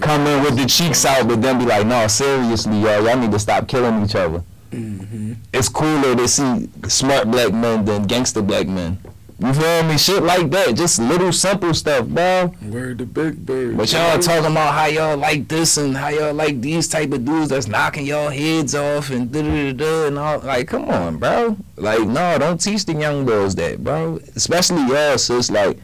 Come 0.00 0.26
in 0.26 0.42
with 0.42 0.56
the 0.56 0.66
cheeks 0.66 1.04
out, 1.04 1.28
but 1.28 1.42
then 1.42 1.58
be 1.58 1.66
like, 1.66 1.86
no, 1.86 2.06
seriously, 2.06 2.80
y'all, 2.80 3.04
y'all 3.04 3.18
need 3.18 3.32
to 3.32 3.38
stop 3.38 3.68
killing 3.68 4.04
each 4.04 4.14
other. 4.14 4.42
Mm-hmm. 4.70 5.34
It's 5.52 5.68
cooler 5.68 6.14
to 6.16 6.28
see 6.28 6.68
smart 6.88 7.30
black 7.30 7.52
men 7.52 7.84
than 7.84 8.04
gangster 8.04 8.42
black 8.42 8.66
men. 8.66 8.98
You 9.38 9.52
feel 9.52 9.82
me? 9.82 9.98
Shit 9.98 10.22
like 10.22 10.50
that. 10.50 10.74
Just 10.76 10.98
little 10.98 11.30
simple 11.30 11.74
stuff, 11.74 12.06
bro. 12.06 12.54
Word 12.62 12.98
the 12.98 13.04
big 13.04 13.44
bird. 13.44 13.76
But 13.76 13.92
y'all 13.92 14.18
talking 14.18 14.50
about 14.50 14.72
how 14.72 14.86
y'all 14.86 15.18
like 15.18 15.46
this 15.46 15.76
and 15.76 15.94
how 15.94 16.08
y'all 16.08 16.32
like 16.32 16.62
these 16.62 16.88
type 16.88 17.12
of 17.12 17.22
dudes 17.26 17.50
that's 17.50 17.66
knocking 17.66 18.06
y'all 18.06 18.30
heads 18.30 18.74
off 18.74 19.10
and 19.10 19.30
da 19.30 19.42
da 19.42 19.48
da 19.48 19.72
da 19.72 20.06
and 20.06 20.18
all. 20.18 20.38
Like, 20.38 20.68
come 20.68 20.88
on, 20.88 21.18
bro. 21.18 21.54
Like, 21.76 22.00
no, 22.08 22.38
don't 22.38 22.58
teach 22.58 22.86
the 22.86 22.94
young 22.94 23.26
girls 23.26 23.54
that, 23.56 23.84
bro. 23.84 24.20
Especially 24.34 24.80
y'all, 24.86 25.18
sis. 25.18 25.50
Like, 25.50 25.78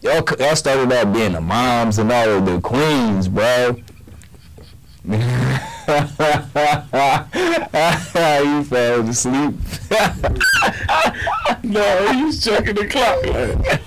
y'all, 0.00 0.22
y'all 0.38 0.54
started 0.54 0.92
out 0.92 1.12
being 1.12 1.32
the 1.32 1.40
moms 1.40 1.98
and 1.98 2.12
all 2.12 2.28
of 2.28 2.46
the 2.46 2.60
queens, 2.60 3.26
bro. 3.26 3.82
you 5.92 5.98
fell 8.64 9.06
asleep. 9.06 9.54
no, 11.64 12.12
he's 12.14 12.42
checking 12.42 12.76
the 12.76 12.86
clock. 12.88 13.22
Like, 13.26 13.82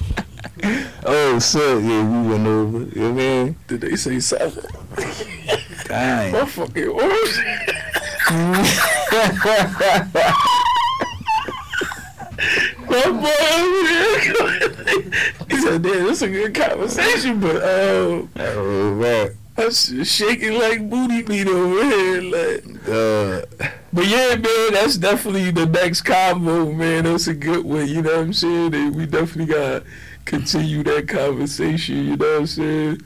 oh 1.06 1.40
shit, 1.40 1.84
yeah, 1.84 2.03
we 2.03 2.27
went 2.30 2.45
over. 2.45 2.77
You 2.77 3.02
know 3.02 3.11
what 3.11 3.19
I 3.23 3.44
mean? 3.44 3.56
did 3.68 3.82
they 3.82 3.95
say 3.95 4.19
seven? 4.19 4.64
Dang. 5.86 6.34
My 6.34 6.45
fucking 6.45 6.95
words. 6.95 7.40
My 12.88 13.02
boy 13.10 13.32
over 13.57 13.88
here. 13.88 14.19
he 15.49 15.57
said, 15.57 15.82
"Damn, 15.82 16.06
this 16.06 16.22
a 16.22 16.27
good 16.27 16.53
conversation, 16.53 17.40
but 17.40 17.56
uh, 17.56 18.22
oh, 18.38 18.94
man. 18.95 19.36
I'm 19.57 19.72
shaking 19.72 20.53
like 20.60 20.90
booty 20.90 21.23
meat 21.23 21.48
over 21.48 21.84
here." 21.84 22.22
Like, 22.22 22.64
Uh, 22.88 23.41
but 23.94 24.06
yeah, 24.07 24.36
man, 24.36 24.73
that's 24.73 24.98
definitely 24.98 25.52
the 25.52 25.65
next 25.65 26.02
combo, 26.02 26.72
man. 26.72 27.06
That's 27.06 27.27
a 27.27 27.34
good 27.34 27.64
one. 27.65 27.88
You 27.88 28.02
know 28.02 28.11
what 28.18 28.19
I'm 28.19 28.34
saying? 28.34 28.73
And 28.76 28.95
we 28.95 29.06
definitely 29.06 29.53
gotta 29.53 29.84
continue 30.26 30.84
that 30.84 31.07
conversation. 31.07 32.06
You 32.06 32.18
know 32.18 32.26
what 32.34 32.40
I'm 32.41 32.48
saying? 32.48 33.02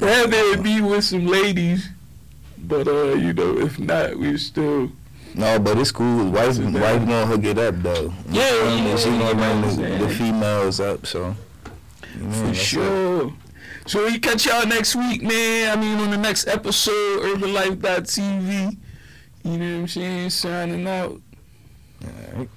Rather 0.00 0.36
it 0.36 0.62
be 0.62 0.80
with 0.80 1.04
some 1.04 1.26
ladies, 1.26 1.88
but 2.58 2.88
uh, 2.88 3.14
you 3.14 3.32
know, 3.32 3.58
if 3.58 3.78
not, 3.78 4.16
we 4.16 4.36
still. 4.38 4.90
no, 5.34 5.58
but 5.58 5.78
it's 5.78 5.92
cool. 5.92 6.30
Wife, 6.30 6.58
wife 6.58 6.72
gonna 7.06 7.26
hook 7.26 7.44
it 7.44 7.58
up 7.58 7.74
though. 7.82 8.12
You 8.30 8.40
Yeah, 8.40 8.74
yeah, 8.86 8.96
she 8.96 9.10
gonna 9.10 9.34
bring 9.34 9.60
the, 9.60 10.06
the 10.06 10.08
females 10.14 10.80
up. 10.80 11.06
So 11.06 11.36
you 12.16 12.24
know, 12.24 12.48
For 12.48 12.54
sure. 12.54 13.26
it. 13.28 13.32
Sure. 13.86 14.06
So 14.06 14.12
we 14.12 14.18
catch 14.18 14.46
y'all 14.46 14.66
next 14.66 14.96
week, 14.96 15.22
man. 15.22 15.76
I 15.76 15.80
mean, 15.80 15.98
on 15.98 16.10
the 16.10 16.18
next 16.18 16.48
episode, 16.48 17.20
UrbanLife.tv. 17.22 18.76
You 19.44 19.58
know 19.58 19.74
what 19.74 19.80
I'm 19.80 19.88
saying? 19.88 20.30
Signing 20.30 20.88
out. 20.88 21.20
Alright. 22.02 22.48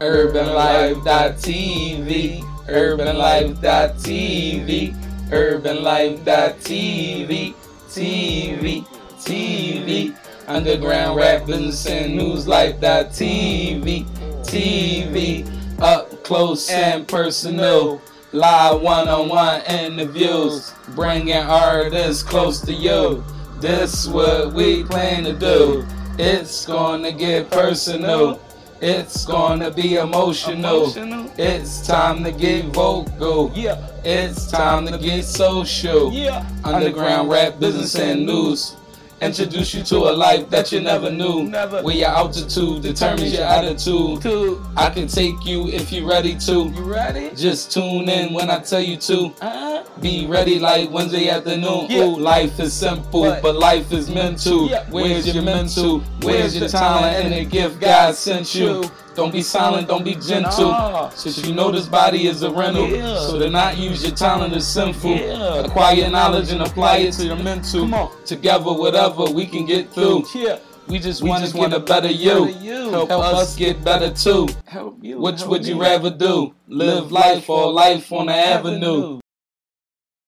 UrbanLife.tv, 0.00 2.40
UrbanLife.tv, 2.66 4.94
UrbanLife.tv, 5.28 7.54
TV, 7.88 8.84
TV, 9.18 10.14
Underground 10.46 11.16
Rappers 11.16 11.86
and 11.86 12.16
Newslife.tv, 12.18 14.04
TV, 14.44 15.44
up 15.80 16.22
close 16.24 16.70
and 16.70 17.06
personal, 17.06 18.00
live 18.32 18.80
one-on-one 18.80 19.62
interviews, 19.62 20.72
bringing 20.94 21.36
artists 21.36 22.22
close 22.22 22.60
to 22.62 22.72
you. 22.72 23.24
This 23.60 24.06
what 24.06 24.52
we 24.52 24.84
plan 24.84 25.24
to 25.24 25.32
do. 25.32 25.84
It's 26.18 26.66
gonna 26.66 27.12
get 27.12 27.50
personal. 27.50 28.40
It's 28.80 29.24
gonna 29.24 29.70
be 29.72 29.96
emotional. 29.96 30.92
It's 31.36 31.84
time 31.86 32.22
to 32.22 32.30
get 32.30 32.66
vocal. 32.66 33.50
Yeah, 33.54 33.84
It's 34.04 34.48
time 34.50 34.86
to 34.86 34.98
get 34.98 35.24
social. 35.24 36.12
yeah. 36.12 36.46
Underground 36.62 37.28
rap, 37.28 37.58
business, 37.58 37.96
and 37.96 38.24
news. 38.26 38.76
Introduce 39.20 39.74
you 39.74 39.82
to 39.84 39.96
a 39.96 40.12
life 40.12 40.48
that 40.50 40.70
you 40.70 40.80
never 40.80 41.10
knew. 41.10 41.42
Never. 41.42 41.82
Where 41.82 41.94
your 41.96 42.08
altitude 42.08 42.82
determines 42.82 43.32
your 43.32 43.42
attitude. 43.44 44.22
Two. 44.22 44.62
I 44.76 44.90
can 44.90 45.08
take 45.08 45.44
you 45.44 45.66
if 45.68 45.90
you're 45.90 46.08
ready 46.08 46.38
to. 46.38 46.52
You 46.68 46.82
ready? 46.84 47.34
Just 47.34 47.72
tune 47.72 48.08
in 48.08 48.32
when 48.32 48.48
I 48.48 48.60
tell 48.60 48.80
you 48.80 48.96
to. 48.96 49.32
Uh, 49.40 49.82
Be 50.00 50.26
ready 50.26 50.60
like 50.60 50.90
Wednesday 50.92 51.28
afternoon. 51.30 51.86
Yeah. 51.90 52.04
Ooh, 52.04 52.16
life 52.16 52.60
is 52.60 52.72
simple, 52.72 53.22
But- 53.22 53.42
but 53.42 53.56
life 53.56 53.90
is 53.92 54.08
mental. 54.08 54.68
Yeah. 54.70 54.84
Where's 54.90 55.26
your 55.34 55.42
mental? 55.42 55.98
Where's 56.22 56.24
Where's 56.24 56.56
your 56.56 56.68
talent 56.68 57.16
and 57.24 57.34
the 57.34 57.44
gift 57.44 57.80
God 57.80 58.14
sent 58.14 58.54
you? 58.54 58.88
Don't 59.18 59.32
be 59.32 59.42
silent, 59.42 59.88
don't 59.88 60.04
be 60.04 60.14
gentle. 60.14 60.70
Nah. 60.70 61.08
Since 61.08 61.44
you 61.44 61.52
know 61.52 61.72
this 61.72 61.86
body 61.86 62.28
is 62.28 62.44
a 62.44 62.50
rental, 62.52 62.88
Yeah. 62.88 63.18
so 63.18 63.36
to 63.40 63.50
not 63.50 63.76
use 63.76 64.00
your 64.04 64.14
talent 64.14 64.54
is 64.54 64.64
sinful. 64.64 65.10
Yeah. 65.16 65.64
Acquire 65.64 66.08
knowledge 66.08 66.52
and 66.52 66.62
apply 66.62 66.98
it 66.98 67.14
to 67.14 67.24
your 67.26 67.34
mental. 67.34 68.12
Together, 68.24 68.72
whatever 68.72 69.24
we 69.24 69.44
can 69.46 69.66
get 69.66 69.92
through. 69.92 70.24
yeah. 70.36 70.58
We 70.86 71.00
just 71.00 71.20
We 71.20 71.30
want 71.30 71.44
to 71.44 71.52
get 71.52 71.72
a 71.72 71.80
better 71.80 72.08
you. 72.12 72.46
better 72.46 72.64
you. 72.64 72.90
Help, 72.90 73.08
Help 73.08 73.24
us 73.24 73.34
us 73.42 73.56
get 73.56 73.82
better 73.82 74.10
too. 74.10 74.48
Help 74.66 74.98
you. 75.02 75.18
Which 75.18 75.40
help 75.40 75.50
would 75.50 75.66
you 75.66 75.74
me. 75.74 75.80
rather 75.80 76.10
do? 76.10 76.54
Live 76.68 77.10
life 77.10 77.50
or 77.50 77.72
life 77.72 78.12
on 78.12 78.26
the 78.26 78.34
avenue? 78.36 79.18